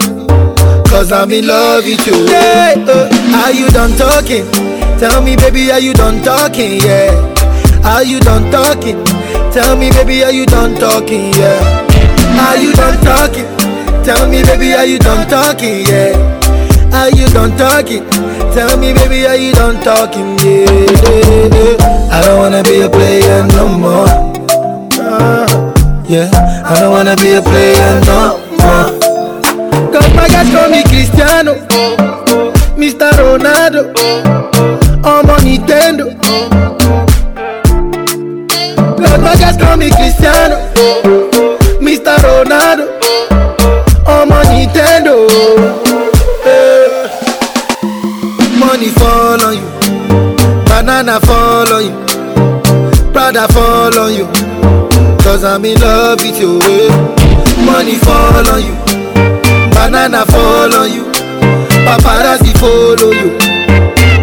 Cause 0.89 1.13
I'm 1.13 1.31
in 1.33 1.47
love 1.47 1.85
with 1.85 2.01
you. 2.07 2.17
Yeah, 2.25 2.75
uh, 2.89 3.07
are 3.45 3.53
you 3.53 3.69
done 3.77 3.93
talking? 4.01 4.49
Tell 4.97 5.21
me, 5.21 5.37
baby, 5.37 5.71
are 5.71 5.79
you 5.81 5.93
done 5.93 6.23
talking? 6.25 6.81
Yeah. 6.81 7.13
Are 7.85 8.03
you 8.03 8.21
done 8.21 8.51
talking? 8.51 8.97
Tell 9.53 9.77
me, 9.77 9.91
baby, 9.91 10.25
are 10.25 10.33
you 10.33 10.47
done 10.47 10.75
talking? 10.81 11.31
Yeah. 11.37 11.61
Are 12.49 12.57
you 12.57 12.73
done 12.73 12.99
talking? 13.05 13.45
Tell 14.09 14.27
me, 14.27 14.43
baby, 14.43 14.73
are 14.75 14.87
you 14.87 14.99
done 14.99 15.29
talking? 15.29 15.85
Yeah. 15.93 16.97
Are 16.99 17.11
you 17.13 17.27
done 17.37 17.53
talking? 17.61 18.03
Tell 18.57 18.77
me, 18.79 18.95
baby, 18.95 19.27
are 19.27 19.37
you 19.37 19.53
done 19.53 19.77
talking? 19.85 20.39
Yeah, 20.41 20.73
yeah, 21.05 21.55
yeah. 21.55 22.15
I 22.17 22.23
don't 22.25 22.39
wanna 22.39 22.63
be 22.63 22.81
a 22.81 22.89
player 22.89 23.47
no 23.59 23.69
more. 23.69 24.13
Uh, 24.97 25.47
yeah, 26.09 26.31
I 26.65 26.81
don't 26.81 26.91
wanna 26.91 27.15
be 27.17 27.33
a 27.35 27.43
player 27.43 28.01
no 28.07 28.38
moi 28.69 28.85
Comme 29.93 30.11
bagage 30.17 30.49
comme 30.55 30.83
Cristiano 30.85 31.53
Mr 32.77 33.11
Ronaldo 33.25 33.83
En 35.05 35.27
mon 35.27 35.43
Nintendo 35.43 36.07
Comme 38.77 39.21
bagage 39.23 39.59
comme 39.59 39.89
Cristiano 39.97 40.57
Mr 41.81 42.17
Ronaldo 42.27 42.85
En 44.07 44.27
mon 44.29 44.55
Nintendo 44.55 45.13
eh. 46.47 47.09
Money 48.59 48.91
fall 48.99 49.41
on 49.49 49.55
you 49.55 50.37
Banana 50.67 51.19
fall 51.21 51.67
on 51.73 51.85
you 51.85 51.93
Prada 53.13 53.47
fall 53.49 53.99
on 53.99 54.15
you 54.15 54.27
Cause 55.25 55.45
I'm 55.45 55.65
in 55.67 55.79
love 55.81 56.21
with 56.23 56.39
you 56.41 56.59
money 57.73 57.97
follow 58.01 58.57
you 58.57 58.73
banana 59.77 60.25
follow 60.33 60.85
you 60.89 61.05
paparazzi 61.85 62.53
follow 62.61 63.13
you 63.13 63.29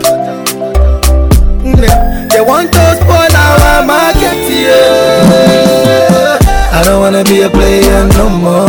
Mm, 1.65 1.89
they 2.31 2.41
want 2.43 2.73
to 2.73 2.97
spoil 3.01 3.37
our 3.37 3.85
market. 3.85 4.45
Yeah. 4.45 6.39
I 6.73 6.83
don't 6.85 7.01
wanna 7.01 7.25
be 7.25 7.43
a 7.43 7.49
player 7.51 8.05
no 8.12 8.28
more. 8.28 8.69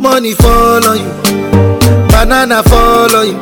money 0.03 0.35
fall 0.43 0.87
on 0.91 0.97
you, 1.03 1.13
banana 2.13 2.63
fall 2.71 3.17
on 3.17 3.25
you, 3.31 3.39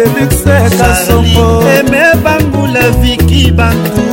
deluxe 0.00 0.56
kasongo 0.80 1.46
eme 1.76 2.02
bangula 2.24 2.84
viki 3.02 3.42
bantu 3.58 4.09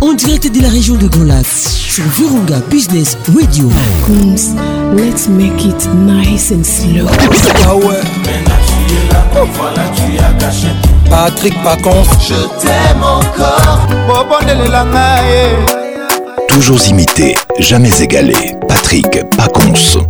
en 0.00 0.12
direct 0.14 0.50
de 0.54 0.60
la 0.62 0.68
région 0.68 0.94
de 0.96 1.06
Grand 1.08 1.44
sur 1.46 2.04
Virunga 2.16 2.60
Business 2.70 3.16
Radio. 3.34 3.68
let's 4.94 5.28
make 5.28 5.64
it 5.64 5.88
nice 5.94 6.50
and 6.52 6.64
slow. 6.66 7.06
Ah 7.64 7.76
Patrick 11.10 11.54
Pacons 11.62 12.04
Je 12.20 12.46
t'aime 12.62 13.02
encore 13.02 13.58
Toujours 16.48 16.80
imité, 16.88 17.34
jamais 17.58 18.00
égalé 18.02 18.54
Patrick 18.68 19.18
Pacons 19.36 20.06